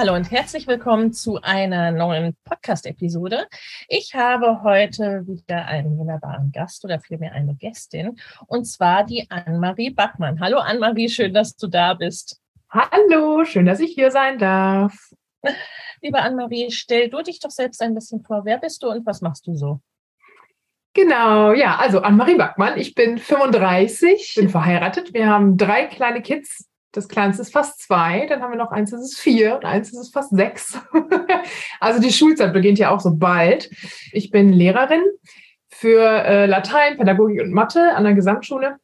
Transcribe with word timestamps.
Hallo 0.00 0.14
und 0.14 0.30
herzlich 0.30 0.66
willkommen 0.66 1.12
zu 1.12 1.42
einer 1.42 1.90
neuen 1.90 2.34
Podcast-Episode. 2.44 3.46
Ich 3.86 4.14
habe 4.14 4.62
heute 4.62 5.26
wieder 5.26 5.66
einen 5.66 5.98
wunderbaren 5.98 6.52
Gast 6.52 6.86
oder 6.86 7.00
vielmehr 7.00 7.32
eine 7.32 7.54
Gästin 7.54 8.18
und 8.46 8.64
zwar 8.64 9.04
die 9.04 9.30
Annemarie 9.30 9.90
Bachmann. 9.90 10.40
Hallo 10.40 10.56
Annemarie, 10.56 11.10
schön, 11.10 11.34
dass 11.34 11.54
du 11.54 11.66
da 11.66 11.92
bist. 11.92 12.40
Hallo, 12.70 13.44
schön, 13.44 13.66
dass 13.66 13.78
ich 13.78 13.92
hier 13.92 14.10
sein 14.10 14.38
darf. 14.38 15.10
Liebe 16.00 16.18
Annemarie, 16.18 16.70
stell 16.70 17.10
du 17.10 17.20
dich 17.20 17.38
doch 17.38 17.50
selbst 17.50 17.82
ein 17.82 17.94
bisschen 17.94 18.22
vor. 18.22 18.46
Wer 18.46 18.56
bist 18.56 18.82
du 18.82 18.88
und 18.88 19.04
was 19.04 19.20
machst 19.20 19.46
du 19.46 19.54
so? 19.54 19.80
Genau, 20.94 21.52
ja, 21.52 21.76
also 21.76 22.00
Annemarie 22.00 22.36
Bachmann, 22.36 22.78
ich 22.78 22.94
bin 22.94 23.18
35, 23.18 24.32
bin 24.34 24.48
verheiratet. 24.48 25.12
Wir 25.12 25.26
haben 25.26 25.58
drei 25.58 25.84
kleine 25.84 26.22
Kids, 26.22 26.69
das 26.92 27.08
kleinste 27.08 27.42
ist 27.42 27.52
fast 27.52 27.80
zwei, 27.80 28.26
dann 28.26 28.42
haben 28.42 28.52
wir 28.52 28.58
noch 28.58 28.72
eins, 28.72 28.90
das 28.90 29.02
ist 29.02 29.18
vier 29.18 29.56
und 29.56 29.64
eins, 29.64 29.90
das 29.90 30.00
ist 30.00 30.12
fast 30.12 30.30
sechs. 30.30 30.78
also 31.80 32.00
die 32.00 32.12
Schulzeit 32.12 32.52
beginnt 32.52 32.78
ja 32.78 32.90
auch 32.90 33.00
so 33.00 33.14
bald. 33.14 33.70
Ich 34.12 34.30
bin 34.30 34.52
Lehrerin 34.52 35.02
für 35.68 36.02
äh, 36.02 36.46
Latein, 36.46 36.96
Pädagogik 36.96 37.40
und 37.40 37.52
Mathe 37.52 37.94
an 37.94 38.04
der 38.04 38.14
Gesamtschule 38.14 38.76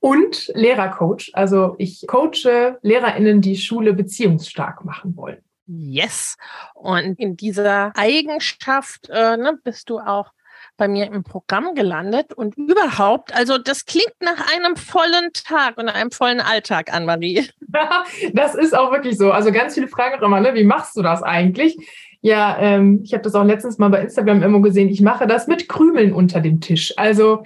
und 0.00 0.52
Lehrercoach. 0.54 1.30
Also 1.32 1.74
ich 1.78 2.04
coache 2.06 2.78
LehrerInnen, 2.82 3.40
die 3.40 3.56
Schule 3.56 3.94
beziehungsstark 3.94 4.84
machen 4.84 5.16
wollen. 5.16 5.38
Yes. 5.66 6.36
Und 6.74 7.18
in 7.18 7.36
dieser 7.36 7.92
Eigenschaft 7.96 9.08
äh, 9.08 9.36
ne, 9.36 9.58
bist 9.64 9.88
du 9.88 9.98
auch 9.98 10.33
bei 10.76 10.88
mir 10.88 11.06
im 11.06 11.22
Programm 11.22 11.74
gelandet 11.74 12.32
und 12.32 12.56
überhaupt, 12.56 13.34
also 13.34 13.58
das 13.58 13.86
klingt 13.86 14.14
nach 14.20 14.52
einem 14.52 14.76
vollen 14.76 15.32
Tag 15.32 15.78
und 15.78 15.88
einem 15.88 16.10
vollen 16.10 16.40
Alltag 16.40 16.92
an, 16.92 17.04
Marie. 17.06 17.46
das 18.32 18.54
ist 18.54 18.76
auch 18.76 18.92
wirklich 18.92 19.16
so. 19.16 19.32
Also 19.32 19.52
ganz 19.52 19.74
viele 19.74 19.88
fragen 19.88 20.16
auch 20.18 20.26
immer, 20.26 20.40
ne, 20.40 20.54
wie 20.54 20.64
machst 20.64 20.96
du 20.96 21.02
das 21.02 21.22
eigentlich? 21.22 21.76
Ja, 22.20 22.56
ähm, 22.58 23.00
ich 23.04 23.12
habe 23.12 23.22
das 23.22 23.34
auch 23.34 23.44
letztens 23.44 23.78
mal 23.78 23.90
bei 23.90 24.00
Instagram 24.00 24.42
immer 24.42 24.62
gesehen. 24.62 24.88
Ich 24.88 25.02
mache 25.02 25.26
das 25.26 25.46
mit 25.46 25.68
Krümeln 25.68 26.12
unter 26.12 26.40
dem 26.40 26.60
Tisch. 26.60 26.94
Also 26.96 27.44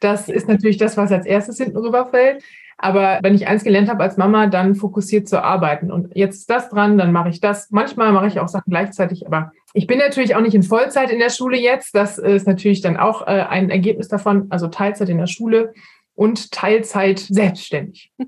das 0.00 0.28
ist 0.28 0.48
natürlich 0.48 0.76
das, 0.76 0.96
was 0.96 1.10
als 1.10 1.26
erstes 1.26 1.56
hinten 1.56 1.78
rüberfällt. 1.78 2.42
Aber 2.78 3.18
wenn 3.22 3.34
ich 3.34 3.48
eins 3.48 3.64
gelernt 3.64 3.88
habe 3.88 4.04
als 4.04 4.16
Mama, 4.16 4.46
dann 4.46 4.76
fokussiert 4.76 5.28
zu 5.28 5.42
arbeiten. 5.42 5.90
Und 5.90 6.16
jetzt 6.16 6.36
ist 6.36 6.50
das 6.50 6.70
dran, 6.70 6.96
dann 6.96 7.12
mache 7.12 7.28
ich 7.28 7.40
das. 7.40 7.70
Manchmal 7.70 8.12
mache 8.12 8.28
ich 8.28 8.38
auch 8.38 8.48
Sachen 8.48 8.70
gleichzeitig, 8.70 9.26
aber 9.26 9.52
ich 9.74 9.88
bin 9.88 9.98
natürlich 9.98 10.36
auch 10.36 10.40
nicht 10.40 10.54
in 10.54 10.62
Vollzeit 10.62 11.10
in 11.10 11.18
der 11.18 11.30
Schule 11.30 11.58
jetzt. 11.58 11.94
Das 11.94 12.18
ist 12.18 12.46
natürlich 12.46 12.80
dann 12.80 12.96
auch 12.96 13.26
äh, 13.26 13.46
ein 13.48 13.68
Ergebnis 13.70 14.08
davon, 14.08 14.46
also 14.50 14.68
Teilzeit 14.68 15.08
in 15.08 15.18
der 15.18 15.26
Schule 15.26 15.74
und 16.14 16.52
Teilzeit 16.52 17.18
selbstständig. 17.18 18.12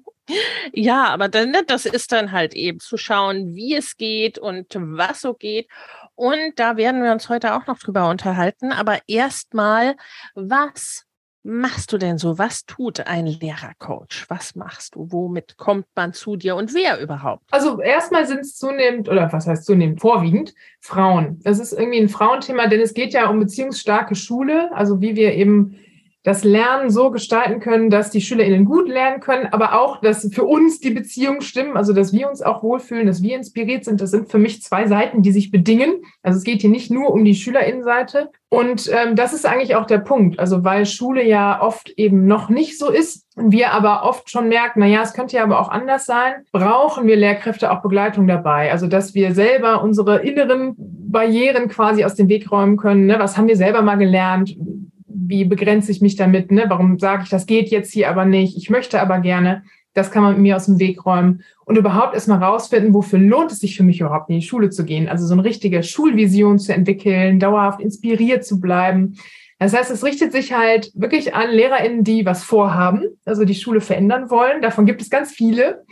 Ja, 0.72 1.06
aber 1.06 1.28
dann, 1.28 1.50
ne, 1.50 1.64
das 1.66 1.86
ist 1.86 2.12
dann 2.12 2.30
halt 2.30 2.54
eben 2.54 2.78
zu 2.78 2.96
schauen, 2.96 3.56
wie 3.56 3.74
es 3.74 3.96
geht 3.96 4.38
und 4.38 4.76
was 4.76 5.22
so 5.22 5.34
geht. 5.34 5.68
Und 6.14 6.52
da 6.54 6.76
werden 6.76 7.02
wir 7.02 7.10
uns 7.10 7.28
heute 7.28 7.54
auch 7.54 7.66
noch 7.66 7.80
drüber 7.80 8.08
unterhalten. 8.08 8.72
Aber 8.72 8.98
erstmal, 9.08 9.96
was 10.34 11.06
machst 11.42 11.92
du 11.92 11.98
denn 11.98 12.18
so? 12.18 12.38
Was 12.38 12.64
tut 12.66 13.06
ein 13.06 13.26
Lehrercoach? 13.26 14.26
Was 14.28 14.54
machst 14.54 14.94
du? 14.94 15.06
Womit 15.10 15.56
kommt 15.56 15.86
man 15.94 16.12
zu 16.12 16.36
dir 16.36 16.56
und 16.56 16.74
wer 16.74 17.00
überhaupt? 17.00 17.44
Also 17.50 17.80
erstmal 17.80 18.26
sind 18.26 18.40
es 18.40 18.56
zunehmend, 18.56 19.08
oder 19.08 19.32
was 19.32 19.46
heißt 19.46 19.64
zunehmend, 19.64 20.00
vorwiegend 20.00 20.54
Frauen. 20.80 21.40
Das 21.42 21.58
ist 21.58 21.72
irgendwie 21.72 22.00
ein 22.00 22.08
Frauenthema, 22.08 22.66
denn 22.66 22.80
es 22.80 22.94
geht 22.94 23.12
ja 23.12 23.28
um 23.28 23.40
beziehungsstarke 23.40 24.14
Schule, 24.14 24.70
also 24.74 25.00
wie 25.00 25.16
wir 25.16 25.34
eben 25.34 25.78
das 26.22 26.44
Lernen 26.44 26.90
so 26.90 27.10
gestalten 27.10 27.60
können, 27.60 27.88
dass 27.88 28.10
die 28.10 28.20
SchülerInnen 28.20 28.66
gut 28.66 28.88
lernen 28.88 29.20
können, 29.20 29.46
aber 29.52 29.80
auch, 29.80 30.02
dass 30.02 30.28
für 30.32 30.44
uns 30.44 30.78
die 30.78 30.90
Beziehungen 30.90 31.40
stimmen, 31.40 31.78
also 31.78 31.94
dass 31.94 32.12
wir 32.12 32.28
uns 32.28 32.42
auch 32.42 32.62
wohlfühlen, 32.62 33.06
dass 33.06 33.22
wir 33.22 33.36
inspiriert 33.36 33.86
sind. 33.86 34.02
Das 34.02 34.10
sind 34.10 34.30
für 34.30 34.38
mich 34.38 34.62
zwei 34.62 34.86
Seiten, 34.86 35.22
die 35.22 35.32
sich 35.32 35.50
bedingen. 35.50 36.02
Also 36.22 36.36
es 36.36 36.44
geht 36.44 36.60
hier 36.60 36.68
nicht 36.68 36.90
nur 36.90 37.10
um 37.10 37.24
die 37.24 37.34
SchülerInnenseite. 37.34 38.28
Und 38.50 38.90
ähm, 38.92 39.16
das 39.16 39.32
ist 39.32 39.46
eigentlich 39.46 39.76
auch 39.76 39.86
der 39.86 39.98
Punkt. 39.98 40.38
Also 40.38 40.62
weil 40.62 40.84
Schule 40.84 41.24
ja 41.24 41.62
oft 41.62 41.88
eben 41.90 42.26
noch 42.26 42.50
nicht 42.50 42.78
so 42.78 42.90
ist, 42.90 43.26
wir 43.36 43.72
aber 43.72 44.02
oft 44.02 44.28
schon 44.28 44.48
merken, 44.48 44.80
na 44.80 44.86
ja, 44.86 45.02
es 45.02 45.14
könnte 45.14 45.36
ja 45.36 45.44
aber 45.44 45.58
auch 45.60 45.70
anders 45.70 46.04
sein, 46.04 46.44
brauchen 46.52 47.06
wir 47.06 47.16
Lehrkräfte 47.16 47.70
auch 47.70 47.80
Begleitung 47.80 48.26
dabei. 48.26 48.70
Also 48.70 48.88
dass 48.88 49.14
wir 49.14 49.34
selber 49.34 49.82
unsere 49.82 50.18
inneren 50.18 50.74
Barrieren 50.76 51.68
quasi 51.68 52.04
aus 52.04 52.14
dem 52.14 52.28
Weg 52.28 52.52
räumen 52.52 52.76
können. 52.76 53.06
Ne? 53.06 53.18
Was 53.18 53.38
haben 53.38 53.48
wir 53.48 53.56
selber 53.56 53.80
mal 53.80 53.96
gelernt? 53.96 54.54
Wie 55.30 55.44
begrenze 55.44 55.90
ich 55.90 56.02
mich 56.02 56.16
damit, 56.16 56.50
ne? 56.52 56.64
warum 56.68 56.98
sage 56.98 57.22
ich, 57.22 57.30
das 57.30 57.46
geht 57.46 57.70
jetzt 57.70 57.92
hier 57.92 58.10
aber 58.10 58.24
nicht, 58.26 58.56
ich 58.56 58.68
möchte 58.68 59.00
aber 59.00 59.20
gerne, 59.20 59.62
das 59.94 60.10
kann 60.10 60.22
man 60.22 60.40
mir 60.40 60.56
aus 60.56 60.66
dem 60.66 60.78
Weg 60.78 61.04
räumen 61.06 61.42
und 61.64 61.76
überhaupt 61.76 62.14
erstmal 62.14 62.42
rausfinden, 62.42 62.94
wofür 62.94 63.18
lohnt 63.18 63.50
es 63.50 63.60
sich 63.60 63.76
für 63.76 63.82
mich 63.82 64.00
überhaupt 64.00 64.28
in 64.30 64.40
die 64.40 64.46
Schule 64.46 64.70
zu 64.70 64.84
gehen, 64.84 65.08
also 65.08 65.26
so 65.26 65.32
eine 65.32 65.44
richtige 65.44 65.82
Schulvision 65.82 66.58
zu 66.58 66.74
entwickeln, 66.74 67.40
dauerhaft 67.40 67.80
inspiriert 67.80 68.44
zu 68.44 68.60
bleiben. 68.60 69.16
Das 69.58 69.74
heißt, 69.74 69.90
es 69.90 70.04
richtet 70.04 70.32
sich 70.32 70.52
halt 70.52 70.90
wirklich 70.94 71.34
an 71.34 71.50
LehrerInnen, 71.50 72.04
die 72.04 72.24
was 72.24 72.44
vorhaben, 72.44 73.04
also 73.24 73.44
die 73.44 73.54
Schule 73.54 73.80
verändern 73.80 74.30
wollen. 74.30 74.62
Davon 74.62 74.86
gibt 74.86 75.02
es 75.02 75.10
ganz 75.10 75.32
viele. 75.32 75.84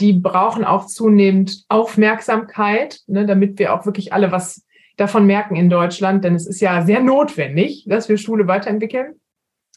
Die 0.00 0.14
brauchen 0.14 0.64
auch 0.64 0.86
zunehmend 0.86 1.64
Aufmerksamkeit, 1.68 3.00
ne, 3.06 3.26
damit 3.26 3.58
wir 3.58 3.74
auch 3.74 3.86
wirklich 3.86 4.12
alle 4.12 4.32
was 4.32 4.63
davon 4.96 5.26
merken 5.26 5.56
in 5.56 5.70
Deutschland, 5.70 6.24
denn 6.24 6.34
es 6.34 6.46
ist 6.46 6.60
ja 6.60 6.82
sehr 6.82 7.00
notwendig, 7.00 7.84
dass 7.88 8.08
wir 8.08 8.16
Schule 8.18 8.46
weiterentwickeln. 8.46 9.20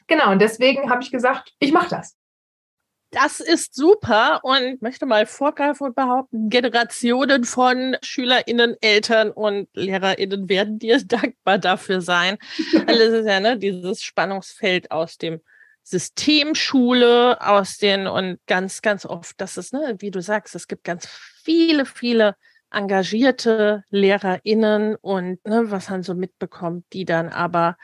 Genau, 0.07 0.31
und 0.31 0.41
deswegen 0.41 0.89
habe 0.89 1.03
ich 1.03 1.11
gesagt, 1.11 1.53
ich 1.59 1.71
mache 1.71 1.89
das. 1.89 2.15
Das 3.11 3.39
ist 3.39 3.73
super 3.73 4.41
und 4.43 4.81
möchte 4.81 5.05
mal 5.05 5.25
vorgreifen 5.25 5.87
und 5.87 5.95
behaupten, 5.95 6.49
Generationen 6.49 7.45
von 7.45 7.95
SchülerInnen, 8.01 8.75
Eltern 8.81 9.31
und 9.31 9.69
LehrerInnen 9.73 10.49
werden 10.49 10.77
dir 10.77 11.01
dankbar 11.05 11.57
dafür 11.57 12.01
sein. 12.01 12.37
Weil 12.73 13.01
es 13.01 13.13
ist 13.13 13.27
ja 13.27 13.39
ne, 13.39 13.57
dieses 13.57 14.01
Spannungsfeld 14.03 14.91
aus 14.91 15.17
dem 15.17 15.39
System 15.83 16.53
Schule, 16.53 17.39
aus 17.39 17.77
den 17.77 18.07
und 18.07 18.39
ganz, 18.45 18.81
ganz 18.81 19.05
oft, 19.05 19.39
das 19.39 19.55
ist, 19.55 19.71
ne, 19.71 19.95
wie 19.99 20.11
du 20.11 20.21
sagst, 20.21 20.53
es 20.53 20.67
gibt 20.67 20.83
ganz 20.83 21.07
viele, 21.07 21.85
viele 21.85 22.35
engagierte 22.71 23.83
LehrerInnen 23.89 24.95
und 24.95 25.45
ne, 25.45 25.71
was 25.71 25.89
man 25.89 26.03
so 26.03 26.13
mitbekommt, 26.13 26.85
die 26.93 27.05
dann 27.05 27.29
aber 27.29 27.77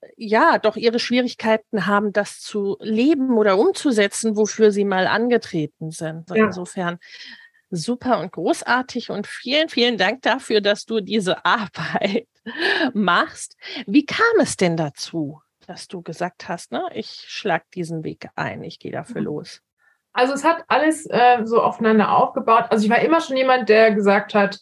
äh, 0.00 0.06
ja 0.16 0.58
doch 0.58 0.76
ihre 0.76 0.98
Schwierigkeiten 0.98 1.86
haben, 1.86 2.12
das 2.12 2.40
zu 2.40 2.76
leben 2.80 3.36
oder 3.36 3.58
umzusetzen, 3.58 4.36
wofür 4.36 4.70
sie 4.70 4.84
mal 4.84 5.06
angetreten 5.06 5.90
sind. 5.90 6.30
Ja. 6.30 6.46
Insofern 6.46 6.98
super 7.70 8.20
und 8.20 8.32
großartig 8.32 9.10
und 9.10 9.26
vielen, 9.26 9.68
vielen 9.68 9.98
Dank 9.98 10.22
dafür, 10.22 10.60
dass 10.60 10.84
du 10.84 11.00
diese 11.00 11.44
Arbeit 11.44 12.28
machst. 12.92 13.56
Wie 13.86 14.06
kam 14.06 14.40
es 14.40 14.56
denn 14.56 14.76
dazu, 14.76 15.40
dass 15.66 15.88
du 15.88 16.02
gesagt 16.02 16.48
hast, 16.48 16.72
ne, 16.72 16.82
ich 16.94 17.24
schlag 17.26 17.70
diesen 17.72 18.04
Weg 18.04 18.28
ein, 18.36 18.62
ich 18.62 18.78
gehe 18.78 18.92
dafür 18.92 19.20
mhm. 19.20 19.26
los? 19.26 19.60
Also 20.14 20.32
es 20.32 20.44
hat 20.44 20.64
alles 20.68 21.06
äh, 21.06 21.44
so 21.44 21.60
aufeinander 21.60 22.16
aufgebaut. 22.16 22.66
Also 22.70 22.84
ich 22.84 22.90
war 22.90 23.00
immer 23.00 23.20
schon 23.20 23.36
jemand, 23.36 23.68
der 23.68 23.90
gesagt 23.90 24.34
hat, 24.34 24.60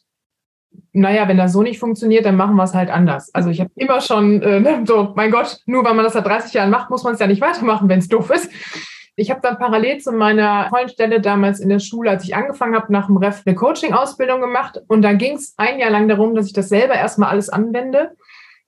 naja, 0.94 1.28
wenn 1.28 1.37
das 1.37 1.52
so 1.52 1.62
nicht 1.62 1.78
funktioniert, 1.78 2.25
dann 2.25 2.37
machen 2.37 2.56
wir 2.56 2.64
es 2.64 2.75
halt 2.75 2.90
anders. 2.90 3.32
Also 3.34 3.50
ich 3.50 3.60
habe 3.60 3.70
immer 3.76 4.00
schon 4.00 4.43
äh, 4.43 4.82
so, 4.87 5.12
mein 5.14 5.31
Gott, 5.31 5.58
nur 5.66 5.84
weil 5.84 5.94
man 5.94 6.04
das 6.04 6.14
seit 6.14 6.26
30 6.26 6.54
Jahren 6.54 6.70
macht, 6.70 6.90
muss 6.90 7.04
man 7.04 7.14
es 7.14 7.20
ja 7.20 7.26
nicht 7.26 7.43
weitermachen, 7.43 7.88
wenn 7.88 7.99
es 7.99 8.08
doof 8.08 8.31
ist. 8.31 8.50
Ich 9.14 9.31
habe 9.31 9.43
dann 9.43 9.58
parallel 9.58 9.99
zu 9.99 10.10
meiner 10.10 10.70
vollen 10.70 10.88
Stelle 10.88 11.20
damals 11.20 11.60
in 11.60 11.69
der 11.69 11.81
Schule, 11.81 12.10
als 12.10 12.25
ich 12.25 12.34
angefangen 12.34 12.75
habe, 12.75 12.90
nach 12.90 13.06
dem 13.06 13.19
Ref 13.19 13.43
eine 13.44 13.55
Coaching-Ausbildung 13.55 14.40
gemacht. 14.40 14.81
Und 14.88 15.02
dann 15.02 15.19
ging 15.19 15.37
es 15.37 15.52
ein 15.58 15.78
Jahr 15.78 15.90
lang 15.90 16.08
darum, 16.08 16.34
dass 16.34 16.46
ich 16.46 16.55
das 16.55 16.70
selber 16.70 16.94
erstmal 16.94 17.28
alles 17.28 17.50
anwende. 17.50 18.12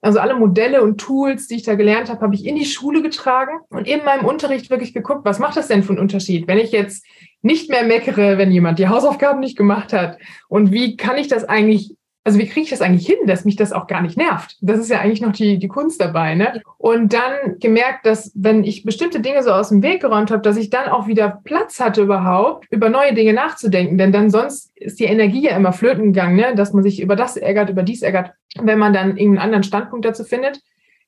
Also 0.05 0.19
alle 0.19 0.35
Modelle 0.35 0.83
und 0.83 0.99
Tools, 0.99 1.47
die 1.47 1.55
ich 1.55 1.63
da 1.63 1.73
gelernt 1.73 2.09
habe, 2.09 2.21
habe 2.21 2.35
ich 2.35 2.45
in 2.45 2.55
die 2.55 2.65
Schule 2.65 3.01
getragen 3.01 3.61
und 3.69 3.87
in 3.87 4.05
meinem 4.05 4.23
Unterricht 4.23 4.69
wirklich 4.69 4.93
geguckt, 4.93 5.25
was 5.25 5.39
macht 5.39 5.57
das 5.57 5.67
denn 5.67 5.81
für 5.81 5.93
einen 5.93 5.99
Unterschied, 5.99 6.47
wenn 6.47 6.59
ich 6.59 6.71
jetzt 6.71 7.03
nicht 7.41 7.71
mehr 7.71 7.81
meckere, 7.81 8.37
wenn 8.37 8.51
jemand 8.51 8.77
die 8.77 8.87
Hausaufgaben 8.87 9.39
nicht 9.39 9.57
gemacht 9.57 9.93
hat? 9.93 10.19
Und 10.47 10.71
wie 10.71 10.95
kann 10.95 11.17
ich 11.17 11.27
das 11.27 11.43
eigentlich 11.43 11.95
also 12.25 12.39
wie 12.39 12.47
kriege 12.47 12.63
ich 12.63 12.71
das 12.71 12.81
eigentlich 12.81 13.05
hin, 13.05 13.27
dass 13.27 13.45
mich 13.45 13.55
das 13.55 13.71
auch 13.71 13.85
gar 13.85 14.01
nicht 14.01 14.17
nervt? 14.17 14.57
Das 14.59 14.79
ist 14.79 14.89
ja 14.89 14.99
eigentlich 14.99 15.21
noch 15.21 15.31
die, 15.31 15.59
die 15.59 15.67
Kunst 15.67 16.01
dabei. 16.01 16.33
Ne? 16.33 16.59
Und 16.79 17.13
dann 17.13 17.59
gemerkt, 17.59 18.07
dass 18.07 18.31
wenn 18.33 18.63
ich 18.63 18.83
bestimmte 18.83 19.19
Dinge 19.19 19.43
so 19.43 19.51
aus 19.51 19.69
dem 19.69 19.83
Weg 19.83 20.01
geräumt 20.01 20.31
habe, 20.31 20.41
dass 20.41 20.57
ich 20.57 20.71
dann 20.71 20.89
auch 20.89 21.05
wieder 21.05 21.39
Platz 21.43 21.79
hatte 21.79 22.01
überhaupt, 22.01 22.65
über 22.71 22.89
neue 22.89 23.13
Dinge 23.13 23.33
nachzudenken. 23.33 23.99
Denn 23.99 24.11
dann 24.11 24.31
sonst 24.31 24.71
ist 24.75 24.99
die 24.99 25.03
Energie 25.03 25.43
ja 25.43 25.55
immer 25.55 25.71
flöten 25.71 26.13
gegangen, 26.13 26.35
ne? 26.35 26.55
dass 26.55 26.73
man 26.73 26.81
sich 26.81 26.99
über 26.99 27.15
das 27.15 27.37
ärgert, 27.37 27.69
über 27.69 27.83
dies 27.83 28.01
ärgert. 28.01 28.31
Wenn 28.59 28.79
man 28.79 28.91
dann 28.91 29.17
irgendeinen 29.17 29.45
anderen 29.45 29.63
Standpunkt 29.63 30.03
dazu 30.03 30.23
findet, 30.23 30.61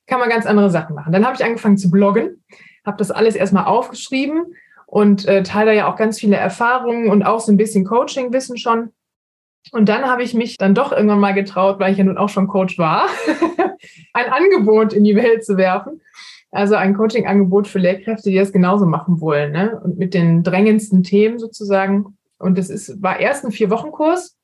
kann 0.05 0.19
man 0.19 0.29
ganz 0.29 0.45
andere 0.45 0.69
Sachen 0.69 0.95
machen. 0.95 1.11
Dann 1.11 1.25
habe 1.25 1.35
ich 1.35 1.43
angefangen 1.43 1.79
zu 1.79 1.89
bloggen, 1.89 2.43
habe 2.85 2.97
das 2.97 3.09
alles 3.09 3.35
erstmal 3.35 3.65
aufgeschrieben 3.65 4.53
und 4.85 5.27
äh, 5.27 5.41
teile 5.41 5.75
ja 5.75 5.91
auch 5.91 5.95
ganz 5.95 6.19
viele 6.19 6.35
Erfahrungen 6.35 7.09
und 7.09 7.23
auch 7.23 7.39
so 7.39 7.51
ein 7.51 7.57
bisschen 7.57 7.85
Coaching-Wissen 7.85 8.57
schon 8.57 8.91
und 9.71 9.89
dann 9.89 10.05
habe 10.05 10.23
ich 10.23 10.33
mich 10.33 10.57
dann 10.57 10.73
doch 10.73 10.91
irgendwann 10.91 11.19
mal 11.19 11.33
getraut, 11.33 11.79
weil 11.79 11.91
ich 11.91 11.97
ja 11.97 12.03
nun 12.03 12.17
auch 12.17 12.29
schon 12.29 12.47
Coach 12.47 12.77
war, 12.77 13.07
ein 14.13 14.31
Angebot 14.31 14.93
in 14.93 15.03
die 15.03 15.15
Welt 15.15 15.45
zu 15.45 15.57
werfen. 15.57 16.01
Also 16.51 16.75
ein 16.75 16.95
Coaching-Angebot 16.95 17.67
für 17.67 17.79
Lehrkräfte, 17.79 18.29
die 18.29 18.37
das 18.37 18.53
genauso 18.53 18.85
machen 18.85 19.19
wollen. 19.19 19.51
Ne? 19.51 19.79
Und 19.83 19.97
mit 19.97 20.13
den 20.13 20.43
drängendsten 20.43 21.03
Themen 21.03 21.39
sozusagen. 21.39 22.17
Und 22.39 22.57
das 22.57 22.69
ist, 22.69 23.01
war 23.01 23.19
erst 23.19 23.45
ein 23.45 23.51
Vier-Wochen-Kurs. 23.51 24.37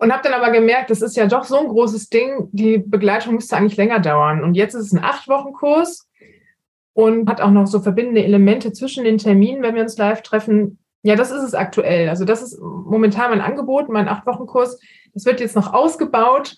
Und 0.00 0.12
habe 0.12 0.22
dann 0.22 0.34
aber 0.40 0.52
gemerkt, 0.52 0.90
das 0.90 1.02
ist 1.02 1.16
ja 1.16 1.26
doch 1.26 1.44
so 1.44 1.58
ein 1.58 1.68
großes 1.68 2.08
Ding, 2.08 2.48
die 2.52 2.78
Begleitung 2.78 3.34
müsste 3.34 3.56
eigentlich 3.56 3.76
länger 3.76 3.98
dauern. 3.98 4.44
Und 4.44 4.54
jetzt 4.54 4.74
ist 4.74 4.86
es 4.86 4.92
ein 4.92 5.02
Acht-Wochen-Kurs 5.02 6.08
und 6.92 7.28
hat 7.28 7.40
auch 7.40 7.50
noch 7.50 7.66
so 7.66 7.80
verbindende 7.80 8.22
Elemente 8.22 8.72
zwischen 8.72 9.04
den 9.04 9.18
Terminen, 9.18 9.62
wenn 9.62 9.74
wir 9.74 9.82
uns 9.82 9.98
live 9.98 10.22
treffen, 10.22 10.78
ja, 11.02 11.14
das 11.16 11.30
ist 11.30 11.42
es 11.42 11.54
aktuell. 11.54 12.08
Also 12.08 12.24
das 12.24 12.42
ist 12.42 12.58
momentan 12.60 13.30
mein 13.30 13.40
Angebot, 13.40 13.88
mein 13.88 14.08
Acht-Wochen-Kurs. 14.08 14.80
Das 15.14 15.24
wird 15.24 15.40
jetzt 15.40 15.56
noch 15.56 15.72
ausgebaut. 15.72 16.56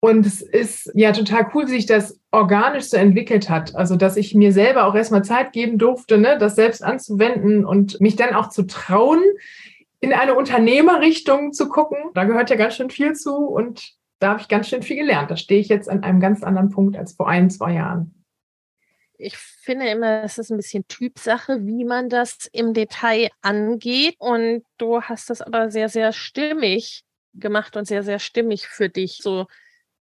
Und 0.00 0.26
es 0.26 0.42
ist 0.42 0.90
ja 0.94 1.12
total 1.12 1.48
cool, 1.54 1.66
wie 1.66 1.72
sich 1.72 1.86
das 1.86 2.20
organisch 2.30 2.84
so 2.84 2.96
entwickelt 2.96 3.48
hat. 3.48 3.74
Also, 3.74 3.96
dass 3.96 4.16
ich 4.16 4.34
mir 4.34 4.52
selber 4.52 4.86
auch 4.86 4.94
erstmal 4.94 5.24
Zeit 5.24 5.52
geben 5.52 5.78
durfte, 5.78 6.18
ne, 6.18 6.36
das 6.38 6.54
selbst 6.54 6.84
anzuwenden 6.84 7.64
und 7.64 8.00
mich 8.00 8.14
dann 8.14 8.34
auch 8.34 8.50
zu 8.50 8.64
trauen, 8.64 9.22
in 10.00 10.12
eine 10.12 10.34
Unternehmerrichtung 10.34 11.52
zu 11.52 11.68
gucken. 11.68 11.98
Da 12.14 12.24
gehört 12.24 12.50
ja 12.50 12.56
ganz 12.56 12.74
schön 12.74 12.90
viel 12.90 13.14
zu 13.14 13.34
und 13.36 13.94
da 14.18 14.30
habe 14.30 14.40
ich 14.40 14.48
ganz 14.48 14.68
schön 14.68 14.82
viel 14.82 14.96
gelernt. 14.96 15.30
Da 15.30 15.36
stehe 15.36 15.60
ich 15.60 15.68
jetzt 15.68 15.88
an 15.88 16.02
einem 16.02 16.20
ganz 16.20 16.42
anderen 16.42 16.70
Punkt 16.70 16.96
als 16.96 17.14
vor 17.14 17.28
ein, 17.28 17.50
zwei 17.50 17.72
Jahren 17.72 18.14
ich 19.18 19.36
finde 19.36 19.88
immer, 19.88 20.22
es 20.24 20.38
ist 20.38 20.50
ein 20.50 20.56
bisschen 20.56 20.86
Typsache, 20.88 21.66
wie 21.66 21.84
man 21.84 22.08
das 22.08 22.48
im 22.52 22.74
Detail 22.74 23.30
angeht. 23.42 24.16
Und 24.18 24.64
du 24.78 25.02
hast 25.02 25.30
das 25.30 25.42
aber 25.42 25.70
sehr, 25.70 25.88
sehr 25.88 26.12
stimmig 26.12 27.04
gemacht 27.34 27.76
und 27.76 27.86
sehr, 27.86 28.02
sehr 28.02 28.18
stimmig 28.18 28.66
für 28.66 28.88
dich, 28.88 29.18
so 29.22 29.46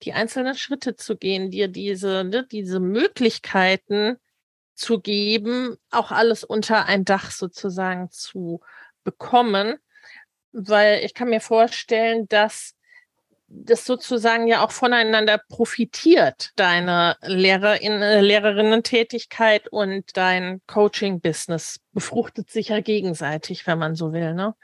die 0.04 0.14
einzelnen 0.14 0.56
Schritte 0.56 0.96
zu 0.96 1.18
gehen, 1.18 1.52
dir 1.52 1.68
diese, 1.68 2.24
ne, 2.24 2.48
diese 2.50 2.80
Möglichkeiten 2.80 4.18
zu 4.76 5.00
geben, 5.00 5.78
auch 5.92 6.12
alles 6.12 6.44
unter 6.44 6.86
ein 6.86 7.04
Dach 7.06 7.32
sozusagen 7.32 8.10
zu 8.12 8.62
bekommen. 9.04 9.78
Weil 10.52 11.04
ich 11.04 11.14
kann 11.14 11.30
mir 11.30 11.42
vorstellen, 11.42 12.28
dass 12.28 12.76
das 13.50 13.86
sozusagen 13.86 14.48
ja 14.48 14.64
auch 14.64 14.72
voneinander 14.72 15.42
profitiert, 15.50 16.52
deine 16.56 17.18
Lehrerin, 17.22 18.00
Lehrerinnen-Tätigkeit 18.24 19.68
und 19.70 20.16
dein 20.16 20.62
Coaching-Business 20.68 21.80
befruchtet 21.92 22.50
sich 22.50 22.70
ja 22.70 22.80
gegenseitig, 22.80 23.66
wenn 23.66 23.80
man 23.80 23.96
so 23.96 24.14
will, 24.14 24.34
ne? 24.34 24.56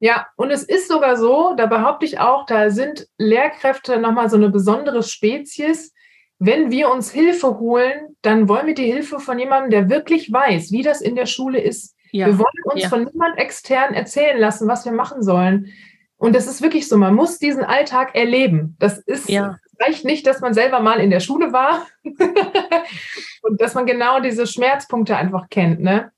Ja, 0.00 0.28
und 0.36 0.52
es 0.52 0.62
ist 0.62 0.88
sogar 0.88 1.16
so, 1.16 1.54
da 1.56 1.66
behaupte 1.66 2.06
ich 2.06 2.20
auch, 2.20 2.46
da 2.46 2.70
sind 2.70 3.08
Lehrkräfte 3.18 3.98
nochmal 3.98 4.30
so 4.30 4.36
eine 4.36 4.48
besondere 4.48 5.02
Spezies. 5.02 5.92
Wenn 6.38 6.70
wir 6.70 6.88
uns 6.90 7.10
Hilfe 7.10 7.58
holen, 7.58 8.16
dann 8.22 8.48
wollen 8.48 8.68
wir 8.68 8.74
die 8.74 8.92
Hilfe 8.92 9.18
von 9.18 9.40
jemandem, 9.40 9.70
der 9.70 9.90
wirklich 9.90 10.32
weiß, 10.32 10.70
wie 10.70 10.82
das 10.82 11.00
in 11.00 11.16
der 11.16 11.26
Schule 11.26 11.60
ist. 11.60 11.96
Ja. 12.12 12.26
Wir 12.26 12.38
wollen 12.38 12.64
uns 12.72 12.82
ja. 12.82 12.88
von 12.88 13.04
niemand 13.04 13.38
extern 13.38 13.92
erzählen 13.92 14.38
lassen, 14.38 14.68
was 14.68 14.84
wir 14.84 14.92
machen 14.92 15.20
sollen. 15.22 15.72
Und 16.18 16.34
das 16.34 16.48
ist 16.48 16.62
wirklich 16.62 16.88
so, 16.88 16.98
man 16.98 17.14
muss 17.14 17.38
diesen 17.38 17.64
Alltag 17.64 18.14
erleben. 18.14 18.76
Das 18.80 18.98
ist 18.98 19.28
ja. 19.28 19.56
reicht 19.80 20.04
nicht, 20.04 20.26
dass 20.26 20.40
man 20.40 20.52
selber 20.52 20.80
mal 20.80 20.98
in 21.00 21.10
der 21.10 21.20
Schule 21.20 21.52
war 21.52 21.86
und 23.42 23.60
dass 23.60 23.74
man 23.74 23.86
genau 23.86 24.20
diese 24.20 24.46
Schmerzpunkte 24.46 25.16
einfach 25.16 25.48
kennt, 25.48 25.80
ne? 25.80 26.10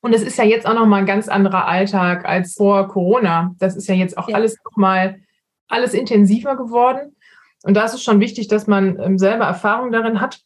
Und 0.00 0.14
es 0.14 0.22
ist 0.22 0.38
ja 0.38 0.44
jetzt 0.44 0.64
auch 0.64 0.74
noch 0.74 0.86
mal 0.86 0.98
ein 0.98 1.06
ganz 1.06 1.28
anderer 1.28 1.66
Alltag 1.66 2.24
als 2.24 2.54
vor 2.54 2.86
Corona. 2.86 3.54
Das 3.58 3.74
ist 3.74 3.88
ja 3.88 3.96
jetzt 3.96 4.16
auch 4.16 4.28
ja. 4.28 4.36
alles 4.36 4.56
noch 4.64 4.76
mal 4.76 5.20
alles 5.66 5.92
intensiver 5.92 6.56
geworden. 6.56 7.16
Und 7.64 7.74
da 7.74 7.84
ist 7.84 7.94
es 7.94 8.04
schon 8.04 8.20
wichtig, 8.20 8.46
dass 8.46 8.68
man 8.68 8.98
ähm, 9.00 9.18
selber 9.18 9.46
Erfahrung 9.46 9.90
darin 9.90 10.20
hat. 10.20 10.40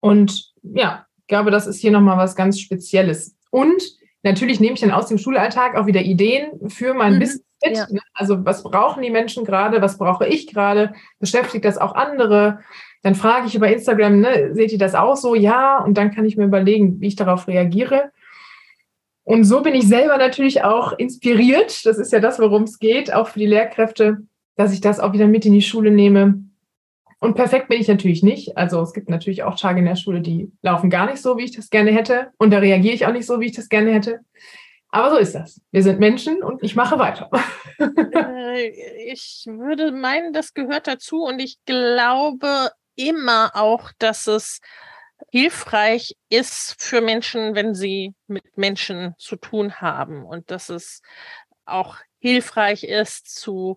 Und 0.00 0.52
ja, 0.62 1.06
ich 1.18 1.26
glaube, 1.28 1.52
das 1.52 1.68
ist 1.68 1.80
hier 1.80 1.92
noch 1.92 2.00
mal 2.00 2.16
was 2.16 2.34
ganz 2.34 2.58
Spezielles. 2.58 3.36
Und 3.50 3.82
natürlich 4.22 4.60
nehme 4.60 4.74
ich 4.74 4.80
dann 4.80 4.90
aus 4.90 5.06
dem 5.06 5.18
Schulalltag 5.18 5.76
auch 5.76 5.86
wieder 5.86 6.02
Ideen 6.02 6.68
für 6.68 6.94
mein 6.94 7.14
mhm. 7.14 7.20
Business 7.20 7.44
mit. 7.64 7.76
Ja. 7.76 7.86
Ne? 7.90 8.00
Also 8.14 8.44
was 8.44 8.62
brauchen 8.62 9.02
die 9.02 9.10
Menschen 9.10 9.44
gerade? 9.44 9.82
Was 9.82 9.98
brauche 9.98 10.26
ich 10.26 10.46
gerade? 10.46 10.92
Beschäftigt 11.18 11.64
das 11.64 11.78
auch 11.78 11.94
andere? 11.94 12.60
Dann 13.02 13.14
frage 13.14 13.46
ich 13.46 13.54
über 13.54 13.68
Instagram, 13.68 14.20
ne, 14.20 14.54
seht 14.54 14.72
ihr 14.72 14.78
das 14.78 14.94
auch 14.94 15.16
so? 15.16 15.34
Ja, 15.34 15.78
und 15.78 15.96
dann 15.96 16.14
kann 16.14 16.26
ich 16.26 16.36
mir 16.36 16.44
überlegen, 16.44 17.00
wie 17.00 17.06
ich 17.06 17.16
darauf 17.16 17.48
reagiere. 17.48 18.10
Und 19.24 19.44
so 19.44 19.62
bin 19.62 19.74
ich 19.74 19.86
selber 19.86 20.16
natürlich 20.18 20.64
auch 20.64 20.92
inspiriert. 20.92 21.86
Das 21.86 21.98
ist 21.98 22.12
ja 22.12 22.20
das, 22.20 22.38
worum 22.38 22.64
es 22.64 22.78
geht, 22.78 23.12
auch 23.12 23.28
für 23.28 23.38
die 23.38 23.46
Lehrkräfte, 23.46 24.18
dass 24.56 24.72
ich 24.72 24.80
das 24.80 25.00
auch 25.00 25.12
wieder 25.12 25.28
mit 25.28 25.46
in 25.46 25.52
die 25.52 25.62
Schule 25.62 25.90
nehme. 25.90 26.49
Und 27.20 27.34
perfekt 27.34 27.68
bin 27.68 27.80
ich 27.80 27.86
natürlich 27.86 28.22
nicht. 28.22 28.56
Also 28.56 28.80
es 28.80 28.94
gibt 28.94 29.10
natürlich 29.10 29.42
auch 29.42 29.58
Tage 29.58 29.80
in 29.80 29.84
der 29.84 29.96
Schule, 29.96 30.22
die 30.22 30.50
laufen 30.62 30.88
gar 30.88 31.04
nicht 31.06 31.20
so, 31.20 31.36
wie 31.36 31.44
ich 31.44 31.54
das 31.54 31.68
gerne 31.68 31.90
hätte. 31.92 32.30
Und 32.38 32.50
da 32.50 32.58
reagiere 32.58 32.94
ich 32.94 33.06
auch 33.06 33.12
nicht 33.12 33.26
so, 33.26 33.40
wie 33.40 33.46
ich 33.46 33.54
das 33.54 33.68
gerne 33.68 33.92
hätte. 33.92 34.20
Aber 34.88 35.10
so 35.10 35.16
ist 35.18 35.34
das. 35.34 35.60
Wir 35.70 35.82
sind 35.82 36.00
Menschen 36.00 36.42
und 36.42 36.62
ich 36.62 36.74
mache 36.74 36.98
weiter. 36.98 37.30
Äh, 37.78 38.68
ich 39.10 39.44
würde 39.46 39.92
meinen, 39.92 40.32
das 40.32 40.52
gehört 40.54 40.86
dazu 40.86 41.22
und 41.22 41.40
ich 41.40 41.58
glaube 41.64 42.70
immer 42.96 43.52
auch, 43.54 43.90
dass 43.98 44.26
es 44.26 44.60
hilfreich 45.30 46.16
ist 46.28 46.74
für 46.78 47.00
Menschen, 47.00 47.54
wenn 47.54 47.74
sie 47.74 48.14
mit 48.26 48.56
Menschen 48.56 49.14
zu 49.18 49.36
tun 49.36 49.80
haben 49.80 50.24
und 50.24 50.50
dass 50.50 50.68
es 50.68 51.02
auch 51.64 51.96
hilfreich 52.18 52.84
ist 52.84 53.34
zu 53.34 53.76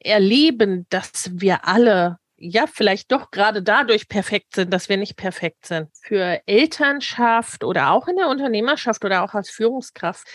erleben, 0.00 0.86
dass 0.88 1.30
wir 1.32 1.66
alle 1.66 2.18
ja 2.38 2.66
vielleicht 2.66 3.12
doch 3.12 3.30
gerade 3.30 3.62
dadurch 3.62 4.08
perfekt 4.08 4.54
sind, 4.54 4.72
dass 4.72 4.88
wir 4.88 4.96
nicht 4.96 5.16
perfekt 5.16 5.66
sind. 5.66 5.88
Für 6.02 6.40
Elternschaft 6.46 7.64
oder 7.64 7.92
auch 7.92 8.08
in 8.08 8.16
der 8.16 8.28
Unternehmerschaft 8.28 9.04
oder 9.04 9.22
auch 9.22 9.34
als 9.34 9.50
Führungskraft 9.50 10.26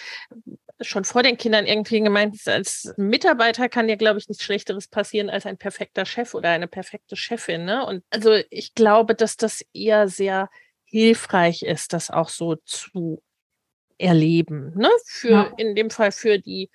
schon 0.82 1.04
vor 1.04 1.24
den 1.24 1.38
Kindern 1.38 1.66
irgendwie 1.66 2.02
gemeint 2.02 2.36
ist, 2.36 2.50
als 2.50 2.94
Mitarbeiter 2.98 3.70
kann 3.70 3.88
dir, 3.88 3.98
glaube 3.98 4.20
ich, 4.20 4.28
nichts 4.28 4.44
Schlechteres 4.44 4.88
passieren 4.88 5.30
als 5.30 5.46
ein 5.46 5.58
perfekter 5.58 6.06
Chef 6.06 6.34
oder 6.34 6.50
eine 6.50 6.68
perfekte 6.68 7.16
Chefin. 7.16 7.66
Ne? 7.66 7.86
Und 7.86 8.04
also 8.10 8.36
ich 8.50 8.74
glaube, 8.74 9.16
dass 9.16 9.38
das 9.38 9.64
eher 9.74 10.08
sehr 10.08 10.50
hilfreich 10.86 11.64
ist, 11.64 11.94
das 11.94 12.10
auch 12.10 12.30
so 12.30 12.56
zu 12.66 13.22
erleben. 13.98 14.74
Ne? 14.76 14.90
Für 15.06 15.30
ja. 15.30 15.54
in 15.58 15.76
dem 15.76 15.90
Fall 15.90 16.12
für 16.12 16.40
die 16.40 16.70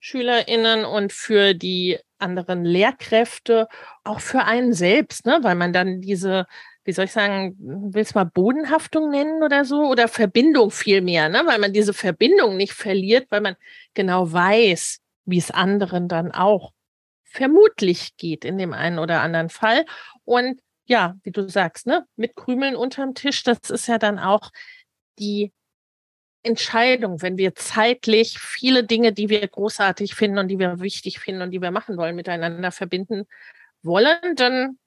SchülerInnen 0.00 0.84
und 0.84 1.12
für 1.12 1.54
die 1.54 1.98
anderen 2.18 2.64
Lehrkräfte, 2.64 3.68
auch 4.04 4.20
für 4.20 4.44
einen 4.44 4.72
selbst, 4.72 5.26
ne? 5.26 5.38
weil 5.42 5.54
man 5.54 5.72
dann 5.72 6.00
diese, 6.00 6.46
wie 6.84 6.92
soll 6.92 7.06
ich 7.06 7.12
sagen, 7.12 7.56
will 7.58 8.02
es 8.02 8.14
mal 8.14 8.24
Bodenhaftung 8.24 9.10
nennen 9.10 9.42
oder 9.42 9.64
so 9.64 9.82
oder 9.86 10.08
Verbindung 10.08 10.70
vielmehr, 10.70 11.28
ne? 11.28 11.42
weil 11.46 11.58
man 11.58 11.72
diese 11.72 11.94
Verbindung 11.94 12.56
nicht 12.56 12.72
verliert, 12.72 13.26
weil 13.30 13.40
man 13.40 13.56
genau 13.94 14.32
weiß, 14.32 15.00
wie 15.24 15.38
es 15.38 15.50
anderen 15.50 16.08
dann 16.08 16.32
auch 16.32 16.72
vermutlich 17.24 18.16
geht 18.16 18.44
in 18.44 18.58
dem 18.58 18.72
einen 18.72 18.98
oder 18.98 19.20
anderen 19.20 19.50
Fall. 19.50 19.84
Und 20.24 20.60
ja, 20.86 21.16
wie 21.22 21.30
du 21.30 21.48
sagst, 21.48 21.86
ne, 21.86 22.06
mit 22.16 22.34
Krümeln 22.34 22.74
unterm 22.74 23.14
Tisch, 23.14 23.42
das 23.42 23.70
ist 23.70 23.86
ja 23.88 23.98
dann 23.98 24.18
auch 24.18 24.50
die 25.18 25.52
Entscheidung, 26.48 27.22
wenn 27.22 27.38
wir 27.38 27.54
zeitlich 27.54 28.38
viele 28.38 28.84
Dinge, 28.84 29.12
die 29.12 29.28
wir 29.28 29.46
großartig 29.46 30.14
finden 30.14 30.38
und 30.38 30.48
die 30.48 30.58
wir 30.58 30.80
wichtig 30.80 31.20
finden 31.20 31.42
und 31.42 31.50
die 31.50 31.62
wir 31.62 31.70
machen 31.70 31.96
wollen, 31.96 32.16
miteinander 32.16 32.72
verbinden 32.72 33.26
wollen, 33.82 34.34
dann 34.36 34.78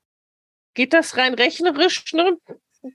geht 0.73 0.93
das 0.93 1.17
rein 1.17 1.33
rechnerisch. 1.33 2.13
Ne? 2.13 2.37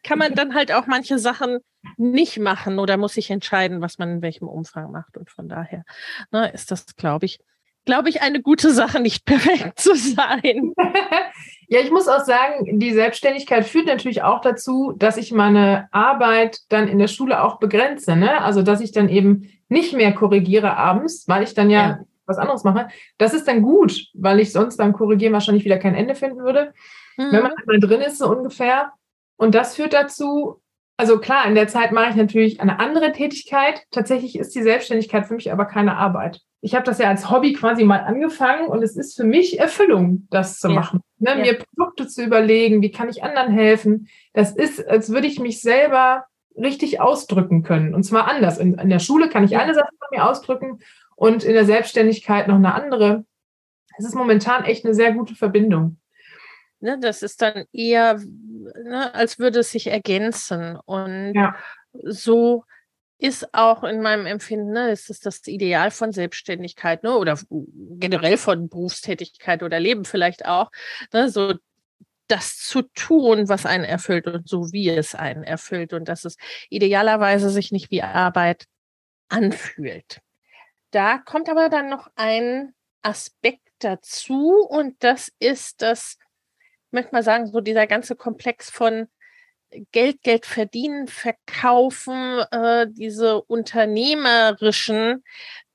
kann 0.02 0.18
man 0.18 0.34
dann 0.34 0.54
halt 0.54 0.72
auch 0.72 0.86
manche 0.86 1.18
Sachen 1.18 1.58
nicht 1.96 2.38
machen 2.38 2.78
oder 2.78 2.96
muss 2.96 3.14
sich 3.14 3.30
entscheiden, 3.30 3.80
was 3.80 3.98
man 3.98 4.10
in 4.10 4.22
welchem 4.22 4.48
Umfang 4.48 4.90
macht. 4.90 5.16
Und 5.16 5.30
von 5.30 5.48
daher 5.48 5.84
ne, 6.32 6.50
ist 6.50 6.70
das, 6.70 6.96
glaube 6.96 7.26
ich, 7.26 7.38
glaube 7.84 8.08
ich, 8.08 8.22
eine 8.22 8.42
gute 8.42 8.72
Sache, 8.72 9.00
nicht 9.00 9.24
perfekt 9.24 9.78
zu 9.78 9.94
sein. 9.94 10.72
ja, 11.68 11.80
ich 11.80 11.90
muss 11.90 12.08
auch 12.08 12.24
sagen, 12.24 12.78
die 12.78 12.92
Selbstständigkeit 12.92 13.66
führt 13.66 13.86
natürlich 13.86 14.22
auch 14.22 14.40
dazu, 14.40 14.92
dass 14.96 15.16
ich 15.16 15.32
meine 15.32 15.88
Arbeit 15.90 16.60
dann 16.68 16.88
in 16.88 16.98
der 16.98 17.08
Schule 17.08 17.42
auch 17.42 17.58
begrenze. 17.58 18.16
Ne? 18.16 18.40
Also, 18.42 18.62
dass 18.62 18.80
ich 18.80 18.92
dann 18.92 19.08
eben 19.08 19.50
nicht 19.68 19.92
mehr 19.92 20.12
korrigiere 20.12 20.76
abends, 20.76 21.26
weil 21.26 21.42
ich 21.42 21.54
dann 21.54 21.70
ja, 21.70 21.80
ja. 21.80 21.98
was 22.26 22.38
anderes 22.38 22.62
mache. 22.62 22.88
Das 23.18 23.34
ist 23.34 23.48
dann 23.48 23.62
gut, 23.62 24.06
weil 24.14 24.38
ich 24.38 24.52
sonst 24.52 24.76
beim 24.76 24.92
Korrigieren 24.92 25.32
wahrscheinlich 25.32 25.64
wieder 25.64 25.78
kein 25.78 25.94
Ende 25.94 26.14
finden 26.14 26.38
würde. 26.38 26.72
Mhm. 27.16 27.32
Wenn 27.32 27.42
man 27.42 27.52
mal 27.66 27.80
drin 27.80 28.00
ist, 28.00 28.18
so 28.18 28.28
ungefähr. 28.28 28.92
Und 29.36 29.54
das 29.54 29.74
führt 29.74 29.92
dazu, 29.92 30.60
also 30.96 31.18
klar, 31.18 31.46
in 31.46 31.54
der 31.54 31.68
Zeit 31.68 31.92
mache 31.92 32.10
ich 32.10 32.16
natürlich 32.16 32.60
eine 32.60 32.78
andere 32.78 33.12
Tätigkeit. 33.12 33.82
Tatsächlich 33.90 34.38
ist 34.38 34.54
die 34.54 34.62
Selbstständigkeit 34.62 35.26
für 35.26 35.34
mich 35.34 35.52
aber 35.52 35.66
keine 35.66 35.96
Arbeit. 35.96 36.40
Ich 36.66 36.74
habe 36.74 36.84
das 36.84 36.98
ja 36.98 37.08
als 37.08 37.30
Hobby 37.30 37.52
quasi 37.52 37.84
mal 37.84 38.00
angefangen 38.00 38.66
und 38.66 38.82
es 38.82 38.96
ist 38.96 39.14
für 39.14 39.22
mich 39.22 39.60
Erfüllung, 39.60 40.26
das 40.30 40.58
zu 40.58 40.66
ja. 40.66 40.74
machen. 40.74 41.00
Ne, 41.18 41.30
ja. 41.30 41.36
Mir 41.36 41.58
Produkte 41.58 42.08
zu 42.08 42.24
überlegen, 42.24 42.82
wie 42.82 42.90
kann 42.90 43.08
ich 43.08 43.22
anderen 43.22 43.52
helfen. 43.52 44.08
Das 44.32 44.50
ist, 44.50 44.84
als 44.84 45.10
würde 45.10 45.28
ich 45.28 45.38
mich 45.38 45.60
selber 45.60 46.24
richtig 46.56 47.00
ausdrücken 47.00 47.62
können. 47.62 47.94
Und 47.94 48.02
zwar 48.02 48.26
anders. 48.26 48.58
In, 48.58 48.74
in 48.74 48.88
der 48.88 48.98
Schule 48.98 49.28
kann 49.28 49.44
ich 49.44 49.52
ja. 49.52 49.60
eine 49.60 49.74
Sache 49.74 49.92
von 49.96 50.08
mir 50.10 50.28
ausdrücken 50.28 50.80
und 51.14 51.44
in 51.44 51.52
der 51.52 51.66
Selbstständigkeit 51.66 52.48
noch 52.48 52.56
eine 52.56 52.74
andere. 52.74 53.24
Es 53.96 54.04
ist 54.04 54.16
momentan 54.16 54.64
echt 54.64 54.84
eine 54.84 54.94
sehr 54.94 55.12
gute 55.12 55.36
Verbindung. 55.36 55.98
Ne, 56.80 56.98
das 57.00 57.22
ist 57.22 57.42
dann 57.42 57.66
eher, 57.72 58.18
ne, 58.18 59.14
als 59.14 59.38
würde 59.38 59.60
es 59.60 59.70
sich 59.70 59.86
ergänzen. 59.86 60.80
Und 60.84 61.32
ja. 61.32 61.54
so 61.92 62.64
ist 63.18 63.54
auch 63.54 63.84
in 63.84 64.02
meinem 64.02 64.26
Empfinden, 64.26 64.72
ne, 64.72 64.90
ist 64.90 65.10
es 65.10 65.20
das 65.20 65.46
Ideal 65.46 65.90
von 65.90 66.12
Selbstständigkeit 66.12 67.02
ne, 67.02 67.16
oder 67.16 67.38
generell 67.50 68.36
von 68.36 68.68
Berufstätigkeit 68.68 69.62
oder 69.62 69.80
Leben 69.80 70.04
vielleicht 70.04 70.46
auch. 70.46 70.70
Ne, 71.12 71.30
so 71.30 71.54
das 72.28 72.58
zu 72.58 72.82
tun, 72.82 73.48
was 73.48 73.66
einen 73.66 73.84
erfüllt 73.84 74.26
und 74.26 74.48
so 74.48 74.72
wie 74.72 74.88
es 74.88 75.14
einen 75.14 75.44
erfüllt 75.44 75.92
und 75.92 76.08
dass 76.08 76.24
es 76.24 76.36
idealerweise 76.68 77.50
sich 77.50 77.72
nicht 77.72 77.90
wie 77.90 78.02
Arbeit 78.02 78.66
anfühlt. 79.28 80.20
Da 80.90 81.18
kommt 81.18 81.48
aber 81.48 81.68
dann 81.68 81.88
noch 81.88 82.08
ein 82.16 82.74
Aspekt 83.02 83.68
dazu 83.78 84.66
und 84.68 85.02
das 85.04 85.30
ist 85.38 85.82
das 85.82 86.18
möchte 86.96 87.12
mal 87.12 87.22
sagen, 87.22 87.46
so 87.46 87.60
dieser 87.60 87.86
ganze 87.86 88.16
Komplex 88.16 88.70
von 88.70 89.06
Geld, 89.92 90.22
Geld 90.22 90.46
verdienen, 90.46 91.08
verkaufen, 91.08 92.40
äh, 92.50 92.86
diese 92.88 93.42
unternehmerischen 93.42 95.24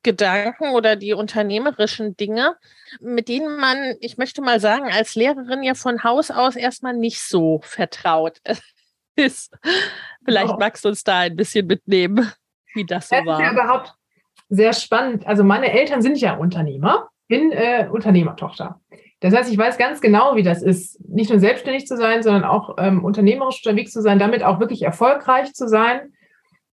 Gedanken 0.04 0.72
oder 0.72 0.96
die 0.96 1.14
unternehmerischen 1.14 2.18
Dinge, 2.18 2.56
mit 3.00 3.28
denen 3.28 3.58
man, 3.58 3.96
ich 4.00 4.18
möchte 4.18 4.42
mal 4.42 4.60
sagen, 4.60 4.86
als 4.92 5.16
Lehrerin 5.16 5.62
ja 5.62 5.76
von 5.76 6.04
Haus 6.04 6.32
aus 6.32 6.56
erstmal 6.56 6.96
nicht 6.96 7.22
so 7.22 7.62
vertraut 7.64 8.42
ist. 9.16 9.54
Vielleicht 10.26 10.50
wow. 10.50 10.60
magst 10.60 10.84
du 10.84 10.90
uns 10.90 11.04
da 11.04 11.20
ein 11.20 11.36
bisschen 11.36 11.68
mitnehmen, 11.68 12.32
wie 12.74 12.86
das 12.86 13.10
so 13.10 13.16
das 13.16 13.26
war. 13.26 13.40
Ist 13.40 13.46
ja 13.46 13.52
überhaupt 13.52 13.94
sehr 14.50 14.74
spannend. 14.74 15.28
Also 15.28 15.44
meine 15.44 15.72
Eltern 15.72 16.02
sind 16.02 16.20
ja 16.20 16.36
Unternehmer, 16.36 17.10
bin 17.28 17.52
äh, 17.52 17.88
Unternehmertochter. 17.92 18.82
Das 19.22 19.36
heißt, 19.36 19.52
ich 19.52 19.58
weiß 19.58 19.78
ganz 19.78 20.02
genau, 20.02 20.36
wie 20.36 20.44
das 20.44 20.64
ist, 20.64 21.00
nicht 21.08 21.30
nur 21.30 21.40
selbstständig 21.40 21.86
zu 21.86 21.96
sein, 21.96 22.24
sondern 22.24 22.44
auch 22.44 22.76
ähm, 22.80 23.06
unternehmerisch 23.06 23.62
unterwegs 23.64 23.92
zu 23.92 24.02
sein, 24.02 24.20
damit 24.20 24.44
auch 24.44 24.60
wirklich 24.60 24.82
erfolgreich 24.82 25.54
zu 25.54 25.68
sein 25.68 26.12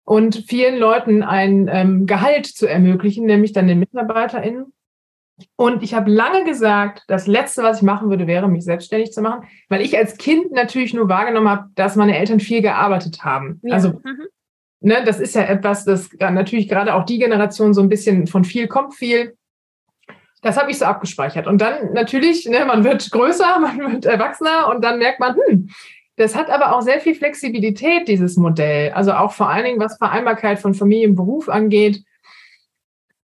und 0.04 0.44
vielen 0.48 0.78
Leuten 0.78 1.22
ein 1.22 1.68
ähm, 1.70 2.06
Gehalt 2.06 2.46
zu 2.46 2.66
ermöglichen, 2.66 3.26
nämlich 3.26 3.52
dann 3.52 3.68
den 3.68 3.78
MitarbeiterInnen. 3.78 4.72
Und 5.56 5.82
ich 5.82 5.92
habe 5.92 6.10
lange 6.10 6.44
gesagt, 6.44 7.04
das 7.06 7.26
Letzte, 7.26 7.62
was 7.62 7.76
ich 7.76 7.82
machen 7.82 8.08
würde, 8.08 8.26
wäre, 8.26 8.48
mich 8.48 8.64
selbstständig 8.64 9.12
zu 9.12 9.20
machen, 9.20 9.46
weil 9.68 9.82
ich 9.82 9.96
als 9.96 10.16
Kind 10.16 10.50
natürlich 10.50 10.94
nur 10.94 11.08
wahrgenommen 11.10 11.50
habe, 11.50 11.68
dass 11.74 11.96
meine 11.96 12.16
Eltern 12.16 12.40
viel 12.40 12.62
gearbeitet 12.62 13.24
haben. 13.24 13.60
Ja. 13.62 13.74
Also, 13.74 13.90
mhm. 13.90 14.26
ne, 14.80 15.02
das 15.04 15.20
ist 15.20 15.34
ja 15.34 15.42
etwas, 15.42 15.84
das 15.84 16.08
natürlich 16.18 16.68
gerade 16.68 16.94
auch 16.94 17.04
die 17.04 17.18
Generation 17.18 17.74
so 17.74 17.82
ein 17.82 17.90
bisschen 17.90 18.26
von 18.26 18.44
viel 18.44 18.66
kommt 18.66 18.94
viel 18.94 19.34
das 20.42 20.56
habe 20.56 20.70
ich 20.70 20.78
so 20.78 20.84
abgespeichert. 20.84 21.46
Und 21.46 21.60
dann 21.60 21.92
natürlich, 21.92 22.46
ne, 22.46 22.64
man 22.64 22.84
wird 22.84 23.10
größer, 23.10 23.58
man 23.60 23.92
wird 23.92 24.04
erwachsener 24.06 24.68
und 24.68 24.84
dann 24.84 24.98
merkt 24.98 25.20
man, 25.20 25.36
hm, 25.36 25.70
das 26.16 26.34
hat 26.34 26.50
aber 26.50 26.74
auch 26.74 26.82
sehr 26.82 27.00
viel 27.00 27.14
Flexibilität, 27.14 28.08
dieses 28.08 28.36
Modell. 28.36 28.90
Also 28.92 29.12
auch 29.12 29.32
vor 29.32 29.48
allen 29.48 29.64
Dingen, 29.64 29.80
was 29.80 29.98
Vereinbarkeit 29.98 30.58
von 30.58 30.74
Familie 30.74 31.08
und 31.08 31.14
Beruf 31.14 31.48
angeht. 31.48 32.02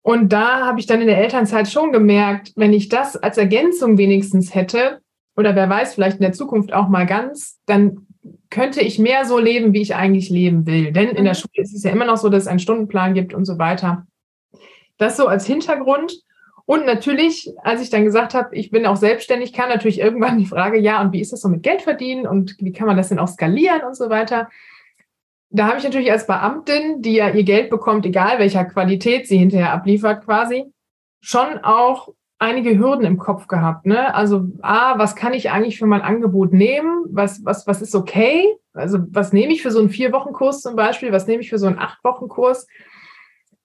Und 0.03 0.33
da 0.33 0.67
habe 0.67 0.81
ich 0.81 0.87
dann 0.87 1.01
in 1.01 1.07
der 1.07 1.19
Elternzeit 1.19 1.69
schon 1.69 1.93
gemerkt, 1.93 2.53
wenn 2.57 2.73
ich 2.73 2.89
das 2.89 3.17
als 3.17 3.39
Ergänzung 3.39 3.99
wenigstens 3.99 4.53
hätte, 4.55 5.01
oder 5.37 5.55
wer 5.55 5.71
weiß, 5.71 5.95
vielleicht 5.95 6.17
in 6.17 6.23
der 6.23 6.33
Zukunft 6.33 6.73
auch 6.73 6.89
mal 6.89 7.07
ganz, 7.07 7.61
dann 7.67 8.07
könnte 8.51 8.81
ich 8.81 8.99
mehr 8.99 9.25
so 9.25 9.39
leben, 9.39 9.73
wie 9.73 9.81
ich 9.81 9.95
eigentlich 9.95 10.29
leben 10.29 10.67
will. 10.67 10.93
Denn 10.93 11.11
in 11.11 11.25
der 11.25 11.35
mhm. 11.35 11.39
Schule 11.39 11.63
ist 11.63 11.75
es 11.75 11.85
ja 11.85 11.91
immer 11.91 12.05
noch 12.05 12.17
so, 12.17 12.29
dass 12.29 12.43
es 12.43 12.49
einen 12.49 12.59
Stundenplan 12.59 13.15
gibt 13.15 13.33
und 13.33 13.45
so 13.45 13.59
weiter. 13.59 14.07
Das 14.99 15.17
so 15.17 15.27
als 15.27 15.47
Hintergrund. 15.47 16.13
Und 16.65 16.87
natürlich, 16.87 17.53
als 17.63 17.83
ich 17.83 17.91
dann 17.91 18.05
gesagt 18.05 18.35
habe, 18.35 18.55
ich 18.55 18.71
bin 18.71 18.87
auch 18.87 18.97
selbstständig, 18.97 19.53
kam 19.53 19.69
natürlich 19.69 20.01
irgendwann 20.01 20.39
die 20.39 20.47
Frage, 20.47 20.79
ja, 20.79 21.01
und 21.01 21.13
wie 21.13 21.21
ist 21.21 21.33
das 21.33 21.41
so 21.41 21.49
mit 21.49 21.63
Geld 21.63 21.83
verdienen 21.83 22.27
und 22.27 22.57
wie 22.61 22.73
kann 22.73 22.87
man 22.87 22.97
das 22.97 23.09
denn 23.09 23.19
auch 23.19 23.29
skalieren 23.29 23.83
und 23.83 23.97
so 23.97 24.11
weiter. 24.11 24.49
Da 25.51 25.67
habe 25.67 25.79
ich 25.79 25.85
natürlich 25.85 26.11
als 26.11 26.27
Beamtin, 26.27 27.03
die 27.03 27.15
ja 27.15 27.29
ihr 27.29 27.45
Geld 27.45 27.69
bekommt, 27.69 28.07
egal 28.07 28.39
welcher 28.39 28.65
Qualität 28.65 29.27
sie 29.27 29.37
hinterher 29.37 29.73
abliefert 29.73 30.25
quasi, 30.25 30.73
schon 31.21 31.59
auch 31.63 32.09
einige 32.39 32.77
Hürden 32.77 33.05
im 33.05 33.19
Kopf 33.19 33.47
gehabt. 33.47 33.87
Ne? 33.87 34.15
Also 34.15 34.49
A, 34.63 34.99
was 34.99 35.15
kann 35.15 35.33
ich 35.33 35.51
eigentlich 35.51 35.79
für 35.79 35.87
mein 35.87 36.03
Angebot 36.03 36.53
nehmen? 36.53 37.05
Was, 37.11 37.45
was, 37.45 37.67
was 37.67 37.83
ist 37.83 37.95
okay? 37.95 38.57
Also 38.73 38.99
was 39.11 39.33
nehme 39.33 39.53
ich 39.53 39.63
für 39.63 39.71
so 39.71 39.79
einen 39.79 39.91
Vier-Wochen-Kurs 39.91 40.61
zum 40.61 40.75
Beispiel? 40.75 41.13
Was 41.13 41.27
nehme 41.27 41.43
ich 41.43 41.51
für 41.51 41.59
so 41.59 41.67
einen 41.67 41.79
Acht-Wochen-Kurs? 41.79 42.67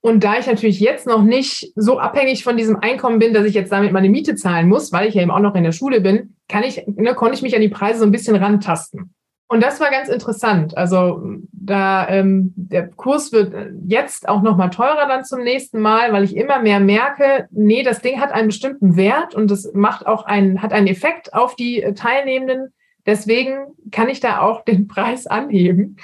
Und 0.02 0.24
da 0.24 0.38
ich 0.38 0.48
natürlich 0.48 0.80
jetzt 0.80 1.08
noch 1.08 1.24
nicht 1.24 1.72
so 1.76 2.00
abhängig 2.00 2.44
von 2.44 2.56
diesem 2.56 2.78
Einkommen 2.78 3.20
bin, 3.20 3.34
dass 3.34 3.46
ich 3.46 3.56
jetzt 3.56 3.72
damit 3.72 3.92
meine 3.92 4.10
Miete 4.10 4.36
zahlen 4.36 4.70
muss, 4.70 4.92
weil 4.92 5.08
ich 5.08 5.16
ja 5.16 5.22
eben 5.22 5.32
auch 5.32 5.40
noch 5.40 5.56
in 5.56 5.64
der 5.64 5.72
Schule 5.72 6.02
bin, 6.02 6.36
kann 6.48 6.64
ich, 6.64 6.86
ne, 6.88 7.14
konnte 7.16 7.36
ich 7.36 7.42
mich 7.42 7.56
an 7.56 7.62
die 7.62 7.70
Preise 7.70 8.00
so 8.00 8.06
ein 8.06 8.12
bisschen 8.12 8.36
rantasten. 8.36 9.14
Und 9.50 9.64
das 9.64 9.80
war 9.80 9.90
ganz 9.90 10.10
interessant. 10.10 10.78
Also 10.78 11.22
da 11.52 12.08
ähm, 12.10 12.54
der 12.56 12.90
Kurs 12.90 13.32
wird 13.32 13.54
jetzt 13.86 14.28
auch 14.28 14.42
noch 14.42 14.58
mal 14.58 14.68
teurer 14.70 15.08
dann 15.08 15.24
zum 15.24 15.42
nächsten 15.42 15.80
Mal, 15.80 16.12
weil 16.12 16.26
ich 16.26 16.36
immer 16.36 16.60
mehr 16.60 16.82
merke, 16.82 17.48
nee, 17.52 17.82
das 17.82 18.02
Ding 18.02 18.20
hat 18.20 18.32
einen 18.32 18.48
bestimmten 18.48 18.98
Wert 18.98 19.36
und 19.36 19.50
es 19.50 19.72
macht 19.74 20.06
auch 20.06 20.26
einen 20.26 20.62
hat 20.62 20.74
einen 20.74 20.88
Effekt 20.88 21.34
auf 21.34 21.56
die 21.56 21.82
Teilnehmenden. 21.96 22.74
Deswegen 23.06 23.60
kann 23.92 24.10
ich 24.10 24.20
da 24.20 24.42
auch 24.42 24.66
den 24.66 24.88
Preis 24.90 25.28
anheben. 25.28 25.96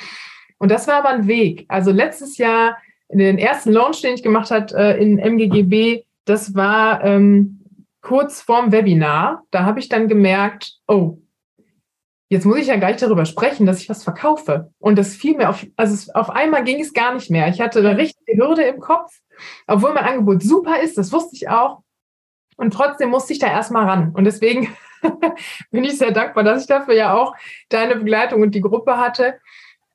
Und 0.57 0.71
das 0.71 0.87
war 0.87 0.95
aber 0.95 1.09
ein 1.09 1.27
Weg. 1.27 1.65
Also 1.67 1.91
letztes 1.91 2.37
Jahr 2.37 2.77
den 3.17 3.37
ersten 3.37 3.71
Launch, 3.71 4.01
den 4.01 4.15
ich 4.15 4.23
gemacht 4.23 4.51
habe 4.51 4.73
äh, 4.75 5.01
in 5.01 5.19
MGGB, 5.19 6.03
das 6.25 6.55
war 6.55 7.03
ähm, 7.03 7.59
kurz 8.01 8.41
vorm 8.41 8.71
Webinar. 8.71 9.43
Da 9.51 9.63
habe 9.65 9.79
ich 9.79 9.89
dann 9.89 10.07
gemerkt, 10.07 10.77
oh, 10.87 11.17
jetzt 12.29 12.45
muss 12.45 12.57
ich 12.57 12.67
ja 12.67 12.77
gleich 12.77 12.97
darüber 12.97 13.25
sprechen, 13.25 13.65
dass 13.65 13.81
ich 13.81 13.89
was 13.89 14.03
verkaufe. 14.03 14.71
Und 14.79 14.97
das 14.97 15.15
fiel 15.15 15.37
mir 15.37 15.49
auf, 15.49 15.65
also 15.75 15.93
es, 15.93 16.09
auf 16.09 16.29
einmal 16.29 16.63
ging 16.63 16.79
es 16.79 16.93
gar 16.93 17.13
nicht 17.13 17.29
mehr. 17.29 17.47
Ich 17.47 17.61
hatte 17.61 17.79
eine 17.79 17.97
richtige 17.97 18.37
Hürde 18.37 18.63
im 18.63 18.79
Kopf, 18.79 19.19
obwohl 19.67 19.93
mein 19.93 20.05
Angebot 20.05 20.41
super 20.41 20.81
ist, 20.81 20.97
das 20.97 21.11
wusste 21.11 21.35
ich 21.35 21.49
auch. 21.49 21.81
Und 22.55 22.73
trotzdem 22.73 23.09
musste 23.09 23.33
ich 23.33 23.39
da 23.39 23.47
erstmal 23.47 23.85
ran. 23.85 24.11
Und 24.13 24.25
deswegen 24.25 24.69
bin 25.71 25.83
ich 25.83 25.97
sehr 25.97 26.11
dankbar, 26.11 26.43
dass 26.43 26.61
ich 26.61 26.67
dafür 26.67 26.93
ja 26.93 27.13
auch 27.13 27.35
deine 27.69 27.95
Begleitung 27.95 28.41
und 28.41 28.55
die 28.55 28.61
Gruppe 28.61 28.97
hatte 28.97 29.39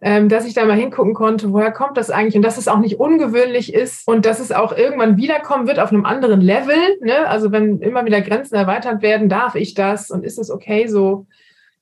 ähm, 0.00 0.28
dass 0.28 0.46
ich 0.46 0.54
da 0.54 0.64
mal 0.64 0.76
hingucken 0.76 1.14
konnte, 1.14 1.52
woher 1.52 1.72
kommt 1.72 1.96
das 1.96 2.10
eigentlich 2.10 2.36
und 2.36 2.42
dass 2.42 2.58
es 2.58 2.68
auch 2.68 2.78
nicht 2.78 3.00
ungewöhnlich 3.00 3.74
ist 3.74 4.06
und 4.06 4.26
dass 4.26 4.38
es 4.38 4.52
auch 4.52 4.76
irgendwann 4.76 5.16
wiederkommen 5.16 5.66
wird 5.66 5.80
auf 5.80 5.90
einem 5.90 6.04
anderen 6.04 6.40
Level. 6.40 6.76
Ne? 7.00 7.26
Also 7.26 7.50
wenn 7.50 7.80
immer 7.80 8.04
wieder 8.04 8.20
Grenzen 8.20 8.54
erweitert 8.54 9.02
werden, 9.02 9.28
darf 9.28 9.56
ich 9.56 9.74
das 9.74 10.10
und 10.10 10.24
ist 10.24 10.38
es 10.38 10.50
okay 10.50 10.86
so? 10.86 11.26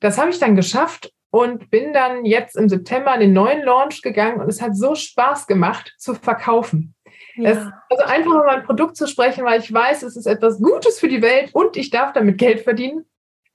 Das 0.01 0.19
habe 0.19 0.31
ich 0.31 0.39
dann 0.39 0.57
geschafft 0.57 1.13
und 1.31 1.71
bin 1.71 1.93
dann 1.93 2.25
jetzt 2.25 2.57
im 2.57 2.69
September 2.69 3.15
in 3.15 3.21
den 3.21 3.33
neuen 3.35 3.63
Launch 3.63 4.01
gegangen 4.01 4.41
und 4.41 4.49
es 4.49 4.63
hat 4.63 4.75
so 4.77 4.95
Spaß 4.95 5.47
gemacht 5.47 5.95
zu 5.99 6.15
verkaufen. 6.15 6.95
Ja. 7.37 7.51
Es, 7.51 7.59
also 7.59 8.05
einfach 8.05 8.31
über 8.31 8.45
mein 8.47 8.65
Produkt 8.65 8.97
zu 8.97 9.07
sprechen, 9.07 9.45
weil 9.45 9.61
ich 9.61 9.73
weiß, 9.73 10.03
es 10.03 10.17
ist 10.17 10.27
etwas 10.27 10.59
Gutes 10.59 10.99
für 10.99 11.09
die 11.09 11.21
Welt 11.21 11.51
und 11.53 11.77
ich 11.77 11.91
darf 11.91 12.15
damit 12.15 12.39
Geld 12.39 12.61
verdienen. 12.61 13.05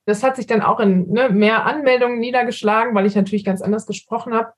Das 0.05 0.24
hat 0.24 0.36
sich 0.36 0.48
dann 0.48 0.62
auch 0.62 0.79
in 0.79 1.12
ne, 1.12 1.29
mehr 1.29 1.65
Anmeldungen 1.65 2.20
niedergeschlagen, 2.20 2.96
weil 2.96 3.05
ich 3.05 3.15
natürlich 3.15 3.46
ganz 3.46 3.62
anders 3.62 3.86
gesprochen 3.86 4.34
habe. 4.34 4.53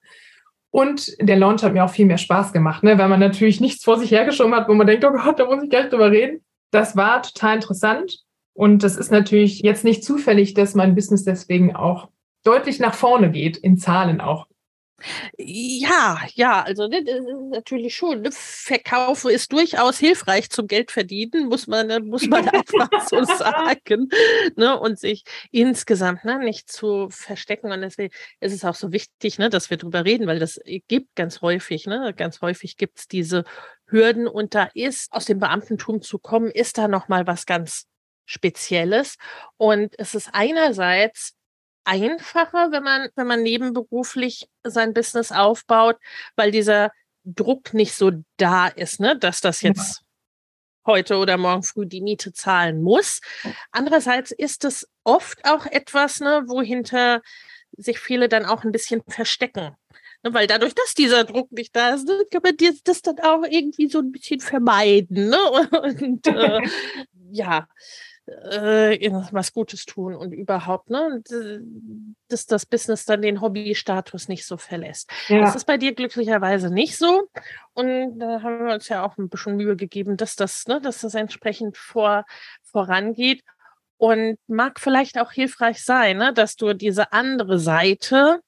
Und 0.71 1.15
der 1.19 1.37
Launch 1.37 1.63
hat 1.63 1.73
mir 1.73 1.83
auch 1.83 1.89
viel 1.89 2.05
mehr 2.05 2.17
Spaß 2.17 2.53
gemacht, 2.53 2.83
ne, 2.83 2.97
weil 2.97 3.09
man 3.09 3.19
natürlich 3.19 3.61
nichts 3.61 3.83
vor 3.83 3.99
sich 3.99 4.11
hergeschoben 4.11 4.55
hat, 4.55 4.67
wo 4.67 4.73
man 4.73 4.87
denkt, 4.87 5.05
oh 5.05 5.11
Gott, 5.11 5.39
da 5.39 5.45
muss 5.45 5.63
ich 5.63 5.69
gleich 5.69 5.89
drüber 5.89 6.11
reden. 6.11 6.43
Das 6.71 6.95
war 6.95 7.21
total 7.21 7.55
interessant. 7.55 8.23
Und 8.53 8.83
das 8.83 8.95
ist 8.95 9.11
natürlich 9.11 9.59
jetzt 9.61 9.83
nicht 9.83 10.03
zufällig, 10.03 10.53
dass 10.53 10.75
mein 10.75 10.95
Business 10.95 11.23
deswegen 11.23 11.75
auch 11.75 12.09
deutlich 12.43 12.79
nach 12.79 12.93
vorne 12.93 13.31
geht, 13.31 13.57
in 13.57 13.77
Zahlen 13.77 14.21
auch. 14.21 14.47
Ja, 15.37 16.19
ja, 16.33 16.61
also 16.63 16.87
ne, 16.87 17.03
natürlich 17.51 17.95
schon. 17.95 18.21
Ne? 18.21 18.29
Verkauf 18.31 19.25
ist 19.25 19.51
durchaus 19.51 19.99
hilfreich 19.99 20.49
zum 20.49 20.67
Geldverdienen, 20.67 21.47
muss 21.47 21.67
man, 21.67 21.87
ne, 21.87 21.99
muss 21.99 22.27
man 22.27 22.47
einfach 22.49 22.89
so 23.09 23.23
sagen. 23.23 24.09
Ne? 24.55 24.79
Und 24.79 24.99
sich 24.99 25.23
insgesamt 25.51 26.23
ne, 26.25 26.39
nicht 26.39 26.71
zu 26.71 27.09
verstecken. 27.09 27.71
Und 27.71 27.81
deswegen 27.81 28.13
ist 28.39 28.53
es 28.53 28.65
auch 28.65 28.75
so 28.75 28.91
wichtig, 28.91 29.37
ne, 29.39 29.49
dass 29.49 29.69
wir 29.69 29.77
darüber 29.77 30.05
reden, 30.05 30.27
weil 30.27 30.39
das 30.39 30.59
gibt 30.87 31.15
ganz 31.15 31.41
häufig, 31.41 31.85
ne, 31.85 32.13
ganz 32.15 32.41
häufig 32.41 32.77
gibt 32.77 32.99
es 32.99 33.07
diese 33.07 33.43
Hürden 33.87 34.27
und 34.27 34.55
da 34.55 34.69
ist 34.73 35.11
aus 35.13 35.25
dem 35.25 35.39
Beamtentum 35.39 36.01
zu 36.01 36.17
kommen, 36.17 36.49
ist 36.49 36.77
da 36.77 36.87
nochmal 36.87 37.27
was 37.27 37.45
ganz 37.45 37.85
Spezielles. 38.25 39.17
Und 39.57 39.93
es 39.99 40.15
ist 40.15 40.29
einerseits 40.33 41.35
einfacher, 41.85 42.71
wenn 42.71 42.83
man, 42.83 43.09
wenn 43.15 43.27
man 43.27 43.43
nebenberuflich 43.43 44.47
sein 44.63 44.93
Business 44.93 45.31
aufbaut, 45.31 45.97
weil 46.35 46.51
dieser 46.51 46.91
Druck 47.23 47.73
nicht 47.73 47.93
so 47.93 48.11
da 48.37 48.67
ist, 48.67 48.99
ne, 48.99 49.17
dass 49.17 49.41
das 49.41 49.61
jetzt 49.61 49.99
ja. 49.99 50.05
heute 50.93 51.17
oder 51.17 51.37
morgen 51.37 51.63
früh 51.63 51.85
die 51.85 52.01
Miete 52.01 52.33
zahlen 52.33 52.81
muss. 52.81 53.21
Andererseits 53.71 54.31
ist 54.31 54.65
es 54.65 54.87
oft 55.03 55.45
auch 55.45 55.65
etwas, 55.65 56.19
ne, 56.19 56.43
wohinter 56.47 57.21
sich 57.77 57.99
viele 57.99 58.29
dann 58.29 58.45
auch 58.45 58.63
ein 58.63 58.71
bisschen 58.71 59.01
verstecken. 59.07 59.75
Ne, 60.23 60.33
weil 60.33 60.47
dadurch, 60.47 60.73
dass 60.73 60.93
dieser 60.93 61.23
Druck 61.23 61.51
nicht 61.51 61.75
da 61.75 61.93
ist, 61.93 62.07
ne, 62.07 62.23
kann 62.31 62.41
man 62.43 62.55
das 62.83 63.01
dann 63.01 63.19
auch 63.19 63.43
irgendwie 63.49 63.89
so 63.89 63.99
ein 63.99 64.11
bisschen 64.11 64.39
vermeiden. 64.39 65.29
Ne? 65.29 65.37
Und 65.81 66.27
äh, 66.27 66.61
ja, 67.31 67.67
äh, 68.25 69.11
was 69.31 69.53
Gutes 69.53 69.85
tun 69.85 70.15
und 70.15 70.31
überhaupt, 70.31 70.89
ne, 70.89 71.21
dass 72.29 72.45
das 72.45 72.65
Business 72.65 73.05
dann 73.05 73.21
den 73.21 73.41
Hobbystatus 73.41 74.27
nicht 74.27 74.45
so 74.45 74.57
verlässt. 74.57 75.09
Ja. 75.27 75.41
Das 75.41 75.55
ist 75.55 75.65
bei 75.65 75.77
dir 75.77 75.93
glücklicherweise 75.93 76.73
nicht 76.73 76.97
so. 76.97 77.27
Und 77.73 78.19
da 78.19 78.41
haben 78.41 78.65
wir 78.65 78.73
uns 78.73 78.87
ja 78.89 79.05
auch 79.05 79.17
ein 79.17 79.29
bisschen 79.29 79.57
Mühe 79.57 79.75
gegeben, 79.75 80.17
dass 80.17 80.35
das, 80.35 80.67
ne, 80.67 80.79
dass 80.79 81.01
das 81.01 81.15
entsprechend 81.15 81.77
vor, 81.77 82.25
vorangeht. 82.63 83.43
Und 83.97 84.37
mag 84.47 84.81
vielleicht 84.81 85.17
auch 85.17 85.31
hilfreich 85.31 85.83
sein, 85.83 86.17
ne, 86.17 86.33
dass 86.33 86.55
du 86.55 86.73
diese 86.73 87.13
andere 87.13 87.57
Seite 87.57 88.41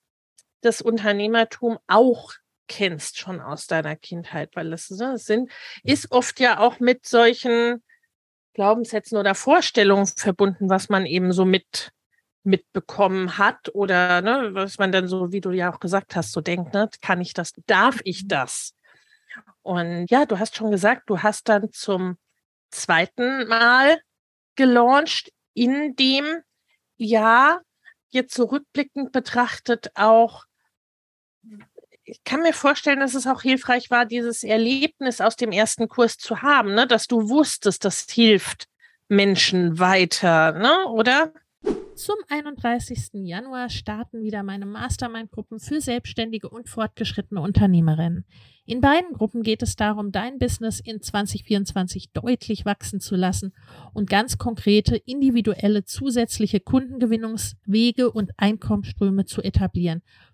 des 0.63 0.81
Unternehmertums 0.81 1.79
auch 1.87 2.33
kennst 2.67 3.19
schon 3.19 3.39
aus 3.39 3.67
deiner 3.67 3.95
Kindheit, 3.95 4.55
weil 4.55 4.71
das, 4.71 4.89
ne, 4.89 5.17
sind, 5.17 5.51
ist 5.83 6.11
oft 6.11 6.39
ja 6.39 6.59
auch 6.59 6.79
mit 6.79 7.05
solchen 7.05 7.83
Glaubenssätzen 8.55 9.17
oder 9.17 9.35
Vorstellungen 9.35 10.07
verbunden, 10.07 10.69
was 10.69 10.89
man 10.89 11.05
eben 11.05 11.31
so 11.31 11.45
mit 11.45 11.91
mitbekommen 12.45 13.37
hat 13.37 13.73
oder 13.73 14.21
ne, 14.21 14.49
was 14.53 14.77
man 14.77 14.91
dann 14.91 15.07
so, 15.07 15.31
wie 15.31 15.41
du 15.41 15.51
ja 15.51 15.73
auch 15.73 15.79
gesagt 15.79 16.15
hast, 16.15 16.31
so 16.31 16.41
denkt, 16.41 16.73
ne, 16.73 16.89
kann 17.01 17.19
ich 17.19 17.33
das, 17.33 17.53
darf 17.65 17.99
ich 18.03 18.23
mhm. 18.23 18.27
das? 18.29 18.73
Und 19.63 20.09
ja, 20.09 20.25
du 20.25 20.39
hast 20.39 20.55
schon 20.55 20.71
gesagt, 20.71 21.09
du 21.09 21.21
hast 21.21 21.49
dann 21.49 21.71
zum 21.71 22.17
zweiten 22.69 23.47
Mal 23.47 23.99
gelauncht, 24.55 25.31
in 25.53 25.95
dem 25.95 26.41
ja 26.97 27.59
jetzt 28.09 28.35
zurückblickend 28.35 29.11
betrachtet 29.11 29.89
auch 29.95 30.45
ich 32.05 32.23
kann 32.23 32.41
mir 32.41 32.53
vorstellen, 32.53 32.99
dass 32.99 33.15
es 33.15 33.27
auch 33.27 33.41
hilfreich 33.41 33.89
war, 33.89 34.05
dieses 34.05 34.43
Erlebnis 34.43 35.21
aus 35.21 35.35
dem 35.35 35.51
ersten 35.51 35.87
Kurs 35.87 36.17
zu 36.17 36.41
haben, 36.41 36.73
ne? 36.75 36.87
dass 36.87 37.07
du 37.07 37.29
wusstest, 37.29 37.83
das 37.83 38.05
hilft 38.09 38.67
Menschen 39.09 39.79
weiter, 39.79 40.53
ne? 40.53 40.87
oder? 40.89 41.33
Zum 41.95 42.15
31. 42.27 43.11
Januar 43.13 43.69
starten 43.69 44.21
wieder 44.21 44.43
meine 44.43 44.65
Mastermind-Gruppen 44.65 45.59
für 45.59 45.81
selbstständige 45.81 46.49
und 46.49 46.69
fortgeschrittene 46.69 47.41
Unternehmerinnen. 47.41 48.25
In 48.65 48.81
beiden 48.81 49.13
Gruppen 49.13 49.43
geht 49.43 49.63
es 49.63 49.75
darum, 49.75 50.11
dein 50.11 50.37
Business 50.37 50.79
in 50.79 51.01
2024 51.01 52.11
deutlich 52.11 52.65
wachsen 52.65 52.99
zu 52.99 53.15
lassen 53.15 53.53
und 53.93 54.09
ganz 54.09 54.37
konkrete, 54.37 54.97
individuelle, 54.97 55.85
zusätzliche 55.85 56.59
Kundengewinnungswege 56.59 58.11
und 58.11 58.31
Einkommensströme 58.37 59.25
zu 59.25 59.41
etablieren 59.41 60.01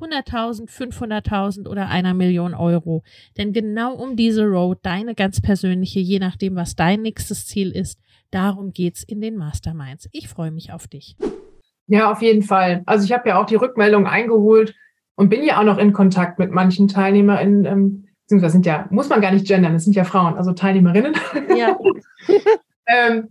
100.000, 0.00 0.68
500.000 0.68 1.68
oder 1.68 1.88
einer 1.88 2.14
Million 2.14 2.54
Euro. 2.54 3.02
Denn 3.36 3.52
genau 3.52 3.94
um 3.94 4.16
diese 4.16 4.44
Road, 4.44 4.78
deine 4.82 5.14
ganz 5.14 5.40
persönliche, 5.40 6.00
je 6.00 6.18
nachdem, 6.18 6.56
was 6.56 6.76
dein 6.76 7.02
nächstes 7.02 7.46
Ziel 7.46 7.70
ist, 7.70 7.98
darum 8.30 8.72
geht's 8.72 9.02
in 9.02 9.20
den 9.20 9.36
Masterminds. 9.36 10.08
Ich 10.12 10.28
freue 10.28 10.50
mich 10.50 10.72
auf 10.72 10.88
dich. 10.88 11.16
Ja, 11.86 12.10
auf 12.10 12.22
jeden 12.22 12.42
Fall. 12.42 12.82
Also 12.86 13.04
ich 13.04 13.12
habe 13.12 13.28
ja 13.28 13.40
auch 13.40 13.46
die 13.46 13.56
Rückmeldung 13.56 14.06
eingeholt 14.06 14.74
und 15.16 15.28
bin 15.28 15.44
ja 15.44 15.58
auch 15.58 15.64
noch 15.64 15.78
in 15.78 15.92
Kontakt 15.92 16.38
mit 16.38 16.50
manchen 16.50 16.88
TeilnehmerInnen, 16.88 17.64
ähm, 17.66 18.08
beziehungsweise 18.22 18.52
sind 18.52 18.66
ja, 18.66 18.86
muss 18.90 19.08
man 19.08 19.20
gar 19.20 19.32
nicht 19.32 19.46
gendern, 19.46 19.74
das 19.74 19.84
sind 19.84 19.94
ja 19.94 20.04
Frauen, 20.04 20.34
also 20.34 20.52
Teilnehmerinnen. 20.52 21.14
Ja. 21.56 21.76
ähm, 22.86 23.28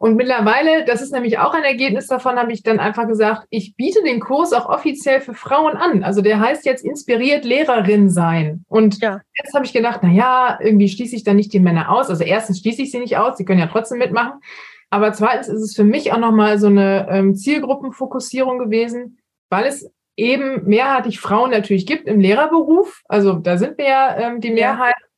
und 0.00 0.16
mittlerweile, 0.16 0.86
das 0.86 1.02
ist 1.02 1.12
nämlich 1.12 1.38
auch 1.38 1.52
ein 1.52 1.62
Ergebnis 1.62 2.06
davon, 2.06 2.38
habe 2.38 2.54
ich 2.54 2.62
dann 2.62 2.80
einfach 2.80 3.06
gesagt, 3.06 3.46
ich 3.50 3.76
biete 3.76 4.02
den 4.02 4.18
Kurs 4.18 4.54
auch 4.54 4.66
offiziell 4.66 5.20
für 5.20 5.34
Frauen 5.34 5.76
an. 5.76 6.02
Also 6.04 6.22
der 6.22 6.40
heißt 6.40 6.64
jetzt 6.64 6.82
inspiriert 6.82 7.44
Lehrerin 7.44 8.08
sein. 8.08 8.64
Und 8.68 9.02
ja. 9.02 9.20
jetzt 9.34 9.52
habe 9.52 9.66
ich 9.66 9.74
gedacht, 9.74 10.00
na 10.02 10.10
ja, 10.10 10.58
irgendwie 10.58 10.88
schließe 10.88 11.14
ich 11.14 11.22
da 11.22 11.34
nicht 11.34 11.52
die 11.52 11.60
Männer 11.60 11.90
aus. 11.90 12.08
Also 12.08 12.24
erstens 12.24 12.60
schließe 12.60 12.80
ich 12.80 12.90
sie 12.90 12.98
nicht 12.98 13.18
aus, 13.18 13.36
sie 13.36 13.44
können 13.44 13.60
ja 13.60 13.66
trotzdem 13.66 13.98
mitmachen. 13.98 14.40
Aber 14.88 15.12
zweitens 15.12 15.48
ist 15.48 15.62
es 15.62 15.76
für 15.76 15.84
mich 15.84 16.14
auch 16.14 16.18
nochmal 16.18 16.58
so 16.58 16.68
eine 16.68 17.06
ähm, 17.10 17.34
Zielgruppenfokussierung 17.36 18.58
gewesen, 18.58 19.18
weil 19.50 19.66
es 19.66 19.92
eben 20.16 20.66
mehrheitlich 20.66 21.20
Frauen 21.20 21.50
natürlich 21.50 21.84
gibt 21.84 22.08
im 22.08 22.20
Lehrerberuf. 22.20 23.02
Also 23.06 23.34
da 23.34 23.58
sind 23.58 23.76
wir 23.76 23.84
ja 23.84 24.16
ähm, 24.16 24.40
die 24.40 24.50
Mehrheit. 24.50 24.94
Ja. 24.98 25.09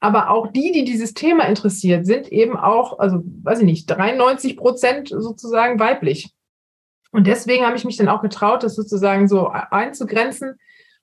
Aber 0.00 0.30
auch 0.30 0.46
die, 0.50 0.72
die 0.72 0.84
dieses 0.84 1.14
Thema 1.14 1.44
interessiert, 1.44 2.06
sind 2.06 2.28
eben 2.28 2.56
auch, 2.56 2.98
also 2.98 3.22
weiß 3.42 3.60
ich 3.60 3.66
nicht, 3.66 3.90
93 3.90 4.56
Prozent 4.56 5.08
sozusagen 5.08 5.78
weiblich. 5.78 6.30
Und 7.12 7.26
deswegen 7.26 7.66
habe 7.66 7.76
ich 7.76 7.84
mich 7.84 7.96
dann 7.96 8.08
auch 8.08 8.22
getraut, 8.22 8.62
das 8.62 8.74
sozusagen 8.74 9.28
so 9.28 9.48
einzugrenzen. 9.48 10.58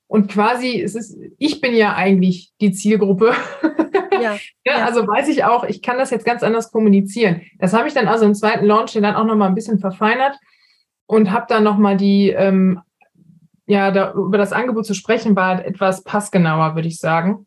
Und 0.07 0.31
quasi, 0.31 0.81
es 0.81 0.95
ist, 0.95 1.17
ich 1.37 1.61
bin 1.61 1.75
ja 1.75 1.95
eigentlich 1.95 2.53
die 2.59 2.71
Zielgruppe. 2.71 3.33
Ja, 4.21 4.37
ja, 4.65 4.85
Also 4.85 5.07
weiß 5.07 5.27
ich 5.27 5.43
auch, 5.43 5.63
ich 5.63 5.81
kann 5.81 5.97
das 5.97 6.09
jetzt 6.09 6.25
ganz 6.25 6.43
anders 6.43 6.71
kommunizieren. 6.71 7.41
Das 7.59 7.73
habe 7.73 7.87
ich 7.87 7.93
dann 7.93 8.07
also 8.07 8.25
im 8.25 8.35
zweiten 8.35 8.65
Launch 8.65 8.93
dann 8.93 9.15
auch 9.15 9.25
nochmal 9.25 9.49
ein 9.49 9.55
bisschen 9.55 9.79
verfeinert 9.79 10.37
und 11.05 11.31
habe 11.31 11.45
dann 11.47 11.63
nochmal 11.63 11.97
die, 11.97 12.29
ähm, 12.29 12.81
ja, 13.65 13.91
da, 13.91 14.13
über 14.13 14.37
das 14.37 14.53
Angebot 14.53 14.85
zu 14.85 14.93
sprechen, 14.93 15.35
war 15.35 15.65
etwas 15.65 16.03
passgenauer, 16.03 16.75
würde 16.75 16.87
ich 16.87 16.99
sagen. 16.99 17.46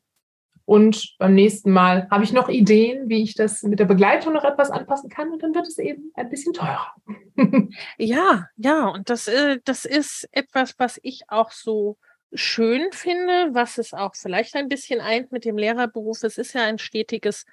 Und 0.70 1.16
beim 1.18 1.34
nächsten 1.34 1.72
Mal 1.72 2.06
habe 2.12 2.22
ich 2.22 2.32
noch 2.32 2.48
Ideen, 2.48 3.08
wie 3.08 3.24
ich 3.24 3.34
das 3.34 3.64
mit 3.64 3.80
der 3.80 3.86
Begleitung 3.86 4.34
noch 4.34 4.44
etwas 4.44 4.70
anpassen 4.70 5.10
kann. 5.10 5.32
Und 5.32 5.42
dann 5.42 5.52
wird 5.52 5.66
es 5.66 5.78
eben 5.78 6.12
ein 6.14 6.30
bisschen 6.30 6.52
teurer. 6.52 6.94
ja, 7.98 8.46
ja. 8.56 8.86
Und 8.86 9.10
das, 9.10 9.26
äh, 9.26 9.58
das 9.64 9.84
ist 9.84 10.28
etwas, 10.30 10.78
was 10.78 11.00
ich 11.02 11.22
auch 11.26 11.50
so 11.50 11.98
schön 12.32 12.92
finde, 12.92 13.48
was 13.52 13.78
es 13.78 13.92
auch 13.92 14.14
vielleicht 14.14 14.54
ein 14.54 14.68
bisschen 14.68 15.00
eint 15.00 15.32
mit 15.32 15.44
dem 15.44 15.58
Lehrerberuf. 15.58 16.22
Es 16.22 16.38
ist 16.38 16.52
ja 16.52 16.62
ein 16.62 16.78
stetiges 16.78 17.46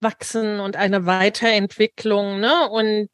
Wachsen 0.00 0.58
und 0.58 0.76
eine 0.76 1.04
Weiterentwicklung, 1.04 2.40
ne? 2.40 2.70
Und 2.70 3.10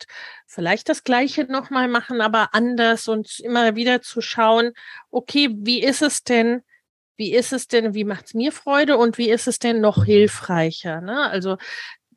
vielleicht 0.46 0.88
das 0.88 1.02
Gleiche 1.02 1.46
nochmal 1.50 1.88
machen, 1.88 2.20
aber 2.20 2.54
anders 2.54 3.08
und 3.08 3.40
immer 3.40 3.74
wieder 3.74 4.02
zu 4.02 4.20
schauen, 4.20 4.70
okay, 5.10 5.48
wie 5.52 5.82
ist 5.82 6.02
es 6.02 6.22
denn, 6.22 6.62
wie 7.18 7.34
ist 7.34 7.52
es 7.52 7.66
denn, 7.66 7.94
wie 7.94 8.04
macht 8.04 8.26
es 8.26 8.34
mir 8.34 8.52
Freude 8.52 8.96
und 8.96 9.18
wie 9.18 9.28
ist 9.28 9.48
es 9.48 9.58
denn 9.58 9.80
noch 9.80 10.04
hilfreicher? 10.04 11.00
Ne? 11.00 11.28
Also, 11.28 11.58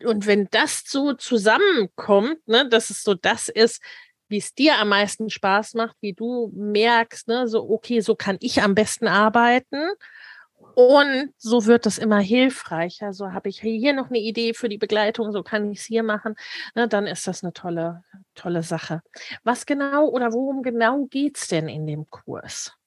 und 0.03 0.27
wenn 0.27 0.47
das 0.51 0.83
so 0.85 1.13
zusammenkommt, 1.13 2.47
ne, 2.47 2.69
dass 2.69 2.89
es 2.89 3.03
so 3.03 3.15
das 3.15 3.49
ist, 3.49 3.81
wie 4.29 4.37
es 4.37 4.53
dir 4.53 4.77
am 4.77 4.89
meisten 4.89 5.29
Spaß 5.29 5.73
macht, 5.73 5.97
wie 6.01 6.13
du 6.13 6.51
merkst, 6.55 7.27
ne, 7.27 7.47
so, 7.47 7.67
okay, 7.69 7.99
so 7.99 8.15
kann 8.15 8.37
ich 8.39 8.61
am 8.61 8.75
besten 8.75 9.07
arbeiten. 9.07 9.89
Und 10.75 11.33
so 11.37 11.65
wird 11.65 11.85
es 11.85 11.97
immer 11.97 12.19
hilfreicher. 12.19 13.11
So 13.11 13.33
habe 13.33 13.49
ich 13.49 13.59
hier 13.59 13.93
noch 13.93 14.09
eine 14.09 14.19
Idee 14.19 14.53
für 14.53 14.69
die 14.69 14.77
Begleitung, 14.77 15.31
so 15.31 15.43
kann 15.43 15.69
ich 15.71 15.79
es 15.79 15.85
hier 15.85 16.03
machen. 16.03 16.35
Ne, 16.75 16.87
dann 16.87 17.07
ist 17.07 17.27
das 17.27 17.43
eine 17.43 17.53
tolle, 17.53 18.03
tolle 18.35 18.63
Sache. 18.63 19.01
Was 19.43 19.65
genau 19.65 20.07
oder 20.07 20.31
worum 20.31 20.61
genau 20.61 21.05
geht 21.05 21.37
es 21.37 21.47
denn 21.47 21.67
in 21.67 21.87
dem 21.87 22.09
Kurs? 22.09 22.77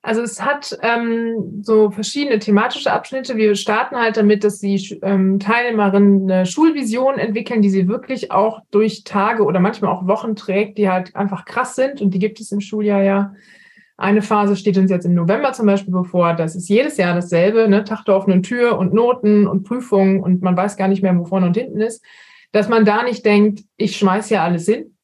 Also 0.00 0.22
es 0.22 0.40
hat 0.40 0.78
ähm, 0.82 1.60
so 1.62 1.90
verschiedene 1.90 2.38
thematische 2.38 2.92
Abschnitte. 2.92 3.36
Wir 3.36 3.56
starten 3.56 3.96
halt 3.96 4.16
damit, 4.16 4.44
dass 4.44 4.60
die 4.60 4.98
ähm, 5.02 5.40
Teilnehmerinnen 5.40 6.30
eine 6.30 6.46
Schulvision 6.46 7.18
entwickeln, 7.18 7.62
die 7.62 7.70
sie 7.70 7.88
wirklich 7.88 8.30
auch 8.30 8.60
durch 8.70 9.02
Tage 9.02 9.42
oder 9.42 9.58
manchmal 9.58 9.92
auch 9.92 10.06
Wochen 10.06 10.36
trägt, 10.36 10.78
die 10.78 10.88
halt 10.88 11.16
einfach 11.16 11.44
krass 11.44 11.74
sind. 11.74 12.00
Und 12.00 12.12
die 12.12 12.20
gibt 12.20 12.40
es 12.40 12.52
im 12.52 12.60
Schuljahr 12.60 13.02
ja. 13.02 13.34
Eine 13.96 14.22
Phase 14.22 14.54
steht 14.54 14.78
uns 14.78 14.92
jetzt 14.92 15.06
im 15.06 15.14
November 15.14 15.52
zum 15.52 15.66
Beispiel 15.66 15.92
bevor. 15.92 16.34
Das 16.34 16.54
ist 16.54 16.68
jedes 16.68 16.96
Jahr 16.96 17.16
dasselbe, 17.16 17.68
ne? 17.68 17.82
Tag 17.82 18.04
der 18.04 18.14
offenen 18.14 18.44
Tür 18.44 18.78
und 18.78 18.94
Noten 18.94 19.48
und 19.48 19.64
Prüfungen 19.64 20.22
und 20.22 20.40
man 20.40 20.56
weiß 20.56 20.76
gar 20.76 20.86
nicht 20.86 21.02
mehr, 21.02 21.18
wo 21.18 21.24
vorne 21.24 21.46
und 21.46 21.56
hinten 21.56 21.80
ist. 21.80 22.04
Dass 22.52 22.68
man 22.68 22.84
da 22.84 23.02
nicht 23.02 23.26
denkt, 23.26 23.64
ich 23.76 23.96
schmeiß 23.96 24.30
ja 24.30 24.44
alles 24.44 24.66
hin, 24.66 24.96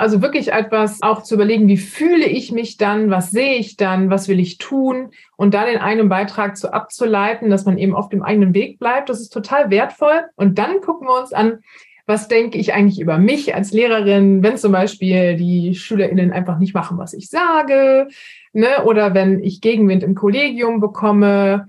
also 0.00 0.22
wirklich 0.22 0.50
etwas 0.52 1.02
auch 1.02 1.22
zu 1.22 1.34
überlegen, 1.34 1.68
wie 1.68 1.76
fühle 1.76 2.26
ich 2.26 2.52
mich 2.52 2.78
dann, 2.78 3.10
was 3.10 3.30
sehe 3.30 3.56
ich 3.56 3.76
dann, 3.76 4.08
was 4.08 4.28
will 4.28 4.40
ich 4.40 4.56
tun 4.56 5.10
und 5.36 5.52
dann 5.52 5.68
in 5.68 5.78
einem 5.78 6.08
Beitrag 6.08 6.56
zu 6.56 6.72
abzuleiten, 6.72 7.50
dass 7.50 7.66
man 7.66 7.76
eben 7.76 7.94
auf 7.94 8.08
dem 8.08 8.22
eigenen 8.22 8.54
Weg 8.54 8.78
bleibt. 8.78 9.10
Das 9.10 9.20
ist 9.20 9.30
total 9.30 9.70
wertvoll. 9.70 10.22
Und 10.36 10.58
dann 10.58 10.80
gucken 10.80 11.06
wir 11.06 11.20
uns 11.20 11.32
an, 11.32 11.58
was 12.06 12.28
denke 12.28 12.58
ich 12.58 12.72
eigentlich 12.72 12.98
über 12.98 13.18
mich 13.18 13.54
als 13.54 13.72
Lehrerin, 13.72 14.42
wenn 14.42 14.56
zum 14.56 14.72
Beispiel 14.72 15.36
die 15.36 15.74
SchülerInnen 15.74 16.32
einfach 16.32 16.58
nicht 16.58 16.74
machen, 16.74 16.98
was 16.98 17.12
ich 17.12 17.28
sage, 17.28 18.08
ne? 18.52 18.84
oder 18.84 19.14
wenn 19.14 19.44
ich 19.44 19.60
Gegenwind 19.60 20.02
im 20.02 20.14
Kollegium 20.14 20.80
bekomme. 20.80 21.66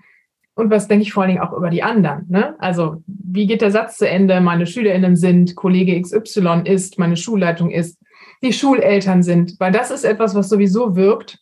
Und 0.55 0.69
was 0.69 0.87
denke 0.87 1.03
ich 1.03 1.13
vor 1.13 1.23
allen 1.23 1.33
Dingen 1.33 1.43
auch 1.43 1.53
über 1.53 1.69
die 1.69 1.83
anderen? 1.83 2.25
Ne? 2.29 2.55
Also, 2.59 3.03
wie 3.07 3.47
geht 3.47 3.61
der 3.61 3.71
Satz 3.71 3.97
zu 3.97 4.07
Ende? 4.07 4.41
Meine 4.41 4.65
SchülerInnen 4.65 5.15
sind, 5.15 5.55
Kollege 5.55 5.99
XY 6.01 6.63
ist, 6.65 6.97
meine 6.97 7.17
Schulleitung 7.17 7.69
ist 7.71 8.00
die 8.43 8.53
Schuleltern 8.53 9.23
sind, 9.23 9.59
weil 9.59 9.71
das 9.71 9.91
ist 9.91 10.03
etwas, 10.03 10.35
was 10.35 10.49
sowieso 10.49 10.95
wirkt. 10.95 11.39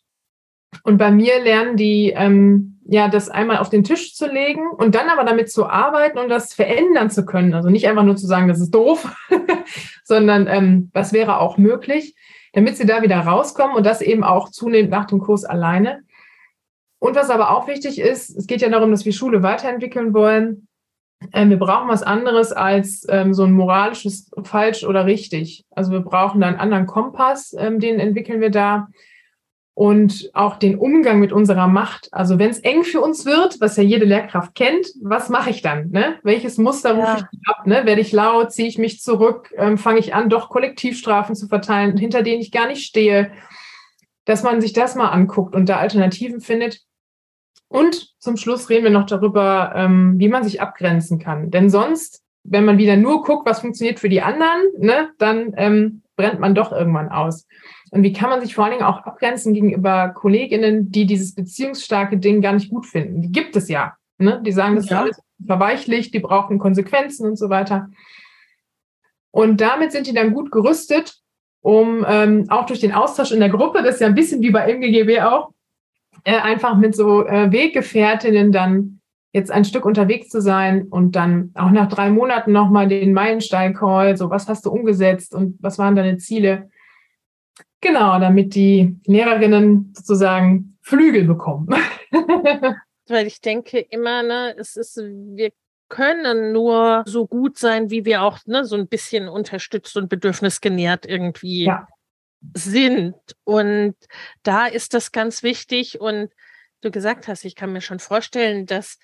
Und 0.84 0.98
bei 0.98 1.10
mir 1.10 1.40
lernen 1.42 1.76
die, 1.76 2.12
ähm, 2.14 2.80
ja, 2.84 3.08
das 3.08 3.28
einmal 3.28 3.58
auf 3.58 3.70
den 3.70 3.84
Tisch 3.84 4.14
zu 4.14 4.26
legen 4.26 4.68
und 4.70 4.94
dann 4.94 5.08
aber 5.08 5.24
damit 5.24 5.50
zu 5.50 5.66
arbeiten 5.66 6.18
und 6.18 6.28
das 6.28 6.54
verändern 6.54 7.10
zu 7.10 7.24
können. 7.24 7.54
Also 7.54 7.70
nicht 7.70 7.88
einfach 7.88 8.02
nur 8.02 8.16
zu 8.16 8.26
sagen, 8.26 8.48
das 8.48 8.60
ist 8.60 8.74
doof, 8.74 9.14
sondern 10.04 10.46
ähm, 10.46 10.90
was 10.92 11.12
wäre 11.12 11.38
auch 11.38 11.56
möglich, 11.56 12.14
damit 12.52 12.76
sie 12.76 12.86
da 12.86 13.02
wieder 13.02 13.18
rauskommen 13.18 13.76
und 13.76 13.84
das 13.84 14.00
eben 14.00 14.24
auch 14.24 14.50
zunehmend 14.50 14.90
nach 14.90 15.06
dem 15.06 15.20
Kurs 15.20 15.44
alleine. 15.44 16.02
Und 16.98 17.16
was 17.16 17.30
aber 17.30 17.50
auch 17.50 17.66
wichtig 17.66 17.98
ist, 17.98 18.36
es 18.36 18.46
geht 18.46 18.60
ja 18.60 18.68
darum, 18.68 18.90
dass 18.90 19.04
wir 19.04 19.12
Schule 19.12 19.42
weiterentwickeln 19.42 20.12
wollen. 20.12 20.68
Ähm, 21.32 21.50
wir 21.50 21.58
brauchen 21.58 21.88
was 21.88 22.02
anderes 22.02 22.52
als 22.52 23.06
ähm, 23.08 23.34
so 23.34 23.44
ein 23.44 23.52
moralisches 23.52 24.30
falsch 24.42 24.84
oder 24.84 25.06
richtig. 25.06 25.64
Also 25.70 25.92
wir 25.92 26.00
brauchen 26.00 26.40
da 26.40 26.48
einen 26.48 26.58
anderen 26.58 26.86
Kompass, 26.86 27.54
ähm, 27.58 27.78
den 27.78 28.00
entwickeln 28.00 28.40
wir 28.40 28.50
da. 28.50 28.88
Und 29.74 30.30
auch 30.34 30.56
den 30.56 30.76
Umgang 30.76 31.20
mit 31.20 31.32
unserer 31.32 31.66
Macht. 31.66 32.08
Also 32.12 32.38
wenn 32.38 32.50
es 32.50 32.58
eng 32.58 32.84
für 32.84 33.00
uns 33.00 33.24
wird, 33.24 33.60
was 33.60 33.76
ja 33.76 33.82
jede 33.82 34.04
Lehrkraft 34.04 34.54
kennt, 34.54 34.88
was 35.00 35.30
mache 35.30 35.50
ich 35.50 35.62
dann? 35.62 35.90
Ne? 35.90 36.18
Welches 36.22 36.58
Muster 36.58 36.94
rufe 36.94 37.06
ja. 37.06 37.28
ich 37.32 37.48
ab? 37.48 37.66
Ne? 37.66 37.86
Werde 37.86 38.00
ich 38.00 38.12
laut? 38.12 38.52
Ziehe 38.52 38.68
ich 38.68 38.76
mich 38.76 39.00
zurück? 39.00 39.54
Ähm, 39.56 39.78
Fange 39.78 40.00
ich 40.00 40.14
an, 40.14 40.28
doch 40.28 40.50
Kollektivstrafen 40.50 41.34
zu 41.34 41.48
verteilen, 41.48 41.96
hinter 41.96 42.22
denen 42.22 42.42
ich 42.42 42.52
gar 42.52 42.66
nicht 42.66 42.84
stehe? 42.84 43.30
Dass 44.26 44.42
man 44.42 44.60
sich 44.60 44.74
das 44.74 44.96
mal 44.96 45.08
anguckt 45.08 45.54
und 45.54 45.68
da 45.68 45.78
Alternativen 45.78 46.40
findet. 46.40 46.82
Und 47.70 48.10
zum 48.18 48.36
Schluss 48.36 48.68
reden 48.68 48.82
wir 48.82 48.90
noch 48.90 49.06
darüber, 49.06 49.72
ähm, 49.76 50.14
wie 50.18 50.28
man 50.28 50.42
sich 50.42 50.60
abgrenzen 50.60 51.20
kann. 51.20 51.52
Denn 51.52 51.70
sonst, 51.70 52.20
wenn 52.42 52.64
man 52.64 52.78
wieder 52.78 52.96
nur 52.96 53.22
guckt, 53.22 53.46
was 53.46 53.60
funktioniert 53.60 54.00
für 54.00 54.08
die 54.08 54.22
anderen, 54.22 54.60
ne, 54.76 55.10
dann 55.18 55.54
ähm, 55.56 56.02
brennt 56.16 56.40
man 56.40 56.56
doch 56.56 56.72
irgendwann 56.72 57.10
aus. 57.10 57.46
Und 57.92 58.02
wie 58.02 58.12
kann 58.12 58.28
man 58.28 58.40
sich 58.40 58.56
vor 58.56 58.64
allen 58.64 58.72
Dingen 58.72 58.84
auch 58.84 59.04
abgrenzen 59.04 59.54
gegenüber 59.54 60.08
Kolleginnen, 60.08 60.90
die 60.90 61.06
dieses 61.06 61.32
beziehungsstarke 61.36 62.18
Ding 62.18 62.42
gar 62.42 62.54
nicht 62.54 62.70
gut 62.70 62.86
finden? 62.86 63.22
Die 63.22 63.30
gibt 63.30 63.54
es 63.54 63.68
ja. 63.68 63.94
Ne? 64.18 64.42
Die 64.44 64.52
sagen, 64.52 64.74
das 64.74 64.88
ja. 64.88 64.98
ist 64.98 65.02
alles 65.02 65.22
verweichlicht, 65.46 66.12
die 66.12 66.18
brauchen 66.18 66.58
Konsequenzen 66.58 67.24
und 67.24 67.36
so 67.36 67.50
weiter. 67.50 67.88
Und 69.30 69.60
damit 69.60 69.92
sind 69.92 70.08
die 70.08 70.12
dann 70.12 70.34
gut 70.34 70.50
gerüstet, 70.50 71.20
um 71.60 72.04
ähm, 72.08 72.46
auch 72.48 72.66
durch 72.66 72.80
den 72.80 72.92
Austausch 72.92 73.30
in 73.30 73.38
der 73.38 73.48
Gruppe, 73.48 73.84
das 73.84 73.94
ist 73.94 74.00
ja 74.00 74.08
ein 74.08 74.16
bisschen 74.16 74.42
wie 74.42 74.50
bei 74.50 74.68
MGGB 74.72 75.20
auch, 75.20 75.52
äh, 76.24 76.38
einfach 76.38 76.76
mit 76.76 76.94
so 76.94 77.26
äh, 77.26 77.50
Weggefährtinnen 77.52 78.52
dann 78.52 79.00
jetzt 79.32 79.50
ein 79.50 79.64
Stück 79.64 79.84
unterwegs 79.84 80.28
zu 80.28 80.40
sein 80.40 80.88
und 80.88 81.14
dann 81.14 81.52
auch 81.54 81.70
nach 81.70 81.88
drei 81.88 82.10
Monaten 82.10 82.52
nochmal 82.52 82.88
den 82.88 83.12
Meilenstein-Call, 83.12 84.16
so 84.16 84.30
was 84.30 84.48
hast 84.48 84.66
du 84.66 84.70
umgesetzt 84.70 85.34
und 85.34 85.56
was 85.60 85.78
waren 85.78 85.94
deine 85.94 86.16
Ziele? 86.18 86.70
Genau, 87.80 88.18
damit 88.18 88.54
die 88.54 88.98
Lehrerinnen 89.06 89.92
sozusagen 89.96 90.76
Flügel 90.82 91.24
bekommen. 91.24 91.68
Weil 93.08 93.26
ich 93.26 93.40
denke 93.40 93.78
immer, 93.78 94.22
ne, 94.22 94.54
es 94.58 94.76
ist, 94.76 94.96
wir 94.98 95.50
können 95.88 96.52
nur 96.52 97.02
so 97.06 97.26
gut 97.26 97.58
sein, 97.58 97.90
wie 97.90 98.04
wir 98.04 98.22
auch 98.22 98.38
ne, 98.46 98.64
so 98.64 98.76
ein 98.76 98.88
bisschen 98.88 99.28
unterstützt 99.28 99.96
und 99.96 100.08
bedürfnisgenährt 100.08 101.06
irgendwie 101.06 101.64
ja 101.64 101.86
sind. 102.54 103.14
Und 103.44 103.94
da 104.42 104.66
ist 104.66 104.94
das 104.94 105.12
ganz 105.12 105.42
wichtig. 105.42 106.00
Und 106.00 106.30
du 106.80 106.90
gesagt 106.90 107.28
hast, 107.28 107.44
ich 107.44 107.54
kann 107.54 107.72
mir 107.72 107.80
schon 107.80 108.00
vorstellen, 108.00 108.66
dass 108.66 108.98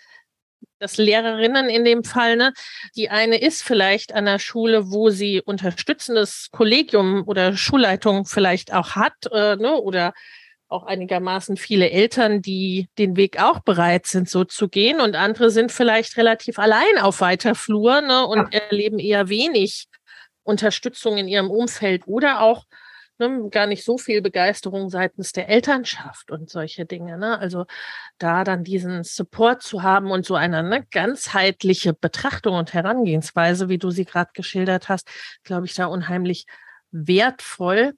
dass 0.79 0.97
Lehrerinnen 0.97 1.69
in 1.69 1.85
dem 1.85 2.05
Fall, 2.05 2.37
ne, 2.37 2.53
die 2.97 3.09
eine 3.09 3.41
ist 3.41 3.63
vielleicht 3.63 4.15
an 4.15 4.27
der 4.27 4.39
Schule, 4.39 4.91
wo 4.91 5.11
sie 5.11 5.41
unterstützendes 5.41 6.49
Kollegium 6.51 7.25
oder 7.27 7.57
Schulleitung 7.57 8.27
vielleicht 8.27 8.73
auch 8.73 8.91
hat, 8.91 9.15
äh, 9.33 9.57
ne, 9.57 9.75
oder 9.75 10.13
auch 10.69 10.85
einigermaßen 10.85 11.57
viele 11.57 11.91
Eltern, 11.91 12.43
die 12.43 12.89
den 12.99 13.17
Weg 13.17 13.41
auch 13.41 13.61
bereit 13.61 14.07
sind, 14.07 14.29
so 14.29 14.45
zu 14.45 14.69
gehen. 14.69 15.01
Und 15.01 15.15
andere 15.15 15.51
sind 15.51 15.71
vielleicht 15.71 16.17
relativ 16.17 16.59
allein 16.59 16.99
auf 17.01 17.21
weiter 17.21 17.55
Flur 17.55 18.01
ne, 18.01 18.27
und 18.27 18.53
erleben 18.53 18.99
eher 18.99 19.29
wenig 19.29 19.87
Unterstützung 20.43 21.19
in 21.19 21.29
ihrem 21.29 21.51
Umfeld 21.51 22.03
oder 22.07 22.41
auch 22.41 22.65
ne, 23.19 23.49
gar 23.51 23.67
nicht 23.67 23.85
so 23.85 23.99
viel 23.99 24.23
Begeisterung 24.23 24.91
seitens 24.91 25.33
der 25.33 25.49
Elternschaft 25.49 26.31
und 26.31 26.51
solche 26.51 26.87
Dinge. 26.87 27.19
Ne? 27.19 27.39
Also 27.39 27.67
da 28.19 28.45
dann 28.45 28.65
diesen 28.65 29.05
Support 29.05 29.63
zu 29.63 29.83
haben 29.83 30.11
und 30.11 30.27
so 30.27 30.35
eine 30.35 30.63
ne, 30.63 30.87
ganzheitliche 30.91 31.95
Betrachtung 31.95 32.57
und 32.57 32.75
Herangehensweise, 32.75 33.69
wie 33.69 33.79
du 33.79 33.91
sie 33.91 34.05
gerade 34.05 34.31
geschildert 34.35 34.89
hast, 34.89 35.09
glaube 35.45 35.67
ich, 35.67 35.75
da 35.75 35.87
unheimlich 35.87 36.47
wertvoll. 36.91 37.95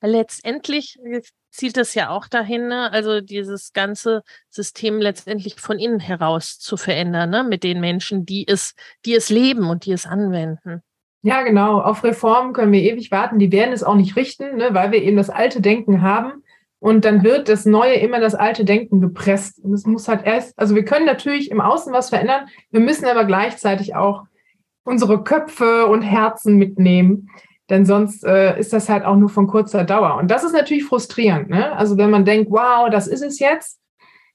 Letztendlich 0.00 0.98
zielt 1.50 1.76
es 1.76 1.94
ja 1.94 2.10
auch 2.10 2.28
dahin, 2.28 2.68
ne? 2.68 2.92
also 2.92 3.20
dieses 3.20 3.72
ganze 3.72 4.22
System 4.48 5.00
letztendlich 5.00 5.56
von 5.60 5.78
innen 5.78 6.00
heraus 6.00 6.58
zu 6.58 6.76
verändern, 6.76 7.30
ne? 7.30 7.42
mit 7.42 7.64
den 7.64 7.80
Menschen, 7.80 8.24
die 8.24 8.46
es, 8.46 8.74
die 9.04 9.14
es 9.14 9.28
leben 9.28 9.68
und 9.68 9.84
die 9.84 9.92
es 9.92 10.06
anwenden. 10.06 10.82
Ja, 11.22 11.42
genau. 11.42 11.80
Auf 11.80 12.04
Reformen 12.04 12.52
können 12.52 12.72
wir 12.72 12.82
ewig 12.82 13.10
warten. 13.10 13.38
Die 13.38 13.50
werden 13.50 13.72
es 13.72 13.82
auch 13.82 13.96
nicht 13.96 14.16
richten, 14.16 14.56
ne, 14.56 14.68
weil 14.72 14.92
wir 14.92 15.02
eben 15.02 15.16
das 15.16 15.30
alte 15.30 15.60
Denken 15.60 16.02
haben. 16.02 16.44
Und 16.80 17.04
dann 17.04 17.24
wird 17.24 17.48
das 17.48 17.66
Neue 17.66 17.94
immer 17.94 18.20
das 18.20 18.36
alte 18.36 18.64
Denken 18.64 19.00
gepresst. 19.00 19.58
Und 19.64 19.72
es 19.74 19.84
muss 19.84 20.06
halt 20.06 20.24
erst, 20.24 20.56
also 20.58 20.76
wir 20.76 20.84
können 20.84 21.06
natürlich 21.06 21.50
im 21.50 21.60
Außen 21.60 21.92
was 21.92 22.10
verändern. 22.10 22.46
Wir 22.70 22.80
müssen 22.80 23.06
aber 23.06 23.24
gleichzeitig 23.24 23.96
auch 23.96 24.24
unsere 24.84 25.24
Köpfe 25.24 25.86
und 25.86 26.02
Herzen 26.02 26.56
mitnehmen. 26.56 27.30
Denn 27.68 27.84
sonst 27.84 28.24
äh, 28.24 28.58
ist 28.58 28.72
das 28.72 28.88
halt 28.88 29.04
auch 29.04 29.16
nur 29.16 29.28
von 29.28 29.48
kurzer 29.48 29.84
Dauer. 29.84 30.16
Und 30.16 30.30
das 30.30 30.44
ist 30.44 30.52
natürlich 30.52 30.84
frustrierend. 30.84 31.50
Ne? 31.50 31.72
Also 31.76 31.98
wenn 31.98 32.10
man 32.10 32.24
denkt, 32.24 32.50
wow, 32.50 32.88
das 32.90 33.08
ist 33.08 33.22
es 33.22 33.40
jetzt. 33.40 33.80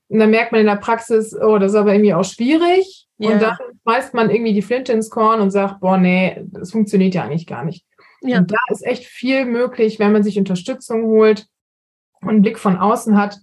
Und 0.10 0.20
dann 0.20 0.30
merkt 0.30 0.52
man 0.52 0.62
in 0.62 0.68
der 0.68 0.76
Praxis, 0.76 1.36
oh, 1.36 1.58
das 1.58 1.72
ist 1.72 1.78
aber 1.78 1.94
irgendwie 1.94 2.14
auch 2.14 2.26
schwierig. 2.26 3.03
Ja. 3.24 3.32
Und 3.34 3.42
dann 3.42 3.58
schmeißt 3.84 4.14
man 4.14 4.30
irgendwie 4.30 4.54
die 4.54 4.62
Flinte 4.62 4.94
ins 4.94 5.10
Korn 5.10 5.42
und 5.42 5.52
sagt, 5.52 5.80
boah, 5.80 5.98
nee, 5.98 6.44
das 6.52 6.72
funktioniert 6.72 7.16
ja 7.16 7.24
eigentlich 7.24 7.48
gar 7.48 7.64
nicht. 7.64 7.86
Ja. 8.22 8.40
Und 8.40 8.52
da 8.52 8.58
ist 8.70 8.86
echt 8.86 9.06
viel 9.06 9.46
möglich, 9.46 10.00
wenn 10.00 10.12
man 10.12 10.24
sich 10.24 10.38
Unterstützung 10.38 11.06
holt 11.06 11.48
und 12.22 12.30
einen 12.30 12.42
Blick 12.42 12.60
von 12.60 12.78
außen 12.78 13.18
hat. 13.18 13.40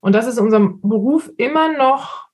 Und 0.00 0.14
das 0.14 0.26
ist 0.26 0.38
in 0.38 0.44
unserem 0.44 0.80
Beruf 0.82 1.30
immer 1.36 1.72
noch 1.76 2.28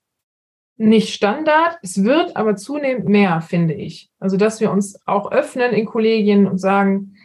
nicht 0.77 1.13
Standard. 1.13 1.77
Es 1.81 2.03
wird 2.03 2.35
aber 2.35 2.55
zunehmend 2.55 3.07
mehr, 3.07 3.41
finde 3.41 3.73
ich. 3.73 4.09
Also, 4.19 4.35
dass 4.35 4.59
wir 4.59 4.71
uns 4.71 4.99
auch 5.05 5.31
öffnen 5.31 5.73
in 5.73 5.85
Kollegien 5.85 6.47
und 6.47 6.57
sagen, 6.57 7.15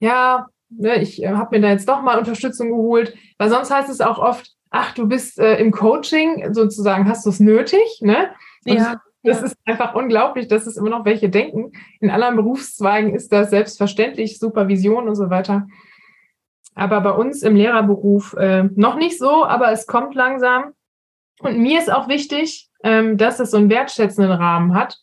ja, 0.00 0.48
ne, 0.70 1.00
ich 1.00 1.22
äh, 1.22 1.28
habe 1.28 1.56
mir 1.56 1.62
da 1.62 1.68
jetzt 1.68 1.88
doch 1.88 2.02
mal 2.02 2.18
Unterstützung 2.18 2.70
geholt, 2.70 3.14
weil 3.38 3.50
sonst 3.50 3.70
heißt 3.70 3.90
es 3.90 4.00
auch 4.00 4.18
oft, 4.18 4.52
ach, 4.70 4.92
du 4.94 5.06
bist 5.06 5.38
äh, 5.38 5.56
im 5.58 5.70
Coaching, 5.70 6.52
sozusagen 6.52 7.08
hast 7.08 7.24
du 7.26 7.30
es 7.30 7.40
nötig, 7.40 8.00
ne? 8.00 8.30
Und 8.66 8.76
ja. 8.76 9.00
Das 9.24 9.40
ja. 9.40 9.46
ist 9.46 9.56
einfach 9.64 9.94
unglaublich, 9.94 10.48
dass 10.48 10.66
es 10.66 10.76
immer 10.76 10.90
noch 10.90 11.06
welche 11.06 11.30
denken. 11.30 11.72
In 12.00 12.10
anderen 12.10 12.36
Berufszweigen 12.36 13.14
ist 13.14 13.32
das 13.32 13.48
selbstverständlich, 13.50 14.38
Supervision 14.38 15.08
und 15.08 15.16
so 15.16 15.30
weiter. 15.30 15.66
Aber 16.74 17.00
bei 17.00 17.10
uns 17.10 17.42
im 17.42 17.56
Lehrerberuf 17.56 18.34
äh, 18.34 18.64
noch 18.74 18.96
nicht 18.96 19.18
so, 19.18 19.44
aber 19.44 19.72
es 19.72 19.86
kommt 19.86 20.14
langsam. 20.14 20.72
Und 21.40 21.58
mir 21.58 21.78
ist 21.78 21.90
auch 21.90 22.08
wichtig, 22.08 22.68
ähm, 22.82 23.16
dass 23.16 23.40
es 23.40 23.50
so 23.50 23.56
einen 23.56 23.70
wertschätzenden 23.70 24.32
Rahmen 24.32 24.74
hat, 24.74 24.98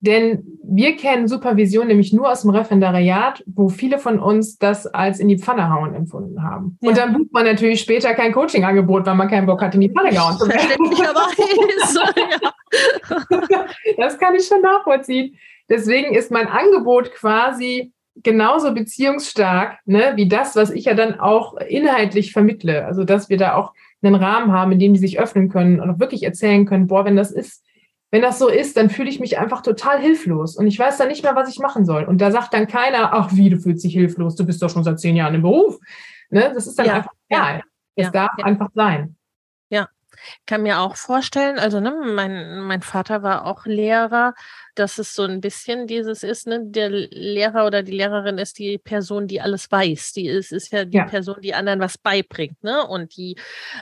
Denn 0.00 0.58
wir 0.64 0.96
kennen 0.96 1.28
Supervision 1.28 1.86
nämlich 1.86 2.12
nur 2.12 2.28
aus 2.28 2.42
dem 2.42 2.50
Referendariat, 2.50 3.44
wo 3.46 3.68
viele 3.68 4.00
von 4.00 4.18
uns 4.18 4.58
das 4.58 4.88
als 4.88 5.20
in 5.20 5.28
die 5.28 5.38
Pfanne 5.38 5.72
hauen 5.72 5.94
empfunden 5.94 6.42
haben. 6.42 6.76
Ja. 6.80 6.88
Und 6.88 6.98
dann 6.98 7.12
bucht 7.12 7.32
man 7.32 7.44
natürlich 7.44 7.80
später 7.80 8.12
kein 8.14 8.32
Coaching-Angebot, 8.32 9.06
weil 9.06 9.14
man 9.14 9.28
keinen 9.28 9.46
Bock 9.46 9.62
hat, 9.62 9.76
in 9.76 9.80
die 9.80 9.90
Pfanne 9.90 10.10
gehauen 10.10 10.36
zu 10.36 10.48
werden. 10.48 12.50
das 13.98 14.18
kann 14.18 14.34
ich 14.34 14.46
schon 14.46 14.62
nachvollziehen. 14.62 15.36
Deswegen 15.68 16.14
ist 16.14 16.30
mein 16.30 16.48
Angebot 16.48 17.12
quasi 17.12 17.92
genauso 18.16 18.74
beziehungsstark, 18.74 19.78
ne, 19.86 20.12
wie 20.16 20.28
das, 20.28 20.54
was 20.56 20.70
ich 20.70 20.84
ja 20.84 20.94
dann 20.94 21.18
auch 21.18 21.56
inhaltlich 21.56 22.32
vermittle. 22.32 22.84
Also, 22.84 23.04
dass 23.04 23.28
wir 23.28 23.38
da 23.38 23.54
auch 23.54 23.72
einen 24.02 24.14
Rahmen 24.14 24.52
haben, 24.52 24.72
in 24.72 24.78
dem 24.78 24.94
die 24.94 25.00
sich 25.00 25.18
öffnen 25.18 25.48
können 25.48 25.80
und 25.80 25.90
auch 25.90 25.98
wirklich 25.98 26.22
erzählen 26.24 26.66
können, 26.66 26.88
boah, 26.88 27.04
wenn 27.04 27.16
das 27.16 27.30
ist, 27.30 27.64
wenn 28.10 28.20
das 28.20 28.38
so 28.38 28.48
ist, 28.48 28.76
dann 28.76 28.90
fühle 28.90 29.08
ich 29.08 29.20
mich 29.20 29.38
einfach 29.38 29.62
total 29.62 29.98
hilflos 30.00 30.56
und 30.56 30.66
ich 30.66 30.78
weiß 30.78 30.98
dann 30.98 31.08
nicht 31.08 31.22
mehr, 31.22 31.34
was 31.34 31.48
ich 31.48 31.58
machen 31.60 31.86
soll. 31.86 32.04
Und 32.04 32.20
da 32.20 32.30
sagt 32.30 32.52
dann 32.52 32.66
keiner, 32.66 33.14
ach 33.14 33.30
wie, 33.32 33.48
du 33.48 33.58
fühlst 33.58 33.84
dich 33.84 33.94
hilflos, 33.94 34.36
du 34.36 34.44
bist 34.44 34.60
doch 34.62 34.68
schon 34.68 34.84
seit 34.84 35.00
zehn 35.00 35.16
Jahren 35.16 35.34
im 35.34 35.42
Beruf. 35.42 35.78
Ne? 36.28 36.52
Das 36.54 36.66
ist 36.66 36.78
dann 36.78 36.86
ja, 36.86 36.94
einfach 36.94 37.12
egal. 37.28 37.56
Ja, 37.56 37.62
es 37.96 38.06
ja, 38.06 38.10
darf 38.10 38.30
einfach 38.42 38.68
sein. 38.74 39.16
Kann 40.46 40.62
mir 40.62 40.80
auch 40.80 40.96
vorstellen, 40.96 41.58
also 41.58 41.80
ne, 41.80 41.92
mein, 41.92 42.60
mein 42.60 42.82
Vater 42.82 43.22
war 43.22 43.46
auch 43.46 43.66
Lehrer, 43.66 44.34
dass 44.74 44.98
es 44.98 45.14
so 45.14 45.22
ein 45.24 45.40
bisschen 45.40 45.86
dieses 45.86 46.22
ist, 46.22 46.46
ne, 46.46 46.60
der 46.64 46.90
Lehrer 46.90 47.66
oder 47.66 47.82
die 47.82 47.92
Lehrerin 47.92 48.38
ist 48.38 48.58
die 48.58 48.78
Person, 48.78 49.26
die 49.26 49.40
alles 49.40 49.70
weiß. 49.70 50.12
Die 50.12 50.28
ist, 50.28 50.52
ist 50.52 50.72
ja 50.72 50.84
die 50.84 50.98
ja. 50.98 51.04
Person, 51.04 51.40
die 51.40 51.54
anderen 51.54 51.80
was 51.80 51.98
beibringt, 51.98 52.62
ne? 52.62 52.86
Und 52.86 53.16
die 53.16 53.36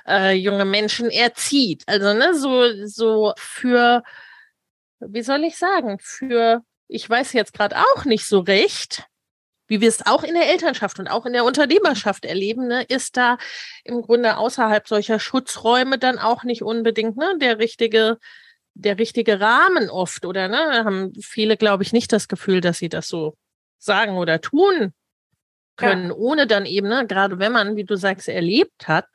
äh, 0.06 0.32
junge 0.34 0.64
Menschen 0.64 1.10
erzieht. 1.10 1.84
Also, 1.86 2.12
ne, 2.14 2.34
so, 2.34 2.86
so 2.86 3.32
für, 3.36 4.02
wie 5.00 5.22
soll 5.22 5.44
ich 5.44 5.56
sagen, 5.56 5.98
für, 6.00 6.62
ich 6.88 7.08
weiß 7.08 7.32
jetzt 7.32 7.54
gerade 7.54 7.76
auch 7.76 8.04
nicht 8.04 8.26
so 8.26 8.40
recht, 8.40 9.04
wie 9.70 9.80
wir 9.80 9.88
es 9.88 10.04
auch 10.04 10.24
in 10.24 10.34
der 10.34 10.50
Elternschaft 10.50 10.98
und 10.98 11.06
auch 11.06 11.24
in 11.26 11.32
der 11.32 11.44
Unternehmerschaft 11.44 12.24
erleben, 12.24 12.66
ne, 12.66 12.82
ist 12.82 13.16
da 13.16 13.38
im 13.84 14.02
Grunde 14.02 14.36
außerhalb 14.36 14.86
solcher 14.88 15.20
Schutzräume 15.20 15.96
dann 15.96 16.18
auch 16.18 16.42
nicht 16.42 16.62
unbedingt 16.62 17.16
ne, 17.16 17.34
der 17.40 17.58
richtige 17.58 18.18
der 18.74 18.98
richtige 18.98 19.40
Rahmen 19.40 19.90
oft 19.90 20.24
oder 20.24 20.48
ne, 20.48 20.84
haben 20.84 21.12
viele, 21.20 21.56
glaube 21.56 21.82
ich, 21.82 21.92
nicht 21.92 22.12
das 22.12 22.28
Gefühl, 22.28 22.60
dass 22.60 22.78
sie 22.78 22.88
das 22.88 23.08
so 23.08 23.36
sagen 23.78 24.16
oder 24.16 24.40
tun 24.40 24.92
können, 25.76 26.08
ja. 26.08 26.14
ohne 26.14 26.46
dann 26.46 26.66
eben, 26.66 26.88
ne, 26.88 27.06
gerade 27.06 27.38
wenn 27.38 27.52
man, 27.52 27.76
wie 27.76 27.84
du 27.84 27.96
sagst, 27.96 28.28
erlebt 28.28 28.88
hat, 28.88 29.06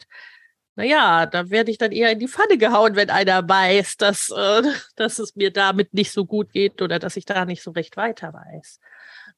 naja, 0.76 1.26
da 1.26 1.50
werde 1.50 1.72
ich 1.72 1.78
dann 1.78 1.92
eher 1.92 2.12
in 2.12 2.20
die 2.20 2.28
Pfanne 2.28 2.58
gehauen, 2.58 2.96
wenn 2.96 3.10
einer 3.10 3.48
weiß, 3.48 3.98
dass, 3.98 4.30
äh, 4.30 4.62
dass 4.96 5.20
es 5.20 5.36
mir 5.36 5.52
damit 5.52 5.94
nicht 5.94 6.12
so 6.12 6.26
gut 6.26 6.52
geht 6.52 6.82
oder 6.82 7.00
dass 7.00 7.18
ich 7.18 7.26
da 7.26 7.46
nicht 7.46 7.64
so 7.64 7.72
recht 7.72 7.98
weiter 7.98 8.34
weiß. 8.34 8.80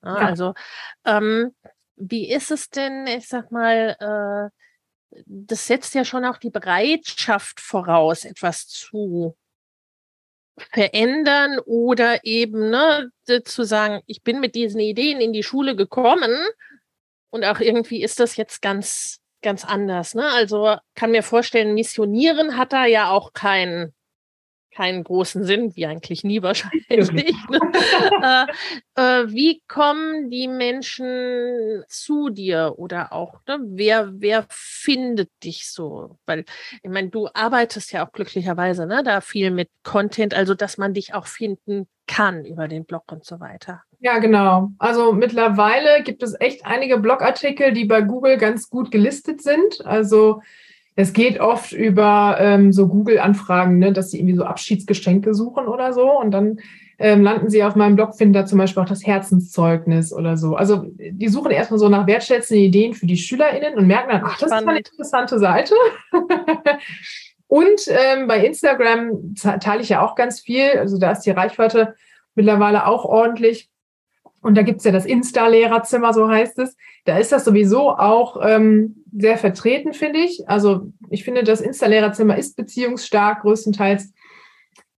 Ja, 0.03 0.15
Also, 0.15 0.53
ähm, 1.05 1.55
wie 1.95 2.31
ist 2.31 2.51
es 2.51 2.69
denn, 2.69 3.07
ich 3.07 3.27
sag 3.27 3.51
mal, 3.51 3.95
äh, 3.99 5.21
das 5.25 5.67
setzt 5.67 5.95
ja 5.95 6.05
schon 6.05 6.25
auch 6.25 6.37
die 6.37 6.49
Bereitschaft 6.49 7.59
voraus, 7.59 8.25
etwas 8.25 8.67
zu 8.67 9.35
verändern 10.71 11.59
oder 11.65 12.23
eben 12.23 12.69
ne, 12.69 13.11
zu 13.43 13.63
sagen, 13.63 14.01
ich 14.05 14.23
bin 14.23 14.39
mit 14.39 14.55
diesen 14.55 14.79
Ideen 14.79 15.21
in 15.21 15.33
die 15.33 15.43
Schule 15.43 15.75
gekommen 15.75 16.31
und 17.29 17.45
auch 17.45 17.59
irgendwie 17.59 18.03
ist 18.03 18.19
das 18.19 18.35
jetzt 18.37 18.61
ganz, 18.61 19.19
ganz 19.41 19.65
anders. 19.65 20.15
Ne? 20.15 20.27
Also 20.27 20.75
kann 20.95 21.11
mir 21.11 21.23
vorstellen, 21.23 21.73
Missionieren 21.73 22.57
hat 22.57 22.73
da 22.73 22.85
ja 22.85 23.11
auch 23.11 23.33
keinen 23.33 23.93
keinen 24.77 25.03
großen 25.03 25.43
Sinn, 25.43 25.75
wie 25.75 25.87
eigentlich 25.87 26.23
nie 26.23 26.41
wahrscheinlich. 26.43 27.09
Ne? 27.49 28.47
äh, 28.95 29.21
äh, 29.21 29.27
wie 29.29 29.61
kommen 29.67 30.29
die 30.29 30.47
Menschen 30.47 31.83
zu 31.87 32.29
dir 32.29 32.73
oder 32.77 33.13
auch, 33.13 33.39
ne, 33.47 33.59
wer, 33.61 34.09
wer 34.13 34.45
findet 34.49 35.29
dich 35.43 35.71
so? 35.71 36.17
Weil, 36.25 36.45
ich 36.83 36.89
meine, 36.89 37.09
du 37.09 37.27
arbeitest 37.33 37.91
ja 37.91 38.05
auch 38.05 38.11
glücklicherweise 38.11 38.85
ne, 38.85 39.01
da 39.03 39.21
viel 39.21 39.51
mit 39.51 39.69
Content, 39.83 40.33
also 40.33 40.53
dass 40.53 40.77
man 40.77 40.93
dich 40.93 41.13
auch 41.13 41.25
finden 41.25 41.87
kann 42.07 42.45
über 42.45 42.67
den 42.67 42.85
Blog 42.85 43.11
und 43.11 43.25
so 43.25 43.39
weiter. 43.39 43.83
Ja, 43.99 44.19
genau. 44.19 44.71
Also 44.77 45.13
mittlerweile 45.13 46.03
gibt 46.03 46.21
es 46.21 46.35
echt 46.39 46.65
einige 46.65 46.99
Blogartikel, 46.99 47.73
die 47.73 47.85
bei 47.85 48.01
Google 48.01 48.37
ganz 48.37 48.69
gut 48.69 48.91
gelistet 48.91 49.41
sind. 49.41 49.85
Also 49.85 50.41
es 50.99 51.13
geht 51.13 51.39
oft 51.39 51.73
über 51.73 52.37
ähm, 52.39 52.73
so 52.73 52.87
Google-Anfragen, 52.87 53.77
ne, 53.77 53.93
dass 53.93 54.09
sie 54.09 54.17
irgendwie 54.17 54.35
so 54.35 54.43
Abschiedsgeschenke 54.43 55.35
suchen 55.35 55.67
oder 55.67 55.93
so. 55.93 56.11
Und 56.11 56.31
dann 56.31 56.59
ähm, 56.97 57.21
landen 57.21 57.51
sie 57.51 57.63
auf 57.63 57.75
meinem 57.75 57.95
Blog, 57.95 58.15
finden 58.15 58.33
da 58.33 58.47
zum 58.47 58.57
Beispiel 58.57 58.81
auch 58.81 58.87
das 58.87 59.05
Herzenszeugnis 59.05 60.11
oder 60.11 60.37
so. 60.37 60.55
Also 60.55 60.85
die 60.97 61.27
suchen 61.27 61.51
erstmal 61.51 61.79
so 61.79 61.87
nach 61.87 62.07
wertschätzenden 62.07 62.65
Ideen 62.65 62.93
für 62.95 63.05
die 63.05 63.15
SchülerInnen 63.15 63.75
und 63.75 63.85
merken 63.85 64.09
dann, 64.09 64.21
ach, 64.25 64.39
das 64.39 64.51
ist 64.51 64.67
eine 64.67 64.79
interessante 64.79 65.37
Seite. 65.37 65.75
und 67.47 67.81
ähm, 67.89 68.25
bei 68.25 68.43
Instagram 68.43 69.35
teile 69.35 69.83
ich 69.83 69.89
ja 69.89 70.01
auch 70.01 70.15
ganz 70.15 70.39
viel. 70.39 70.79
Also 70.79 70.97
da 70.97 71.11
ist 71.11 71.21
die 71.21 71.31
Reichweite 71.31 71.93
mittlerweile 72.33 72.87
auch 72.87 73.05
ordentlich. 73.05 73.69
Und 74.47 74.55
da 74.55 74.61
gibt's 74.61 74.85
ja 74.85 74.93
das 74.93 75.05
Insta-Lehrerzimmer, 75.05 76.13
so 76.13 76.29
heißt 76.29 76.57
es. 76.59 76.77
Da 77.03 77.17
ist 77.17 77.33
das 77.33 77.43
sowieso 77.43 77.89
auch 77.89 78.39
ähm, 78.41 79.03
sehr 79.11 79.37
vertreten, 79.37 79.91
finde 79.91 80.19
ich. 80.19 80.47
Also 80.47 80.87
ich 81.09 81.25
finde, 81.25 81.43
das 81.43 81.59
Insta-Lehrerzimmer 81.59 82.37
ist 82.37 82.55
beziehungsstark, 82.55 83.41
größtenteils. 83.41 84.13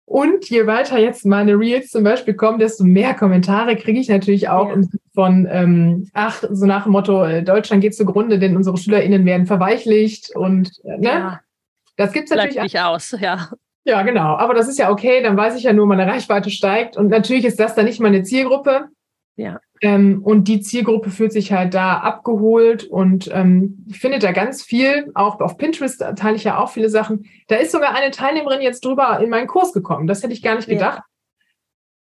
Und 0.05 0.47
je 0.51 0.67
weiter 0.67 0.99
jetzt 0.99 1.25
meine 1.25 1.57
Reels 1.57 1.89
zum 1.89 2.03
Beispiel 2.03 2.35
kommen, 2.35 2.59
desto 2.59 2.83
mehr 2.83 3.15
Kommentare 3.15 3.75
kriege 3.75 3.99
ich 3.99 4.07
natürlich 4.07 4.49
auch 4.49 4.69
ja. 4.69 4.83
von, 5.15 5.47
ähm, 5.49 6.07
ach, 6.13 6.43
so 6.47 6.67
nach 6.67 6.83
dem 6.83 6.91
Motto, 6.91 7.25
äh, 7.25 7.41
Deutschland 7.41 7.81
geht 7.81 7.95
zugrunde, 7.95 8.37
denn 8.37 8.55
unsere 8.55 8.77
SchülerInnen 8.77 9.25
werden 9.25 9.47
verweichlicht 9.47 10.35
und 10.35 10.69
äh, 10.83 10.99
ne? 10.99 11.07
Ja. 11.07 11.39
Das 11.97 12.13
gibt's 12.13 12.29
natürlich 12.29 12.53
Bleibt 12.53 12.65
nicht 12.65 12.79
aus, 12.79 13.15
ja. 13.19 13.49
Ja, 13.83 14.03
genau. 14.03 14.35
Aber 14.35 14.53
das 14.53 14.67
ist 14.67 14.77
ja 14.77 14.91
okay, 14.91 15.23
dann 15.23 15.35
weiß 15.35 15.55
ich 15.55 15.63
ja 15.63 15.73
nur, 15.73 15.87
meine 15.87 16.05
Reichweite 16.05 16.51
steigt. 16.51 16.97
Und 16.97 17.07
natürlich 17.07 17.45
ist 17.45 17.59
das 17.59 17.73
dann 17.73 17.85
nicht 17.85 17.99
meine 17.99 18.21
Zielgruppe. 18.21 18.89
Ja. 19.39 19.61
Ähm, 19.79 20.21
und 20.21 20.49
die 20.49 20.59
Zielgruppe 20.59 21.11
fühlt 21.11 21.31
sich 21.31 21.53
halt 21.53 21.73
da 21.73 21.99
abgeholt 21.99 22.83
und 22.83 23.29
ähm, 23.33 23.85
ich 23.87 23.97
finde 23.97 24.19
da 24.19 24.33
ganz 24.33 24.61
viel, 24.61 25.09
auch 25.15 25.39
auf 25.39 25.57
Pinterest 25.57 26.03
teile 26.17 26.35
ich 26.35 26.43
ja 26.43 26.57
auch 26.57 26.69
viele 26.69 26.89
Sachen. 26.89 27.25
Da 27.47 27.55
ist 27.55 27.71
sogar 27.71 27.95
eine 27.95 28.11
Teilnehmerin 28.11 28.59
jetzt 28.59 28.83
drüber 28.83 29.17
in 29.23 29.29
meinen 29.29 29.47
Kurs 29.47 29.71
gekommen. 29.71 30.07
Das 30.07 30.21
hätte 30.21 30.33
ich 30.33 30.41
gar 30.41 30.55
nicht 30.55 30.67
gedacht. 30.67 30.97
Ja. 30.97 31.05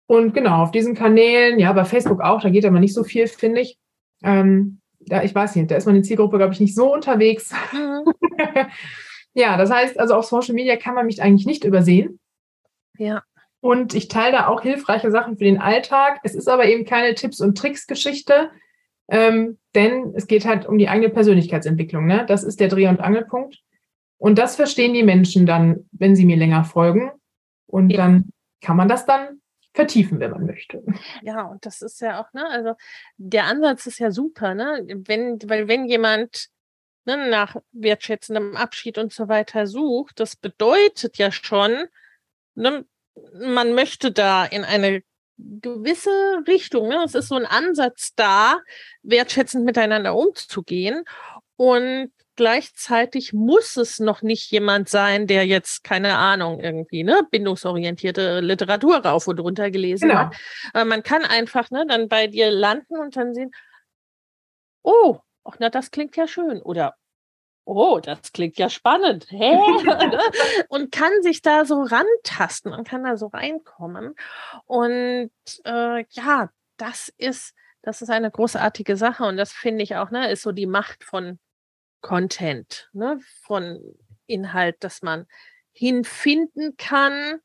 Und 0.09 0.35
genau, 0.35 0.65
auf 0.65 0.73
diesen 0.73 0.97
Kanälen, 0.97 1.61
ja, 1.61 1.73
bei 1.73 1.85
Facebook 1.85 2.21
auch, 2.21 2.43
da 2.43 2.51
geht 2.51 2.67
aber 2.67 2.81
nicht 2.81 2.95
so 2.95 3.05
viel, 3.05 3.29
finde 3.29 3.61
ich. 3.61 3.79
Ähm, 4.25 4.81
ja, 4.99 5.23
ich 5.23 5.33
weiß 5.33 5.55
nicht, 5.55 5.71
da 5.71 5.77
ist 5.77 5.87
meine 5.87 6.03
Zielgruppe, 6.03 6.37
glaube 6.37 6.53
ich, 6.53 6.59
nicht 6.59 6.75
so 6.75 6.93
unterwegs. 6.93 7.53
Mhm. 7.73 8.13
ja, 9.35 9.57
das 9.57 9.71
heißt, 9.71 10.01
also 10.01 10.17
auf 10.17 10.25
Social 10.25 10.57
Media 10.57 10.75
kann 10.75 10.97
man 10.97 11.07
mich 11.07 11.23
eigentlich 11.23 11.47
nicht 11.47 11.63
übersehen. 11.63 12.19
Ja. 12.99 13.23
Und 13.61 13.95
ich 13.95 14.09
teile 14.09 14.33
da 14.33 14.47
auch 14.47 14.63
hilfreiche 14.63 15.11
Sachen 15.11 15.37
für 15.37 15.45
den 15.45 15.61
Alltag. 15.61 16.21
Es 16.23 16.35
ist 16.35 16.49
aber 16.49 16.67
eben 16.67 16.85
keine 16.85 17.15
Tipps- 17.15 17.41
und 17.41 17.59
Tricks-Geschichte, 17.59 18.51
ähm, 19.09 19.59
denn 19.75 20.13
es 20.15 20.27
geht 20.27 20.47
halt 20.47 20.67
um 20.67 20.79
die 20.79 20.89
eigene 20.89 21.11
Persönlichkeitsentwicklung. 21.11 22.07
Ne? 22.07 22.25
Das 22.27 22.43
ist 22.43 22.61
der 22.61 22.69
Dreh- 22.69 22.89
und 22.89 23.01
Angelpunkt. 23.01 23.59
Und 24.17 24.39
das 24.39 24.57
verstehen 24.57 24.95
die 24.95 25.03
Menschen 25.03 25.47
dann, 25.47 25.89
wenn 25.93 26.17
sie 26.17 26.25
mir 26.25 26.37
länger 26.37 26.65
folgen. 26.65 27.11
Und 27.67 27.91
ja. 27.91 27.99
dann 27.99 28.31
kann 28.61 28.77
man 28.77 28.89
das 28.89 29.07
dann 29.07 29.41
vertiefen, 29.73 30.21
wenn 30.21 30.31
man 30.31 30.47
möchte. 30.47 30.83
Ja, 31.23 31.45
und 31.45 31.65
das 31.65 31.81
ist 31.81 32.01
ja 32.01 32.21
auch, 32.21 32.33
ne, 32.33 32.47
also 32.49 32.75
der 33.17 33.45
Ansatz 33.45 33.87
ist 33.87 33.99
ja 33.99 34.11
super, 34.11 34.55
ne? 34.55 34.85
Wenn, 35.07 35.39
weil 35.47 35.69
wenn 35.69 35.87
jemand 35.87 36.49
ne, 37.05 37.31
nach 37.31 37.57
wertschätzendem 37.73 38.57
Abschied 38.57 38.99
und 38.99 39.13
so 39.13 39.29
weiter 39.29 39.67
sucht, 39.67 40.19
das 40.21 40.37
bedeutet 40.37 41.19
ja 41.19 41.31
schon, 41.31 41.85
ne, 42.55 42.85
man 43.35 43.75
möchte 43.75 44.13
da 44.13 44.45
in 44.45 44.65
eine 44.65 45.03
gewisse 45.39 46.11
Richtung, 46.47 46.89
ne? 46.89 47.03
es 47.05 47.15
ist 47.15 47.29
so 47.29 47.37
ein 47.37 47.47
Ansatz 47.47 48.15
da, 48.15 48.59
wertschätzend 49.03 49.65
miteinander 49.65 50.15
umzugehen. 50.15 51.05
Und 51.57 52.11
gleichzeitig 52.37 53.33
muss 53.33 53.77
es 53.77 54.01
noch 54.01 54.23
nicht 54.23 54.51
jemand 54.51 54.89
sein, 54.89 55.27
der 55.27 55.47
jetzt, 55.47 55.85
keine 55.85 56.17
Ahnung, 56.17 56.61
irgendwie, 56.61 57.05
ne, 57.05 57.27
bindungsorientierte 57.31 58.41
Literatur 58.41 58.97
rauf 58.97 59.27
und 59.29 59.41
runter 59.41 59.71
gelesen 59.71 60.09
genau. 60.09 60.21
hat. 60.21 60.37
Aber 60.73 60.87
man 60.87 61.03
kann 61.03 61.23
einfach, 61.25 61.71
ne, 61.71 61.85
dann 61.87 62.09
bei 62.09 62.29
dir 62.29 62.51
landen 62.51 62.97
und 62.97 63.17
dann 63.17 63.35
sehen, 63.35 63.51
oh, 64.83 65.19
ach, 65.45 65.57
na, 65.59 65.69
das 65.69 65.91
klingt 65.91 66.17
ja 66.17 66.27
schön. 66.27 66.63
Oder, 66.63 66.95
oh, 67.71 68.01
das 68.01 68.33
klingt 68.33 68.59
ja 68.59 68.69
spannend, 68.69 69.27
hä? 69.31 69.57
und 70.69 70.91
kann 70.91 71.13
sich 71.23 71.41
da 71.41 71.65
so 71.65 71.83
rantasten 71.83 72.73
und 72.73 72.87
kann 72.87 73.05
da 73.05 73.17
so 73.17 73.29
reinkommen. 73.29 74.15
Und 74.67 75.31
äh, 75.65 76.05
ja, 76.11 76.51
das 76.77 77.13
ist, 77.17 77.55
das 77.83 78.03
ist 78.03 78.11
eine 78.11 78.31
großartige 78.31 78.97
Sache 78.97 79.25
und 79.25 79.37
das 79.37 79.53
finde 79.53 79.85
ich 79.85 79.97
auch, 79.97 80.11
ne, 80.11 80.31
ist 80.31 80.43
so 80.43 80.53
die 80.53 80.67
Macht 80.67 81.05
von 81.05 81.39
Content, 82.01 82.91
ne, 82.93 83.21
von 83.43 83.81
Inhalt, 84.27 84.77
dass 84.81 85.03
man 85.03 85.27
hinfinden 85.73 86.77
kann 86.77 87.41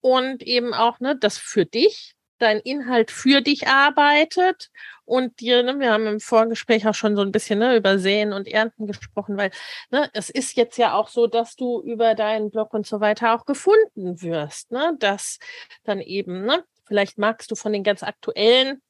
und 0.00 0.42
eben 0.44 0.74
auch, 0.74 1.00
ne, 1.00 1.16
das 1.16 1.38
für 1.38 1.66
dich 1.66 2.15
dein 2.38 2.60
Inhalt 2.60 3.10
für 3.10 3.40
dich 3.40 3.68
arbeitet 3.68 4.70
und 5.04 5.40
dir, 5.40 5.62
ne, 5.62 5.78
wir 5.78 5.92
haben 5.92 6.06
im 6.06 6.20
Vorgespräch 6.20 6.86
auch 6.86 6.94
schon 6.94 7.16
so 7.16 7.22
ein 7.22 7.32
bisschen 7.32 7.60
ne, 7.60 7.76
über 7.76 7.98
Säen 7.98 8.32
und 8.32 8.48
Ernten 8.48 8.86
gesprochen, 8.86 9.36
weil 9.36 9.50
ne, 9.90 10.10
es 10.12 10.30
ist 10.30 10.56
jetzt 10.56 10.78
ja 10.78 10.94
auch 10.94 11.08
so, 11.08 11.26
dass 11.26 11.56
du 11.56 11.80
über 11.82 12.14
deinen 12.14 12.50
Blog 12.50 12.74
und 12.74 12.86
so 12.86 13.00
weiter 13.00 13.34
auch 13.34 13.46
gefunden 13.46 14.20
wirst, 14.20 14.72
ne, 14.72 14.96
dass 14.98 15.38
dann 15.84 16.00
eben, 16.00 16.44
ne, 16.44 16.64
vielleicht 16.86 17.18
magst 17.18 17.50
du 17.50 17.54
von 17.54 17.72
den 17.72 17.84
ganz 17.84 18.02
aktuellen 18.02 18.82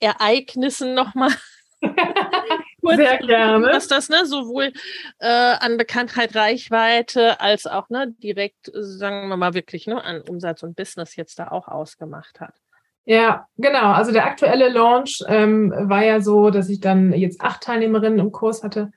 Ereignissen 0.00 0.94
nochmal 0.94 1.30
Sehr 2.82 3.18
gerne. 3.18 3.66
Was 3.66 3.88
das 3.88 4.08
ne, 4.08 4.26
sowohl 4.26 4.72
äh, 5.18 5.26
an 5.26 5.76
Bekanntheit, 5.76 6.34
Reichweite 6.34 7.40
als 7.40 7.66
auch 7.66 7.88
ne, 7.90 8.12
direkt, 8.18 8.70
sagen 8.72 9.28
wir 9.28 9.36
mal 9.36 9.54
wirklich, 9.54 9.86
ne, 9.86 10.02
an 10.02 10.22
Umsatz 10.22 10.62
und 10.62 10.76
Business 10.76 11.16
jetzt 11.16 11.38
da 11.38 11.48
auch 11.48 11.68
ausgemacht 11.68 12.40
hat. 12.40 12.54
Ja, 13.04 13.46
genau. 13.56 13.92
Also 13.92 14.12
der 14.12 14.26
aktuelle 14.26 14.68
Launch 14.68 15.24
ähm, 15.26 15.72
war 15.76 16.04
ja 16.04 16.20
so, 16.20 16.50
dass 16.50 16.68
ich 16.68 16.80
dann 16.80 17.12
jetzt 17.12 17.40
acht 17.40 17.62
Teilnehmerinnen 17.62 18.20
im 18.20 18.30
Kurs 18.30 18.62
hatte, 18.62 18.92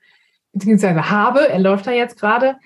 beziehungsweise 0.52 1.10
habe. 1.10 1.48
Er 1.48 1.58
läuft 1.58 1.86
da 1.86 1.90
jetzt 1.90 2.18
gerade. 2.20 2.56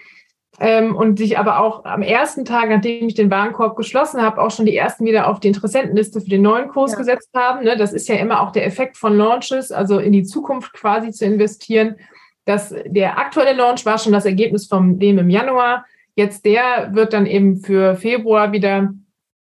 Ähm, 0.63 0.95
und 0.95 1.19
sich 1.19 1.39
aber 1.39 1.61
auch 1.61 1.87
am 1.87 2.03
ersten 2.03 2.45
Tag, 2.45 2.69
nachdem 2.69 3.07
ich 3.07 3.15
den 3.15 3.31
Warenkorb 3.31 3.77
geschlossen 3.77 4.21
habe, 4.21 4.43
auch 4.43 4.51
schon 4.51 4.67
die 4.67 4.77
ersten 4.77 5.07
wieder 5.07 5.27
auf 5.27 5.41
die 5.41 5.49
Interessentenliste 5.49 6.21
für 6.21 6.29
den 6.29 6.43
neuen 6.43 6.69
Kurs 6.69 6.93
ja. 6.93 6.99
gesetzt 6.99 7.31
haben. 7.35 7.65
Ne? 7.65 7.79
Das 7.79 7.95
ist 7.95 8.09
ja 8.09 8.17
immer 8.17 8.43
auch 8.43 8.53
der 8.53 8.67
Effekt 8.67 8.99
von 8.99 9.17
Launches, 9.17 9.73
also 9.73 9.99
in 9.99 10.13
die 10.13 10.25
Zukunft 10.25 10.75
quasi 10.75 11.13
zu 11.13 11.25
investieren. 11.25 11.97
Das, 12.45 12.75
der 12.85 13.19
aktuelle 13.19 13.55
Launch 13.55 13.87
war 13.87 13.97
schon 13.97 14.13
das 14.13 14.27
Ergebnis 14.27 14.67
von 14.67 14.99
dem 14.99 15.19
im 15.19 15.31
Januar. 15.31 15.87
Jetzt 16.15 16.45
der 16.45 16.91
wird 16.93 17.15
dann 17.15 17.25
eben 17.25 17.61
für 17.61 17.97
Februar 17.97 18.53
wieder 18.53 18.93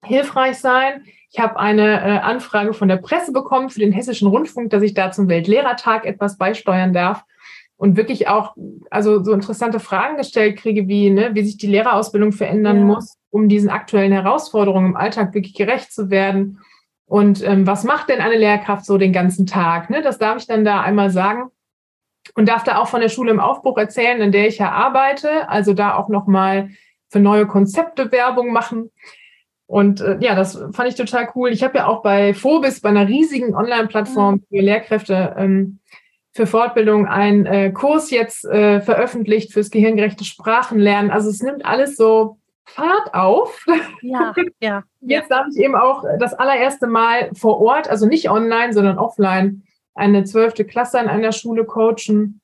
hilfreich 0.03 0.57
sein. 0.57 1.03
Ich 1.35 1.41
habe 1.41 1.59
eine 1.59 1.99
äh, 1.99 2.19
Anfrage 2.19 2.73
von 2.73 2.87
der 2.87 2.95
Presse 2.95 3.33
bekommen 3.33 3.69
für 3.69 3.81
den 3.81 3.91
Hessischen 3.91 4.29
Rundfunk, 4.29 4.69
dass 4.69 4.81
ich 4.81 4.93
da 4.93 5.11
zum 5.11 5.27
Weltlehrertag 5.27 6.05
etwas 6.05 6.37
beisteuern 6.37 6.93
darf 6.93 7.25
und 7.75 7.97
wirklich 7.97 8.29
auch 8.29 8.55
also 8.89 9.21
so 9.21 9.33
interessante 9.33 9.81
Fragen 9.81 10.15
gestellt 10.15 10.57
kriege, 10.57 10.87
wie, 10.87 11.09
ne, 11.09 11.31
wie 11.33 11.43
sich 11.43 11.57
die 11.57 11.67
Lehrerausbildung 11.67 12.31
verändern 12.31 12.77
ja. 12.77 12.83
muss, 12.85 13.17
um 13.31 13.49
diesen 13.49 13.69
aktuellen 13.69 14.13
Herausforderungen 14.13 14.91
im 14.91 14.95
Alltag 14.95 15.33
wirklich 15.33 15.55
gerecht 15.55 15.91
zu 15.91 16.09
werden. 16.09 16.61
Und 17.05 17.43
ähm, 17.43 17.67
was 17.67 17.83
macht 17.83 18.07
denn 18.07 18.21
eine 18.21 18.37
Lehrkraft 18.37 18.85
so 18.85 18.97
den 18.97 19.11
ganzen 19.11 19.45
Tag? 19.45 19.89
Ne? 19.89 20.01
Das 20.01 20.17
darf 20.17 20.37
ich 20.37 20.47
dann 20.47 20.63
da 20.63 20.79
einmal 20.79 21.09
sagen. 21.09 21.49
Und 22.33 22.47
darf 22.47 22.63
da 22.63 22.77
auch 22.77 22.87
von 22.87 23.01
der 23.01 23.09
Schule 23.09 23.31
im 23.31 23.41
Aufbruch 23.41 23.77
erzählen, 23.77 24.21
in 24.21 24.31
der 24.31 24.47
ich 24.47 24.59
ja 24.59 24.71
arbeite. 24.71 25.49
Also 25.49 25.73
da 25.73 25.95
auch 25.95 26.07
nochmal 26.07 26.69
für 27.09 27.19
neue 27.19 27.45
Konzepte 27.45 28.13
Werbung 28.13 28.53
machen. 28.53 28.89
Und 29.67 30.01
äh, 30.01 30.17
ja, 30.19 30.35
das 30.35 30.61
fand 30.73 30.89
ich 30.89 30.95
total 30.95 31.29
cool. 31.35 31.49
Ich 31.49 31.63
habe 31.63 31.77
ja 31.77 31.87
auch 31.87 32.01
bei 32.01 32.33
Phobis, 32.33 32.81
bei 32.81 32.89
einer 32.89 33.07
riesigen 33.07 33.55
Online-Plattform 33.55 34.41
für 34.49 34.61
Lehrkräfte 34.61 35.35
ähm, 35.37 35.79
für 36.33 36.45
Fortbildung, 36.45 37.07
einen 37.07 37.45
äh, 37.45 37.71
Kurs 37.71 38.11
jetzt 38.11 38.43
äh, 38.45 38.81
veröffentlicht 38.81 39.53
fürs 39.53 39.71
gehirngerechte 39.71 40.25
Sprachenlernen. 40.25 41.09
Also 41.09 41.29
es 41.29 41.41
nimmt 41.41 41.65
alles 41.65 41.95
so 41.95 42.37
Fahrt 42.65 43.13
auf. 43.13 43.65
Ja, 44.01 44.33
ja. 44.59 44.83
Jetzt 44.99 45.31
darf 45.31 45.45
ich 45.49 45.63
eben 45.63 45.75
auch 45.75 46.03
das 46.19 46.33
allererste 46.33 46.87
Mal 46.87 47.29
vor 47.33 47.61
Ort, 47.61 47.89
also 47.89 48.05
nicht 48.05 48.29
online, 48.29 48.73
sondern 48.73 48.97
offline, 48.97 49.63
eine 49.93 50.25
zwölfte 50.25 50.65
Klasse 50.65 50.99
an 50.99 51.07
einer 51.07 51.31
Schule 51.31 51.63
coachen. 51.63 52.41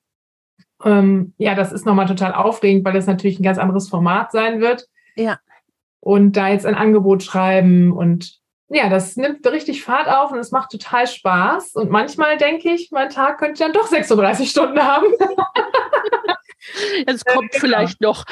Ähm, 0.85 1.33
ja, 1.37 1.53
das 1.53 1.73
ist 1.73 1.85
nochmal 1.85 2.07
total 2.07 2.33
aufregend, 2.33 2.85
weil 2.85 2.93
das 2.93 3.07
natürlich 3.07 3.39
ein 3.39 3.43
ganz 3.43 3.57
anderes 3.57 3.89
Format 3.89 4.31
sein 4.31 4.61
wird. 4.61 4.87
Ja 5.15 5.37
und 6.01 6.33
da 6.33 6.49
jetzt 6.49 6.65
ein 6.65 6.75
Angebot 6.75 7.23
schreiben 7.23 7.93
und 7.93 8.41
ja, 8.73 8.87
das 8.87 9.17
nimmt 9.17 9.45
richtig 9.47 9.83
Fahrt 9.83 10.07
auf 10.07 10.31
und 10.31 10.39
es 10.39 10.51
macht 10.51 10.71
total 10.71 11.05
Spaß. 11.05 11.73
Und 11.73 11.91
manchmal 11.91 12.37
denke 12.37 12.71
ich, 12.71 12.89
mein 12.91 13.09
Tag 13.09 13.37
könnte 13.37 13.63
dann 13.63 13.73
doch 13.73 13.87
36 13.87 14.49
Stunden 14.49 14.81
haben. 14.81 15.07
Es 17.07 17.25
kommt 17.25 17.51
genau. 17.51 17.59
vielleicht 17.59 18.01
noch. 18.01 18.23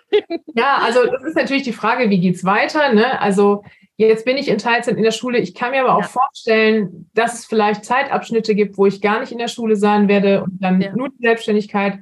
ja, 0.54 0.78
also 0.82 1.04
das 1.04 1.22
ist 1.22 1.36
natürlich 1.36 1.64
die 1.64 1.72
Frage, 1.72 2.08
wie 2.10 2.18
geht 2.18 2.36
es 2.36 2.44
weiter? 2.44 2.92
Ne? 2.94 3.20
Also 3.20 3.62
jetzt 3.96 4.24
bin 4.24 4.36
ich 4.36 4.48
in 4.48 4.58
Teilzeit 4.58 4.96
in 4.96 5.02
der 5.02 5.10
Schule. 5.10 5.38
Ich 5.38 5.54
kann 5.54 5.70
mir 5.70 5.82
aber 5.82 5.96
auch 5.96 6.02
ja. 6.02 6.08
vorstellen, 6.08 7.10
dass 7.14 7.34
es 7.34 7.44
vielleicht 7.44 7.84
Zeitabschnitte 7.84 8.54
gibt, 8.54 8.78
wo 8.78 8.86
ich 8.86 9.00
gar 9.00 9.20
nicht 9.20 9.32
in 9.32 9.38
der 9.38 9.48
Schule 9.48 9.76
sein 9.76 10.08
werde 10.08 10.44
und 10.44 10.58
dann 10.60 10.80
ja. 10.80 10.96
nur 10.96 11.10
die 11.10 11.22
Selbstständigkeit. 11.22 11.98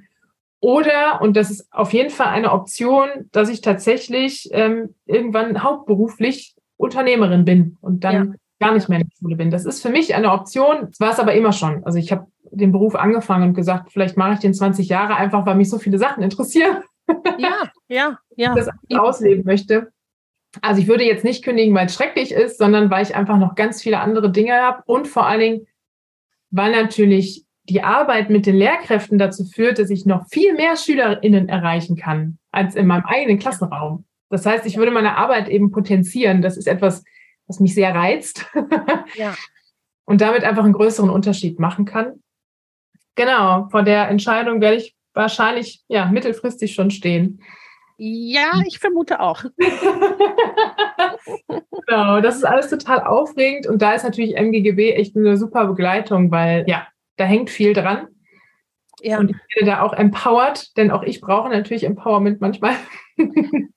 Oder, 0.63 1.21
und 1.21 1.37
das 1.37 1.51
ist 1.51 1.73
auf 1.73 1.93
jeden 1.93 2.11
Fall 2.11 2.29
eine 2.29 2.53
Option, 2.53 3.09
dass 3.33 3.49
ich 3.49 3.63
tatsächlich 3.63 4.49
ähm, 4.53 4.95
irgendwann 5.07 5.65
hauptberuflich 5.65 6.55
Unternehmerin 6.77 7.45
bin 7.45 7.79
und 7.81 8.05
dann 8.05 8.15
ja. 8.15 8.35
gar 8.69 8.73
nicht 8.73 8.89
mehr 8.89 9.01
in 9.01 9.09
der 9.09 9.17
Schule 9.19 9.35
bin. 9.35 9.51
Das 9.51 9.65
ist 9.65 9.83
für 9.83 9.89
mich 9.89 10.15
eine 10.15 10.31
Option. 10.31 10.87
Das 10.87 11.01
war 11.01 11.11
es 11.11 11.19
aber 11.19 11.35
immer 11.35 11.53
schon. 11.53 11.83
Also 11.85 11.99
ich 11.99 12.13
habe 12.13 12.29
den 12.53 12.71
Beruf 12.71 12.95
angefangen 12.95 13.49
und 13.49 13.55
gesagt, 13.55 13.91
vielleicht 13.91 14.17
mache 14.17 14.35
ich 14.35 14.39
den 14.39 14.55
20 14.55 14.89
Jahre 14.89 15.17
einfach, 15.17 15.45
weil 15.47 15.57
mich 15.57 15.69
so 15.69 15.79
viele 15.79 15.99
Sachen 15.99 16.23
interessieren. 16.23 16.85
Ja, 17.39 17.65
ja, 17.89 18.19
ja. 18.37 18.55
das 18.55 18.69
ausleben 18.97 19.45
möchte. 19.45 19.91
Also 20.61 20.81
ich 20.81 20.87
würde 20.87 21.03
jetzt 21.03 21.25
nicht 21.25 21.43
kündigen, 21.43 21.75
weil 21.75 21.87
es 21.87 21.95
schrecklich 21.95 22.31
ist, 22.31 22.59
sondern 22.59 22.89
weil 22.89 23.03
ich 23.03 23.17
einfach 23.17 23.37
noch 23.37 23.57
ganz 23.57 23.83
viele 23.83 23.99
andere 23.99 24.31
Dinge 24.31 24.55
habe 24.55 24.85
und 24.87 25.09
vor 25.09 25.27
allen 25.27 25.41
Dingen, 25.41 25.67
weil 26.51 26.71
natürlich 26.71 27.47
die 27.69 27.83
Arbeit 27.83 28.31
mit 28.31 28.47
den 28.47 28.57
Lehrkräften 28.57 29.19
dazu 29.19 29.45
führt, 29.45 29.79
dass 29.79 29.91
ich 29.91 30.07
noch 30.07 30.27
viel 30.29 30.55
mehr 30.55 30.77
SchülerInnen 30.77 31.49
erreichen 31.49 31.97
kann 31.97 32.39
als 32.51 32.75
in 32.75 32.87
meinem 32.87 33.05
eigenen 33.05 33.39
Klassenraum. 33.39 34.05
Das 34.31 34.47
heißt, 34.47 34.67
ich 34.67 34.77
würde 34.77 34.91
meine 34.91 35.17
Arbeit 35.17 35.49
eben 35.49 35.71
potenzieren. 35.71 36.43
Das 36.43 36.57
ist 36.57 36.67
etwas, 36.67 37.05
was 37.47 37.61
mich 37.61 37.75
sehr 37.75 37.95
reizt. 37.95 38.47
Ja. 39.15 39.35
Und 40.05 40.21
damit 40.21 40.43
einfach 40.43 40.65
einen 40.65 40.73
größeren 40.73 41.11
Unterschied 41.11 41.61
machen 41.61 41.85
kann. 41.85 42.23
Genau, 43.15 43.69
vor 43.71 43.83
der 43.85 44.09
Entscheidung 44.09 44.61
werde 44.61 44.79
ich 44.79 44.97
wahrscheinlich 45.15 45.83
ja 45.87 46.07
mittelfristig 46.07 46.75
schon 46.75 46.91
stehen. 46.91 47.41
Ja, 47.99 48.63
ich 48.67 48.79
vermute 48.79 49.21
auch. 49.21 49.45
genau, 51.87 52.21
das 52.21 52.37
ist 52.37 52.45
alles 52.45 52.69
total 52.69 53.03
aufregend 53.05 53.67
und 53.69 53.81
da 53.81 53.93
ist 53.93 54.03
natürlich 54.03 54.37
MGGB 54.37 54.95
echt 54.95 55.17
eine 55.17 55.37
super 55.37 55.67
Begleitung, 55.67 56.31
weil 56.33 56.65
ja, 56.67 56.89
da 57.17 57.25
hängt 57.25 57.51
viel 57.51 57.73
dran. 57.73 58.09
Ja. 59.01 59.19
Und 59.19 59.31
ich 59.31 59.57
werde 59.57 59.73
da 59.73 59.83
auch 59.83 59.93
empowered, 59.93 60.77
denn 60.77 60.91
auch 60.91 61.03
ich 61.03 61.21
brauche 61.21 61.49
natürlich 61.49 61.85
Empowerment 61.85 62.41
manchmal. 62.41 62.77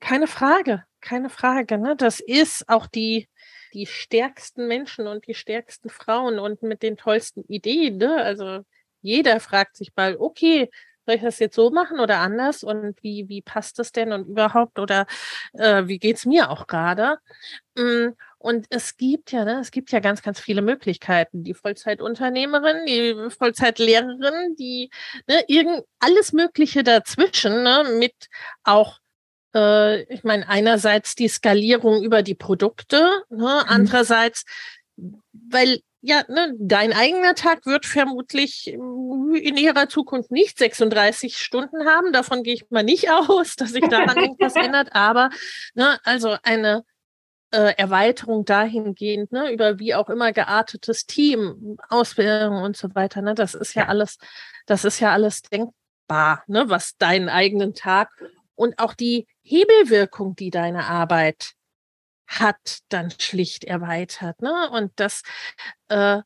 keine 0.00 0.26
Frage, 0.26 0.84
keine 1.00 1.28
Frage. 1.28 1.78
Ne? 1.78 1.96
Das 1.96 2.20
ist 2.20 2.68
auch 2.68 2.86
die, 2.86 3.28
die 3.74 3.86
stärksten 3.86 4.68
Menschen 4.68 5.06
und 5.06 5.26
die 5.26 5.34
stärksten 5.34 5.90
Frauen 5.90 6.38
und 6.38 6.62
mit 6.62 6.82
den 6.82 6.96
tollsten 6.96 7.44
Ideen. 7.44 7.98
Ne? 7.98 8.16
Also 8.16 8.60
jeder 9.02 9.40
fragt 9.40 9.76
sich 9.76 9.92
mal, 9.96 10.16
okay, 10.18 10.70
soll 11.06 11.16
ich 11.16 11.22
das 11.22 11.38
jetzt 11.38 11.56
so 11.56 11.70
machen 11.70 11.98
oder 11.98 12.18
anders 12.18 12.62
und 12.62 13.02
wie, 13.02 13.28
wie 13.28 13.42
passt 13.42 13.78
das 13.78 13.92
denn 13.92 14.12
und 14.12 14.28
überhaupt 14.28 14.78
oder 14.78 15.06
äh, 15.54 15.86
wie 15.86 15.98
geht 15.98 16.16
es 16.16 16.26
mir 16.26 16.50
auch 16.50 16.66
gerade? 16.66 17.18
Und 18.40 18.66
es 18.70 18.96
gibt 18.96 19.32
ja, 19.32 19.44
ne, 19.44 19.60
es 19.60 19.70
gibt 19.70 19.92
ja 19.92 20.00
ganz, 20.00 20.22
ganz 20.22 20.40
viele 20.40 20.62
Möglichkeiten. 20.62 21.44
Die 21.44 21.52
Vollzeitunternehmerin, 21.52 22.86
die 22.86 23.30
Vollzeitlehrerin, 23.30 24.56
die 24.56 24.90
ne, 25.28 25.44
irgend 25.46 25.84
alles 25.98 26.32
Mögliche 26.32 26.82
dazwischen, 26.82 27.62
ne, 27.62 27.84
mit 27.98 28.14
auch 28.64 28.98
äh, 29.54 30.02
ich 30.12 30.24
meine, 30.24 30.48
einerseits 30.48 31.14
die 31.14 31.28
Skalierung 31.28 32.02
über 32.02 32.22
die 32.22 32.34
Produkte, 32.34 33.24
ne, 33.28 33.62
mhm. 33.62 33.68
andererseits, 33.68 34.46
weil 35.32 35.80
ja, 36.00 36.24
ne, 36.28 36.54
dein 36.58 36.94
eigener 36.94 37.34
Tag 37.34 37.66
wird 37.66 37.84
vermutlich 37.84 38.68
in 38.68 39.56
ihrer 39.58 39.90
Zukunft 39.90 40.30
nicht 40.30 40.56
36 40.56 41.36
Stunden 41.36 41.86
haben. 41.86 42.14
Davon 42.14 42.42
gehe 42.42 42.54
ich 42.54 42.70
mal 42.70 42.82
nicht 42.82 43.10
aus, 43.28 43.54
dass 43.56 43.72
sich 43.72 43.86
daran 43.86 44.16
irgendwas 44.16 44.56
ändert. 44.56 44.94
Aber 44.94 45.28
ne, 45.74 45.98
also 46.04 46.36
eine 46.42 46.84
äh, 47.52 47.74
Erweiterung 47.76 48.44
dahingehend, 48.44 49.32
ne, 49.32 49.52
über 49.52 49.78
wie 49.78 49.94
auch 49.94 50.08
immer 50.08 50.32
geartetes 50.32 51.06
Team, 51.06 51.76
Ausbildung 51.88 52.62
und 52.62 52.76
so 52.76 52.94
weiter, 52.94 53.22
ne, 53.22 53.34
das 53.34 53.54
ist 53.54 53.74
ja, 53.74 53.82
ja. 53.82 53.88
alles, 53.88 54.18
das 54.66 54.84
ist 54.84 55.00
ja 55.00 55.12
alles 55.12 55.42
denkbar, 55.42 56.44
ne, 56.46 56.68
was 56.68 56.96
deinen 56.96 57.28
eigenen 57.28 57.74
Tag 57.74 58.10
und 58.54 58.78
auch 58.78 58.94
die 58.94 59.26
Hebelwirkung, 59.42 60.36
die 60.36 60.50
deine 60.50 60.84
Arbeit 60.86 61.52
hat, 62.26 62.80
dann 62.88 63.10
schlicht 63.10 63.64
erweitert, 63.64 64.40
ne, 64.42 64.70
und 64.70 64.92
das, 64.96 65.22
äh, 65.88 66.18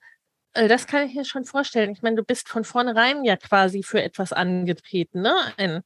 äh 0.52 0.68
das 0.68 0.86
kann 0.86 1.06
ich 1.06 1.14
mir 1.14 1.24
schon 1.24 1.44
vorstellen. 1.46 1.90
Ich 1.90 2.02
meine, 2.02 2.16
du 2.16 2.22
bist 2.22 2.48
von 2.48 2.64
vornherein 2.64 3.24
ja 3.24 3.36
quasi 3.36 3.82
für 3.82 4.02
etwas 4.02 4.32
angetreten, 4.32 5.22
ne? 5.22 5.34
Ein 5.56 5.82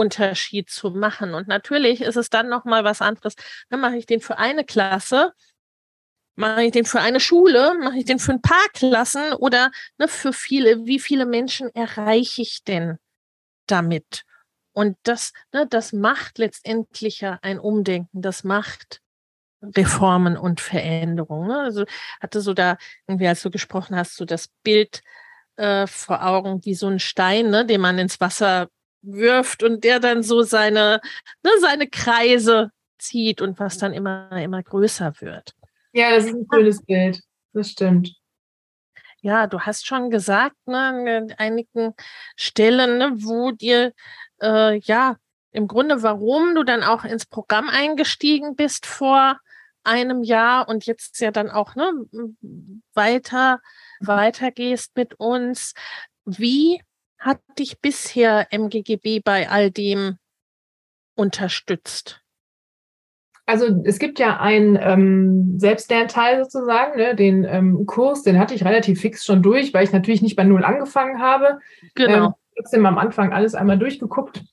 Unterschied 0.00 0.70
zu 0.70 0.90
machen. 0.90 1.34
Und 1.34 1.48
natürlich 1.48 2.00
ist 2.00 2.16
es 2.16 2.30
dann 2.30 2.48
nochmal 2.48 2.84
was 2.84 3.02
anderes. 3.02 3.34
Dann 3.68 3.80
mache 3.80 3.96
ich 3.96 4.06
den 4.06 4.20
für 4.20 4.38
eine 4.38 4.64
Klasse, 4.64 5.32
mache 6.34 6.64
ich 6.64 6.72
den 6.72 6.86
für 6.86 7.00
eine 7.00 7.20
Schule, 7.20 7.74
mache 7.80 7.98
ich 7.98 8.04
den 8.06 8.18
für 8.18 8.32
ein 8.32 8.42
paar 8.42 8.68
Klassen 8.72 9.34
oder 9.34 9.70
ne, 9.98 10.08
für 10.08 10.32
viele, 10.32 10.86
wie 10.86 10.98
viele 10.98 11.26
Menschen 11.26 11.68
erreiche 11.74 12.42
ich 12.42 12.64
denn 12.64 12.98
damit? 13.66 14.24
Und 14.72 14.96
das, 15.02 15.32
ne, 15.52 15.66
das 15.66 15.92
macht 15.92 16.38
letztendlich 16.38 17.20
ja 17.20 17.38
ein 17.42 17.58
Umdenken, 17.58 18.22
das 18.22 18.44
macht 18.44 19.00
Reformen 19.62 20.38
und 20.38 20.60
Veränderungen. 20.60 21.48
Ne? 21.48 21.60
Also 21.60 21.84
hatte 22.20 22.40
so 22.40 22.54
da 22.54 22.78
irgendwie, 23.06 23.28
als 23.28 23.42
du 23.42 23.50
gesprochen 23.50 23.96
hast, 23.96 24.16
so 24.16 24.24
das 24.24 24.48
Bild 24.62 25.02
äh, 25.56 25.86
vor 25.86 26.24
Augen 26.26 26.64
wie 26.64 26.74
so 26.74 26.86
ein 26.88 26.98
Stein, 26.98 27.50
ne, 27.50 27.66
den 27.66 27.80
man 27.80 27.98
ins 27.98 28.20
Wasser 28.20 28.68
wirft 29.02 29.62
und 29.62 29.84
der 29.84 30.00
dann 30.00 30.22
so 30.22 30.42
seine, 30.42 31.00
ne, 31.42 31.50
seine 31.60 31.88
Kreise 31.88 32.70
zieht 32.98 33.40
und 33.40 33.58
was 33.58 33.78
dann 33.78 33.92
immer, 33.92 34.30
immer 34.32 34.62
größer 34.62 35.14
wird. 35.20 35.54
Ja, 35.92 36.10
das 36.10 36.26
ist 36.26 36.34
ein 36.34 36.46
schönes 36.52 36.82
Bild. 36.84 37.20
Das 37.52 37.70
stimmt. 37.70 38.14
Ja, 39.22 39.46
du 39.46 39.60
hast 39.60 39.86
schon 39.86 40.10
gesagt, 40.10 40.56
ne, 40.66 41.28
an 41.28 41.34
einigen 41.36 41.94
Stellen, 42.36 42.98
ne, 42.98 43.12
wo 43.16 43.50
dir 43.50 43.92
äh, 44.40 44.78
ja 44.78 45.16
im 45.52 45.66
Grunde, 45.66 46.02
warum 46.02 46.54
du 46.54 46.62
dann 46.62 46.82
auch 46.82 47.04
ins 47.04 47.26
Programm 47.26 47.68
eingestiegen 47.68 48.54
bist 48.54 48.86
vor 48.86 49.38
einem 49.82 50.22
Jahr 50.22 50.68
und 50.68 50.86
jetzt 50.86 51.20
ja 51.20 51.30
dann 51.30 51.50
auch 51.50 51.74
ne, 51.74 51.92
weiter 52.94 53.60
weitergehst 54.00 54.96
mit 54.96 55.14
uns. 55.14 55.74
Wie 56.24 56.82
hat 57.20 57.40
dich 57.58 57.80
bisher 57.80 58.48
MGGB 58.50 59.20
bei 59.20 59.48
all 59.48 59.70
dem 59.70 60.16
unterstützt? 61.14 62.22
Also 63.46 63.82
es 63.84 63.98
gibt 63.98 64.18
ja 64.18 64.38
einen 64.38 64.78
ähm, 64.80 65.58
Selbstlernteil 65.58 66.44
sozusagen, 66.44 66.96
ne, 66.96 67.16
den 67.16 67.44
ähm, 67.44 67.84
Kurs, 67.84 68.22
den 68.22 68.38
hatte 68.38 68.54
ich 68.54 68.64
relativ 68.64 69.00
fix 69.00 69.24
schon 69.24 69.42
durch, 69.42 69.74
weil 69.74 69.84
ich 69.84 69.92
natürlich 69.92 70.22
nicht 70.22 70.36
bei 70.36 70.44
Null 70.44 70.64
angefangen 70.64 71.20
habe. 71.20 71.58
Genau. 71.94 72.26
Ähm, 72.26 72.32
trotzdem 72.56 72.86
am 72.86 72.96
Anfang 72.96 73.32
alles 73.32 73.54
einmal 73.54 73.78
durchgeguckt. 73.78 74.44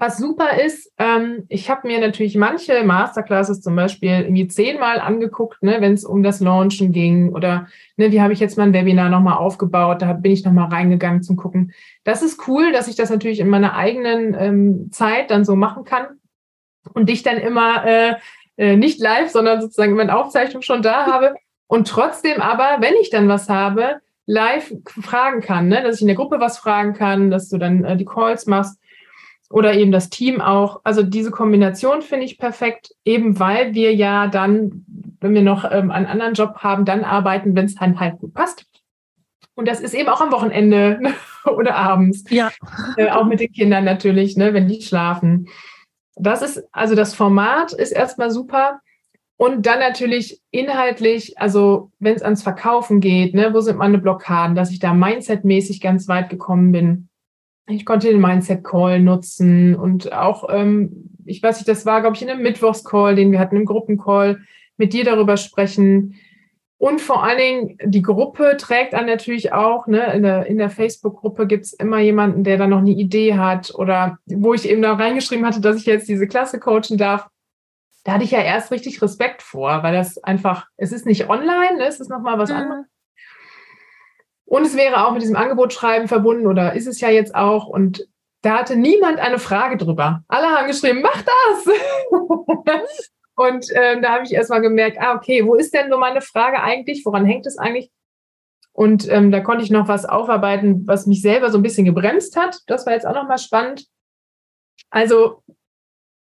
Was 0.00 0.16
super 0.16 0.58
ist, 0.58 0.90
ähm, 0.96 1.44
ich 1.50 1.68
habe 1.68 1.86
mir 1.86 2.00
natürlich 2.00 2.34
manche 2.34 2.82
Masterclasses 2.84 3.60
zum 3.60 3.76
Beispiel 3.76 4.22
irgendwie 4.22 4.48
zehnmal 4.48 4.98
angeguckt, 4.98 5.62
ne, 5.62 5.76
wenn 5.82 5.92
es 5.92 6.06
um 6.06 6.22
das 6.22 6.40
Launchen 6.40 6.90
ging 6.90 7.34
oder 7.34 7.66
ne, 7.98 8.10
wie 8.10 8.22
habe 8.22 8.32
ich 8.32 8.40
jetzt 8.40 8.56
mein 8.56 8.72
Webinar 8.72 9.10
nochmal 9.10 9.36
aufgebaut, 9.36 10.00
da 10.00 10.14
bin 10.14 10.32
ich 10.32 10.42
nochmal 10.42 10.70
reingegangen 10.70 11.22
zum 11.22 11.36
Gucken. 11.36 11.74
Das 12.02 12.22
ist 12.22 12.48
cool, 12.48 12.72
dass 12.72 12.88
ich 12.88 12.96
das 12.96 13.10
natürlich 13.10 13.40
in 13.40 13.50
meiner 13.50 13.74
eigenen 13.74 14.34
ähm, 14.40 14.88
Zeit 14.90 15.30
dann 15.30 15.44
so 15.44 15.54
machen 15.54 15.84
kann 15.84 16.06
und 16.94 17.10
dich 17.10 17.22
dann 17.22 17.36
immer 17.36 17.84
äh, 17.84 18.14
äh, 18.56 18.76
nicht 18.76 19.00
live, 19.00 19.28
sondern 19.28 19.60
sozusagen 19.60 19.98
in 20.00 20.08
Aufzeichnung 20.08 20.62
schon 20.62 20.80
da 20.80 21.04
habe 21.04 21.34
und 21.66 21.86
trotzdem 21.86 22.40
aber, 22.40 22.78
wenn 22.80 22.94
ich 23.02 23.10
dann 23.10 23.28
was 23.28 23.50
habe, 23.50 24.00
live 24.24 24.72
fragen 24.86 25.42
kann, 25.42 25.68
ne? 25.68 25.82
dass 25.82 25.96
ich 25.96 26.00
in 26.00 26.06
der 26.06 26.16
Gruppe 26.16 26.40
was 26.40 26.56
fragen 26.56 26.94
kann, 26.94 27.30
dass 27.30 27.50
du 27.50 27.58
dann 27.58 27.84
äh, 27.84 27.98
die 27.98 28.06
Calls 28.06 28.46
machst 28.46 28.79
oder 29.50 29.74
eben 29.74 29.92
das 29.92 30.08
Team 30.08 30.40
auch. 30.40 30.80
Also 30.84 31.02
diese 31.02 31.30
Kombination 31.30 32.02
finde 32.02 32.24
ich 32.24 32.38
perfekt, 32.38 32.94
eben 33.04 33.38
weil 33.38 33.74
wir 33.74 33.94
ja 33.94 34.28
dann, 34.28 34.86
wenn 35.20 35.34
wir 35.34 35.42
noch 35.42 35.70
ähm, 35.70 35.90
einen 35.90 36.06
anderen 36.06 36.34
Job 36.34 36.58
haben, 36.58 36.84
dann 36.84 37.04
arbeiten, 37.04 37.54
wenn 37.56 37.66
es 37.66 37.74
dann 37.74 37.98
halt 37.98 38.18
gut 38.20 38.32
passt. 38.32 38.64
Und 39.54 39.68
das 39.68 39.80
ist 39.80 39.92
eben 39.92 40.08
auch 40.08 40.20
am 40.20 40.32
Wochenende 40.32 41.00
oder 41.44 41.74
abends. 41.74 42.24
Ja. 42.30 42.50
Äh, 42.96 43.10
auch 43.10 43.26
mit 43.26 43.40
den 43.40 43.52
Kindern 43.52 43.84
natürlich, 43.84 44.36
ne, 44.36 44.54
wenn 44.54 44.68
die 44.68 44.80
schlafen. 44.80 45.48
Das 46.14 46.42
ist, 46.42 46.62
also 46.72 46.94
das 46.94 47.14
Format 47.14 47.72
ist 47.72 47.92
erstmal 47.92 48.30
super. 48.30 48.80
Und 49.36 49.66
dann 49.66 49.80
natürlich 49.80 50.40
inhaltlich, 50.50 51.38
also 51.38 51.90
wenn 51.98 52.14
es 52.14 52.22
ans 52.22 52.42
Verkaufen 52.42 53.00
geht, 53.00 53.34
ne, 53.34 53.52
wo 53.52 53.60
sind 53.60 53.78
meine 53.78 53.98
Blockaden, 53.98 54.54
dass 54.54 54.70
ich 54.70 54.78
da 54.78 54.94
mindsetmäßig 54.94 55.80
ganz 55.80 56.08
weit 56.08 56.30
gekommen 56.30 56.72
bin. 56.72 57.09
Ich 57.68 57.84
konnte 57.84 58.08
den 58.08 58.20
Mindset-Call 58.20 59.00
nutzen 59.00 59.76
und 59.76 60.12
auch, 60.12 60.48
ähm, 60.50 61.10
ich 61.24 61.42
weiß 61.42 61.58
nicht, 61.58 61.68
das 61.68 61.86
war, 61.86 62.00
glaube 62.00 62.16
ich, 62.16 62.22
in 62.22 62.30
einem 62.30 62.42
Mittwochs-Call, 62.42 63.14
den 63.14 63.30
wir 63.30 63.38
hatten, 63.38 63.56
im 63.56 63.64
Gruppencall, 63.64 64.40
mit 64.76 64.92
dir 64.92 65.04
darüber 65.04 65.36
sprechen. 65.36 66.16
Und 66.78 67.02
vor 67.02 67.22
allen 67.22 67.38
Dingen, 67.38 67.78
die 67.84 68.00
Gruppe 68.00 68.56
trägt 68.58 68.94
dann 68.94 69.04
natürlich 69.04 69.52
auch, 69.52 69.86
ne, 69.86 70.14
in 70.14 70.22
der, 70.22 70.46
in 70.46 70.56
der 70.56 70.70
Facebook-Gruppe 70.70 71.46
gibt 71.46 71.66
es 71.66 71.72
immer 71.74 71.98
jemanden, 71.98 72.42
der 72.42 72.56
da 72.56 72.66
noch 72.66 72.78
eine 72.78 72.90
Idee 72.90 73.36
hat 73.36 73.74
oder 73.74 74.18
wo 74.24 74.54
ich 74.54 74.66
eben 74.66 74.80
da 74.80 74.94
reingeschrieben 74.94 75.44
hatte, 75.44 75.60
dass 75.60 75.76
ich 75.76 75.84
jetzt 75.84 76.08
diese 76.08 76.26
Klasse 76.26 76.58
coachen 76.58 76.96
darf. 76.96 77.28
Da 78.04 78.12
hatte 78.12 78.24
ich 78.24 78.30
ja 78.30 78.40
erst 78.40 78.72
richtig 78.72 79.02
Respekt 79.02 79.42
vor, 79.42 79.82
weil 79.82 79.92
das 79.92 80.16
einfach, 80.24 80.68
es 80.78 80.90
ist 80.90 81.04
nicht 81.04 81.28
online, 81.28 81.76
ne, 81.76 81.86
es 81.86 82.00
ist 82.00 82.08
nochmal 82.08 82.38
was 82.38 82.48
mhm. 82.48 82.56
anderes. 82.56 82.86
Und 84.50 84.66
es 84.66 84.76
wäre 84.76 85.06
auch 85.06 85.12
mit 85.12 85.22
diesem 85.22 85.36
Angebotschreiben 85.36 86.08
verbunden 86.08 86.48
oder 86.48 86.72
ist 86.72 86.88
es 86.88 87.00
ja 87.00 87.08
jetzt 87.08 87.36
auch. 87.36 87.68
Und 87.68 88.08
da 88.42 88.58
hatte 88.58 88.74
niemand 88.74 89.20
eine 89.20 89.38
Frage 89.38 89.76
drüber. 89.76 90.24
Alle 90.26 90.48
haben 90.48 90.66
geschrieben, 90.66 91.02
mach 91.02 91.22
das! 91.22 91.76
Und 93.36 93.66
ähm, 93.74 94.02
da 94.02 94.10
habe 94.10 94.24
ich 94.24 94.32
erstmal 94.32 94.60
gemerkt, 94.60 94.98
ah, 95.00 95.14
okay, 95.14 95.46
wo 95.46 95.54
ist 95.54 95.72
denn 95.72 95.88
so 95.88 95.98
meine 95.98 96.20
Frage 96.20 96.60
eigentlich? 96.60 97.06
Woran 97.06 97.24
hängt 97.24 97.46
es 97.46 97.58
eigentlich? 97.58 97.92
Und 98.72 99.08
ähm, 99.08 99.30
da 99.30 99.38
konnte 99.38 99.62
ich 99.62 99.70
noch 99.70 99.86
was 99.86 100.04
aufarbeiten, 100.04 100.84
was 100.84 101.06
mich 101.06 101.22
selber 101.22 101.52
so 101.52 101.58
ein 101.58 101.62
bisschen 101.62 101.84
gebremst 101.84 102.36
hat. 102.36 102.58
Das 102.66 102.86
war 102.86 102.92
jetzt 102.94 103.06
auch 103.06 103.14
nochmal 103.14 103.38
spannend. 103.38 103.86
Also, 104.90 105.44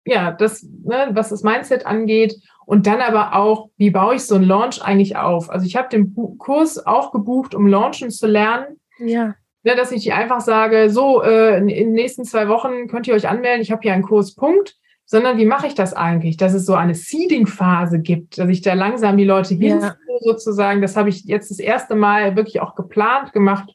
ja, 0.07 0.31
das, 0.31 0.63
ne, 0.63 1.09
was 1.11 1.29
das 1.29 1.43
Mindset 1.43 1.85
angeht. 1.85 2.35
Und 2.65 2.85
dann 2.85 2.99
aber 2.99 3.35
auch, 3.35 3.69
wie 3.77 3.91
baue 3.91 4.15
ich 4.15 4.25
so 4.25 4.35
einen 4.35 4.43
Launch 4.43 4.81
eigentlich 4.81 5.15
auf? 5.15 5.49
Also 5.49 5.65
ich 5.65 5.75
habe 5.75 5.87
den 5.89 6.15
Kurs 6.37 6.85
auch 6.85 7.11
gebucht, 7.11 7.55
um 7.55 7.67
Launchen 7.67 8.11
zu 8.11 8.27
lernen. 8.27 8.79
Ja. 8.99 9.35
Ne, 9.63 9.75
dass 9.75 9.91
ich 9.91 10.13
einfach 10.13 10.41
sage, 10.41 10.89
so, 10.89 11.21
äh, 11.21 11.57
in 11.59 11.67
den 11.67 11.91
nächsten 11.93 12.25
zwei 12.25 12.47
Wochen 12.49 12.87
könnt 12.87 13.07
ihr 13.07 13.13
euch 13.13 13.27
anmelden, 13.27 13.61
ich 13.61 13.71
habe 13.71 13.81
hier 13.83 13.93
einen 13.93 14.03
Kurs, 14.03 14.35
Punkt 14.35 14.75
sondern 15.09 15.37
wie 15.37 15.45
mache 15.45 15.67
ich 15.67 15.73
das 15.73 15.93
eigentlich, 15.93 16.35
dass 16.35 16.53
es 16.53 16.65
so 16.65 16.75
eine 16.75 16.93
Seeding-Phase 16.93 17.99
gibt, 17.99 18.37
dass 18.37 18.49
ich 18.49 18.61
da 18.61 18.73
langsam 18.73 19.15
die 19.15 19.23
Leute 19.23 19.55
hinführe 19.55 19.81
ja. 19.81 20.19
sozusagen. 20.19 20.81
Das 20.81 20.97
habe 20.97 21.07
ich 21.07 21.23
jetzt 21.23 21.49
das 21.49 21.59
erste 21.59 21.95
Mal 21.95 22.35
wirklich 22.35 22.59
auch 22.59 22.75
geplant 22.75 23.31
gemacht 23.31 23.73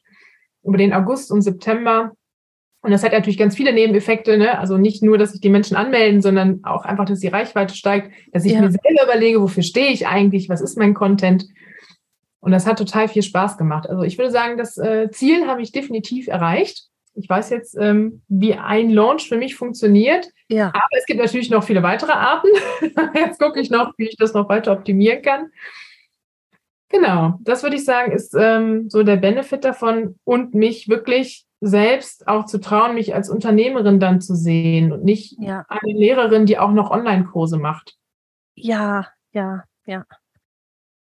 über 0.61 0.77
den 0.77 0.93
August 0.93 1.31
und 1.31 1.41
September. 1.41 2.11
Und 2.83 2.91
das 2.91 3.01
hat 3.01 3.13
natürlich 3.13 3.37
ganz 3.37 3.55
viele 3.55 3.71
Nebeneffekte, 3.71 4.37
ne? 4.37 4.59
Also 4.59 4.77
nicht 4.77 5.01
nur, 5.01 5.17
dass 5.17 5.31
sich 5.31 5.39
die 5.39 5.49
Menschen 5.49 5.77
anmelden, 5.77 6.21
sondern 6.21 6.59
auch 6.65 6.83
einfach, 6.83 7.05
dass 7.05 7.21
die 7.21 7.29
Reichweite 7.29 7.75
steigt, 7.75 8.11
dass 8.33 8.43
ich 8.43 8.51
ja. 8.51 8.59
mir 8.59 8.71
selber 8.71 9.03
überlege, 9.05 9.41
wofür 9.41 9.63
stehe 9.63 9.87
ich 9.87 10.05
eigentlich, 10.05 10.49
was 10.49 10.59
ist 10.59 10.77
mein 10.77 10.93
Content. 10.93 11.45
Und 12.41 12.51
das 12.51 12.67
hat 12.67 12.77
total 12.77 13.07
viel 13.07 13.23
Spaß 13.23 13.57
gemacht. 13.57 13.89
Also 13.89 14.03
ich 14.03 14.17
würde 14.17 14.31
sagen, 14.31 14.57
das 14.57 14.77
äh, 14.77 15.09
Ziel 15.11 15.47
habe 15.47 15.61
ich 15.61 15.71
definitiv 15.71 16.27
erreicht. 16.27 16.89
Ich 17.15 17.29
weiß 17.29 17.51
jetzt, 17.51 17.77
ähm, 17.79 18.21
wie 18.27 18.55
ein 18.55 18.89
Launch 18.89 19.29
für 19.29 19.37
mich 19.37 19.55
funktioniert. 19.55 20.27
Ja. 20.49 20.67
Aber 20.67 20.97
es 20.97 21.05
gibt 21.05 21.21
natürlich 21.21 21.49
noch 21.49 21.63
viele 21.63 21.83
weitere 21.83 22.11
Arten. 22.11 22.49
Jetzt 23.15 23.39
gucke 23.39 23.61
ich 23.61 23.69
noch, 23.69 23.93
wie 23.97 24.09
ich 24.09 24.17
das 24.17 24.33
noch 24.33 24.49
weiter 24.49 24.73
optimieren 24.73 25.21
kann. 25.21 25.51
Genau, 26.89 27.39
das 27.41 27.63
würde 27.63 27.77
ich 27.77 27.85
sagen, 27.85 28.11
ist 28.11 28.35
ähm, 28.37 28.89
so 28.89 29.03
der 29.03 29.15
Benefit 29.15 29.63
davon 29.63 30.19
und 30.25 30.53
mich 30.53 30.89
wirklich 30.89 31.45
selbst 31.65 32.27
auch 32.27 32.45
zu 32.45 32.59
trauen, 32.59 32.95
mich 32.95 33.15
als 33.15 33.29
Unternehmerin 33.29 33.99
dann 33.99 34.21
zu 34.21 34.35
sehen 34.35 34.91
und 34.91 35.03
nicht 35.03 35.37
ja. 35.39 35.65
eine 35.69 35.93
Lehrerin, 35.93 36.45
die 36.45 36.57
auch 36.59 36.71
noch 36.71 36.91
Online-Kurse 36.91 37.57
macht. 37.57 37.95
Ja, 38.55 39.07
ja, 39.31 39.63
ja. 39.85 40.05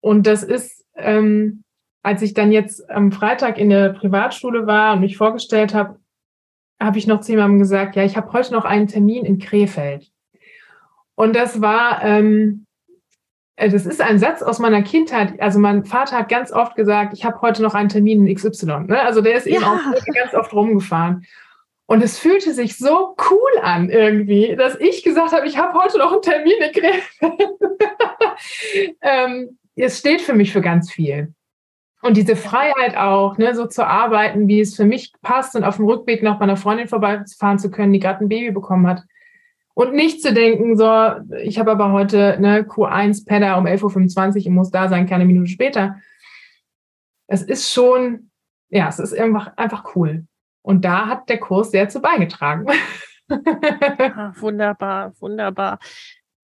Und 0.00 0.26
das 0.26 0.42
ist, 0.42 0.84
ähm, 0.94 1.64
als 2.02 2.22
ich 2.22 2.34
dann 2.34 2.52
jetzt 2.52 2.88
am 2.90 3.10
Freitag 3.10 3.58
in 3.58 3.70
der 3.70 3.90
Privatschule 3.90 4.66
war 4.66 4.94
und 4.94 5.00
mich 5.00 5.16
vorgestellt 5.16 5.74
habe, 5.74 5.98
habe 6.80 6.98
ich 6.98 7.06
noch 7.06 7.20
zu 7.20 7.32
jemandem 7.32 7.58
gesagt, 7.58 7.96
ja, 7.96 8.04
ich 8.04 8.16
habe 8.16 8.32
heute 8.32 8.52
noch 8.52 8.64
einen 8.64 8.86
Termin 8.86 9.24
in 9.24 9.38
Krefeld. 9.38 10.10
Und 11.14 11.34
das 11.34 11.60
war, 11.60 12.02
ähm, 12.04 12.63
äh, 12.63 12.63
das 13.56 13.86
ist 13.86 14.00
ein 14.00 14.18
Satz 14.18 14.42
aus 14.42 14.58
meiner 14.58 14.82
Kindheit. 14.82 15.40
Also 15.40 15.58
mein 15.58 15.84
Vater 15.84 16.18
hat 16.18 16.28
ganz 16.28 16.50
oft 16.50 16.74
gesagt, 16.74 17.12
ich 17.14 17.24
habe 17.24 17.40
heute 17.40 17.62
noch 17.62 17.74
einen 17.74 17.88
Termin 17.88 18.26
in 18.26 18.34
XY. 18.34 18.86
Ne? 18.86 19.00
Also 19.00 19.20
der 19.20 19.36
ist 19.36 19.46
ja. 19.46 19.56
eben 19.56 19.64
auch 19.64 20.14
ganz 20.14 20.34
oft 20.34 20.52
rumgefahren. 20.52 21.24
Und 21.86 22.02
es 22.02 22.18
fühlte 22.18 22.54
sich 22.54 22.78
so 22.78 23.14
cool 23.30 23.60
an 23.62 23.90
irgendwie, 23.90 24.56
dass 24.56 24.74
ich 24.80 25.04
gesagt 25.04 25.32
habe, 25.32 25.46
ich 25.46 25.58
habe 25.58 25.78
heute 25.78 25.98
noch 25.98 26.12
einen 26.12 26.22
Termin 26.22 26.54
in 26.60 26.72
Krefeld. 26.72 27.50
ähm, 29.02 29.58
es 29.76 29.98
steht 29.98 30.22
für 30.22 30.32
mich 30.32 30.52
für 30.52 30.62
ganz 30.62 30.90
viel. 30.90 31.34
Und 32.00 32.16
diese 32.16 32.36
Freiheit 32.36 32.96
auch, 32.96 33.38
ne, 33.38 33.54
so 33.54 33.66
zu 33.66 33.86
arbeiten, 33.86 34.48
wie 34.48 34.60
es 34.60 34.76
für 34.76 34.84
mich 34.84 35.12
passt 35.22 35.56
und 35.56 35.64
auf 35.64 35.76
dem 35.76 35.86
Rückweg 35.86 36.22
noch 36.22 36.38
bei 36.38 36.44
einer 36.44 36.56
Freundin 36.56 36.88
vorbeifahren 36.88 37.58
zu 37.58 37.70
können, 37.70 37.92
die 37.92 37.98
gerade 37.98 38.24
ein 38.24 38.28
Baby 38.28 38.50
bekommen 38.50 38.86
hat. 38.86 39.02
Und 39.74 39.92
nicht 39.92 40.22
zu 40.22 40.32
denken, 40.32 40.76
so, 40.76 40.86
ich 41.36 41.58
habe 41.58 41.72
aber 41.72 41.90
heute 41.90 42.36
ne, 42.40 42.62
Q1 42.62 43.26
Pedder 43.26 43.58
um 43.58 43.66
11.25 43.66 44.28
Uhr, 44.28 44.36
ich 44.36 44.48
muss 44.48 44.70
da 44.70 44.88
sein, 44.88 45.06
keine 45.06 45.24
Minute 45.24 45.50
später. 45.50 45.96
Es 47.26 47.42
ist 47.42 47.72
schon, 47.72 48.30
ja, 48.68 48.88
es 48.88 49.00
ist 49.00 49.18
einfach, 49.18 49.56
einfach 49.56 49.96
cool. 49.96 50.26
Und 50.62 50.84
da 50.84 51.08
hat 51.08 51.28
der 51.28 51.40
Kurs 51.40 51.72
sehr 51.72 51.88
zu 51.88 52.00
beigetragen. 52.00 52.66
Ach, 53.28 54.40
wunderbar, 54.40 55.12
wunderbar. 55.20 55.78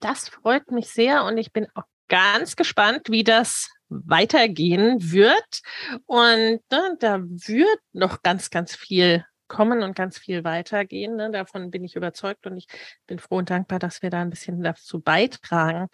Das 0.01 0.29
freut 0.29 0.71
mich 0.73 0.89
sehr 0.89 1.25
und 1.25 1.39
ich 1.39 1.53
bin 1.53 1.69
auch 1.75 1.85
ganz 2.09 2.57
gespannt, 2.57 3.09
wie 3.11 3.23
das 3.23 3.71
weitergehen 3.89 4.99
wird. 5.13 5.61
Und 6.07 6.61
ne, 6.71 6.97
da 6.99 7.21
wird 7.21 7.79
noch 7.93 8.23
ganz, 8.23 8.51
ganz 8.51 8.75
viel 8.75 9.25
kommen 9.51 9.83
und 9.83 9.95
ganz 9.95 10.17
viel 10.17 10.45
weitergehen. 10.45 11.17
Ne? 11.17 11.31
Davon 11.31 11.71
bin 11.71 11.85
ich 11.85 11.97
überzeugt 11.97 12.47
und 12.47 12.57
ich 12.57 12.69
bin 13.07 13.19
froh 13.19 13.39
und 13.39 13.51
dankbar, 13.51 13.81
dass 13.81 14.01
wir 14.01 14.09
da 14.09 14.23
ein 14.23 14.31
bisschen 14.31 14.63
dazu 14.63 15.01
beitragen 15.01 15.89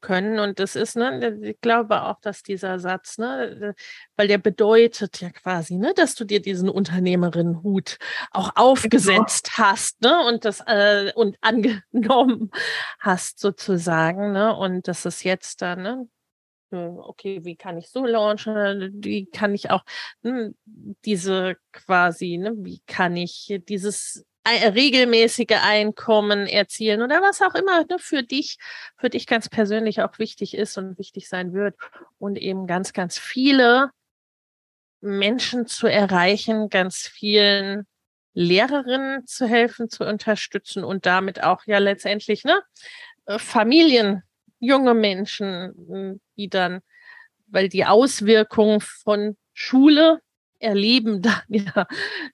können. 0.00 0.38
Und 0.38 0.60
das 0.60 0.76
ist, 0.76 0.96
ne, 0.96 1.38
ich 1.42 1.60
glaube 1.60 2.04
auch, 2.04 2.20
dass 2.20 2.42
dieser 2.42 2.78
Satz, 2.78 3.18
ne, 3.18 3.74
weil 4.16 4.28
der 4.28 4.38
bedeutet 4.38 5.20
ja 5.20 5.30
quasi, 5.30 5.76
ne, 5.76 5.92
dass 5.94 6.14
du 6.14 6.24
dir 6.24 6.40
diesen 6.40 6.68
Unternehmerinnenhut 6.68 7.98
auch 8.30 8.54
genau. 8.54 8.70
aufgesetzt 8.70 9.50
genau. 9.56 9.68
hast, 9.68 10.00
ne, 10.02 10.24
und 10.26 10.44
das 10.44 10.62
äh, 10.66 11.12
und 11.14 11.36
angenommen 11.40 12.50
hast 13.00 13.40
sozusagen, 13.40 14.32
ne, 14.32 14.56
und 14.56 14.88
das 14.88 15.04
ist 15.04 15.24
jetzt 15.24 15.62
dann, 15.62 15.82
ne, 15.82 16.08
okay, 16.72 17.44
wie 17.44 17.56
kann 17.56 17.78
ich 17.78 17.90
so 17.90 18.04
launchen? 18.04 18.92
Wie 19.02 19.26
kann 19.26 19.54
ich 19.54 19.70
auch 19.70 19.84
ne, 20.22 20.54
diese 21.04 21.56
quasi, 21.72 22.38
ne, 22.38 22.52
wie 22.58 22.80
kann 22.86 23.16
ich 23.16 23.60
dieses 23.68 24.24
regelmäßige 24.48 25.58
Einkommen 25.62 26.46
erzielen 26.46 27.02
oder 27.02 27.20
was 27.22 27.42
auch 27.42 27.54
immer 27.54 27.84
ne, 27.84 27.98
für 27.98 28.22
dich, 28.22 28.56
für 28.96 29.10
dich 29.10 29.26
ganz 29.26 29.48
persönlich 29.48 30.02
auch 30.02 30.18
wichtig 30.18 30.54
ist 30.54 30.78
und 30.78 30.98
wichtig 30.98 31.28
sein 31.28 31.52
wird 31.52 31.76
und 32.18 32.36
eben 32.36 32.66
ganz, 32.66 32.92
ganz 32.92 33.18
viele 33.18 33.90
Menschen 35.00 35.66
zu 35.66 35.86
erreichen, 35.86 36.68
ganz 36.68 36.98
vielen 36.98 37.86
Lehrerinnen 38.32 39.26
zu 39.26 39.46
helfen, 39.46 39.88
zu 39.88 40.04
unterstützen 40.04 40.84
und 40.84 41.06
damit 41.06 41.42
auch 41.42 41.66
ja 41.66 41.78
letztendlich 41.78 42.44
ne, 42.44 42.60
äh, 43.26 43.38
Familien, 43.38 44.22
junge 44.60 44.94
Menschen, 44.94 45.74
hm, 45.88 46.20
die 46.36 46.48
dann, 46.48 46.80
weil 47.48 47.68
die 47.68 47.84
Auswirkungen 47.84 48.80
von 48.80 49.36
Schule 49.52 50.20
erleben 50.60 51.22
dann 51.22 51.42
ja 51.48 51.86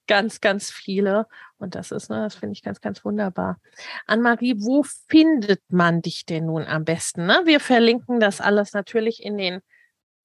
ganz, 0.07 0.41
ganz 0.41 0.71
viele. 0.71 1.27
Und 1.59 1.75
das 1.75 1.91
ist, 1.93 2.11
ne, 2.11 2.17
das 2.17 2.35
finde 2.35 2.53
ich 2.53 2.63
ganz, 2.63 2.81
ganz 2.81 3.05
wunderbar. 3.05 3.59
Anne-Marie, 4.07 4.57
wo 4.59 4.85
findet 5.09 5.63
man 5.69 6.03
dich 6.03 6.27
denn 6.27 6.47
nun 6.47 6.65
am 6.65 6.85
besten? 6.85 7.27
Ne? 7.27 7.43
Wir 7.45 7.61
verlinken 7.61 8.21
das 8.21 8.41
alles 8.41 8.75
natürlich 8.75 9.23
in 9.23 9.39
den 9.39 9.61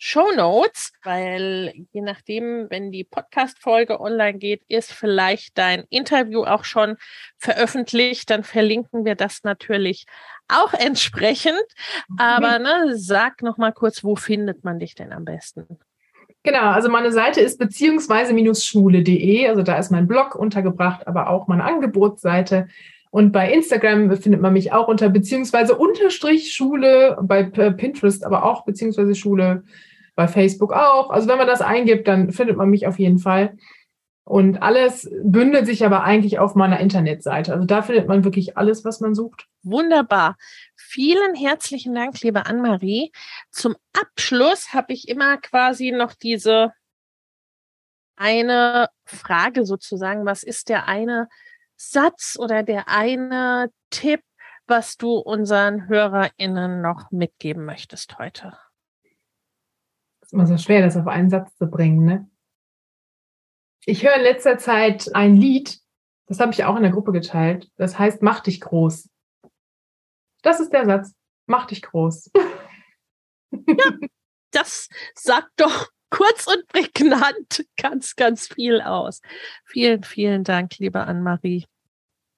Show 0.04 0.32
Notes, 0.32 0.94
weil 1.04 1.86
je 1.92 2.02
nachdem, 2.02 2.66
wenn 2.72 2.92
die 2.92 3.04
Podcast-Folge 3.04 4.02
online 4.02 4.40
geht, 4.40 4.64
ist 4.68 4.92
vielleicht 4.92 5.60
dein 5.60 5.84
Interview 5.92 6.44
auch 6.44 6.64
schon 6.64 6.98
veröffentlicht. 7.38 8.32
Dann 8.32 8.44
verlinken 8.44 9.06
wir 9.06 9.14
das 9.14 9.44
natürlich 9.44 10.08
auch 10.52 10.74
entsprechend. 10.74 11.64
Aber 12.18 12.60
ne, 12.60 12.94
sag 12.96 13.42
noch 13.42 13.58
mal 13.58 13.72
kurz, 13.72 14.04
wo 14.04 14.16
findet 14.16 14.64
man 14.64 14.80
dich 14.80 14.96
denn 14.96 15.12
am 15.12 15.26
besten? 15.26 15.80
Genau, 16.44 16.72
also 16.72 16.90
meine 16.90 17.12
Seite 17.12 17.40
ist 17.42 17.60
beziehungsweise-schule.de, 17.60 19.48
also 19.48 19.62
da 19.62 19.78
ist 19.78 19.92
mein 19.92 20.08
Blog 20.08 20.36
untergebracht, 20.36 21.06
aber 21.08 21.30
auch 21.30 21.48
meine 21.48 21.64
Angebotsseite. 21.64 22.68
Und 23.12 23.32
bei 23.32 23.52
Instagram 23.52 24.16
findet 24.18 24.42
man 24.42 24.54
mich 24.54 24.72
auch 24.72 24.88
unter 24.88 25.10
beziehungsweise 25.10 25.76
unterstrich 25.76 26.54
Schule, 26.54 27.18
bei 27.22 27.44
Pinterest 27.44 28.26
aber 28.26 28.46
auch 28.46 28.66
beziehungsweise 28.66 29.14
Schule, 29.16 29.64
bei 30.16 30.28
Facebook 30.28 30.74
auch. 30.74 31.10
Also 31.10 31.28
wenn 31.28 31.38
man 31.38 31.48
das 31.48 31.62
eingibt, 31.62 32.08
dann 32.08 32.32
findet 32.32 32.58
man 32.58 32.70
mich 32.70 32.88
auf 32.88 33.00
jeden 33.00 33.20
Fall. 33.20 33.58
Und 34.24 34.62
alles 34.62 35.10
bündelt 35.24 35.66
sich 35.66 35.84
aber 35.84 36.04
eigentlich 36.04 36.40
auf 36.40 36.56
meiner 36.56 36.80
Internetseite. 36.80 37.54
Also 37.54 37.66
da 37.66 37.82
findet 37.82 38.08
man 38.08 38.24
wirklich 38.24 38.56
alles, 38.56 38.86
was 38.86 39.00
man 39.00 39.16
sucht. 39.16 39.48
Wunderbar. 39.64 40.38
Vielen 40.76 41.36
herzlichen 41.36 41.96
Dank, 41.96 42.22
liebe 42.22 42.46
Anne-Marie. 42.46 43.12
Zum 43.50 43.76
Abschluss 44.00 44.74
habe 44.74 44.94
ich 44.94 45.08
immer 45.08 45.38
quasi 45.38 45.92
noch 45.92 46.14
diese 46.14 46.72
eine 48.16 48.90
Frage 49.06 49.66
sozusagen. 49.66 50.26
Was 50.26 50.44
ist 50.44 50.70
der 50.70 50.88
eine 50.88 51.28
Satz 51.76 52.38
oder 52.40 52.62
der 52.62 52.88
eine 52.88 53.72
Tipp, 53.90 54.22
was 54.68 54.98
du 54.98 55.18
unseren 55.18 55.88
HörerInnen 55.90 56.82
noch 56.82 57.10
mitgeben 57.12 57.66
möchtest 57.66 58.20
heute? 58.20 58.54
Das 60.20 60.28
ist 60.28 60.34
immer 60.34 60.46
so 60.46 60.58
schwer, 60.58 60.84
das 60.84 60.96
auf 60.96 61.08
einen 61.08 61.32
Satz 61.32 61.56
zu 61.58 61.68
bringen, 61.68 62.06
ne? 62.06 62.31
Ich 63.86 64.04
höre 64.04 64.16
in 64.16 64.22
letzter 64.22 64.58
Zeit 64.58 65.10
ein 65.16 65.36
Lied, 65.36 65.80
das 66.28 66.40
habe 66.40 66.54
ich 66.54 66.64
auch 66.64 66.76
in 66.78 66.84
der 66.84 66.92
Gruppe 66.92 67.12
geteilt. 67.12 67.70
Das 67.78 68.00
heißt, 68.00 68.22
mach 68.22 68.40
dich 68.40 68.62
groß. 68.62 69.10
Das 70.44 70.60
ist 70.60 70.72
der 70.72 70.86
Satz. 70.86 71.14
Mach 71.46 71.66
dich 71.66 71.82
groß. 71.82 72.32
Ja, 73.52 73.92
das 74.52 74.88
sagt 75.14 75.52
doch 75.58 75.90
kurz 76.10 76.48
und 76.48 76.68
prägnant 76.68 77.66
ganz, 77.78 78.16
ganz 78.16 78.48
viel 78.48 78.82
aus. 78.82 79.22
Vielen, 79.66 80.04
vielen 80.04 80.44
Dank, 80.44 80.78
liebe 80.78 81.02
Anne-Marie. 81.02 81.66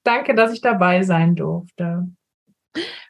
Danke, 0.02 0.34
dass 0.34 0.52
ich 0.52 0.60
dabei 0.60 1.02
sein 1.02 1.36
durfte. 1.36 2.08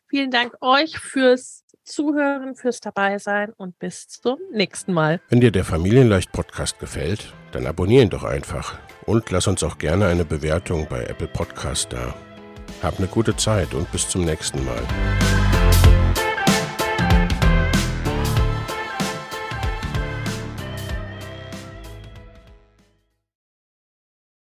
Vielen 0.08 0.30
Dank 0.30 0.54
euch 0.60 0.98
fürs 0.98 1.64
Zuhören, 1.84 2.54
fürs 2.54 2.80
Dabeisein 2.80 3.52
und 3.56 3.78
bis 3.78 4.08
zum 4.08 4.38
nächsten 4.52 4.92
Mal. 4.92 5.20
Wenn 5.28 5.40
dir 5.40 5.50
der 5.50 5.64
Familienleicht 5.64 6.32
Podcast 6.32 6.78
gefällt, 6.78 7.32
dann 7.52 7.66
abonniere 7.66 8.04
ihn 8.04 8.10
doch 8.10 8.24
einfach 8.24 8.78
und 9.06 9.30
lass 9.30 9.46
uns 9.46 9.62
auch 9.62 9.78
gerne 9.78 10.06
eine 10.06 10.24
Bewertung 10.24 10.86
bei 10.88 11.04
Apple 11.04 11.28
Podcast 11.28 11.92
da. 11.92 12.14
Hab 12.82 12.98
eine 12.98 13.08
gute 13.08 13.36
Zeit 13.36 13.74
und 13.74 13.90
bis 13.92 14.08
zum 14.08 14.24
nächsten 14.24 14.64
Mal. 14.64 14.82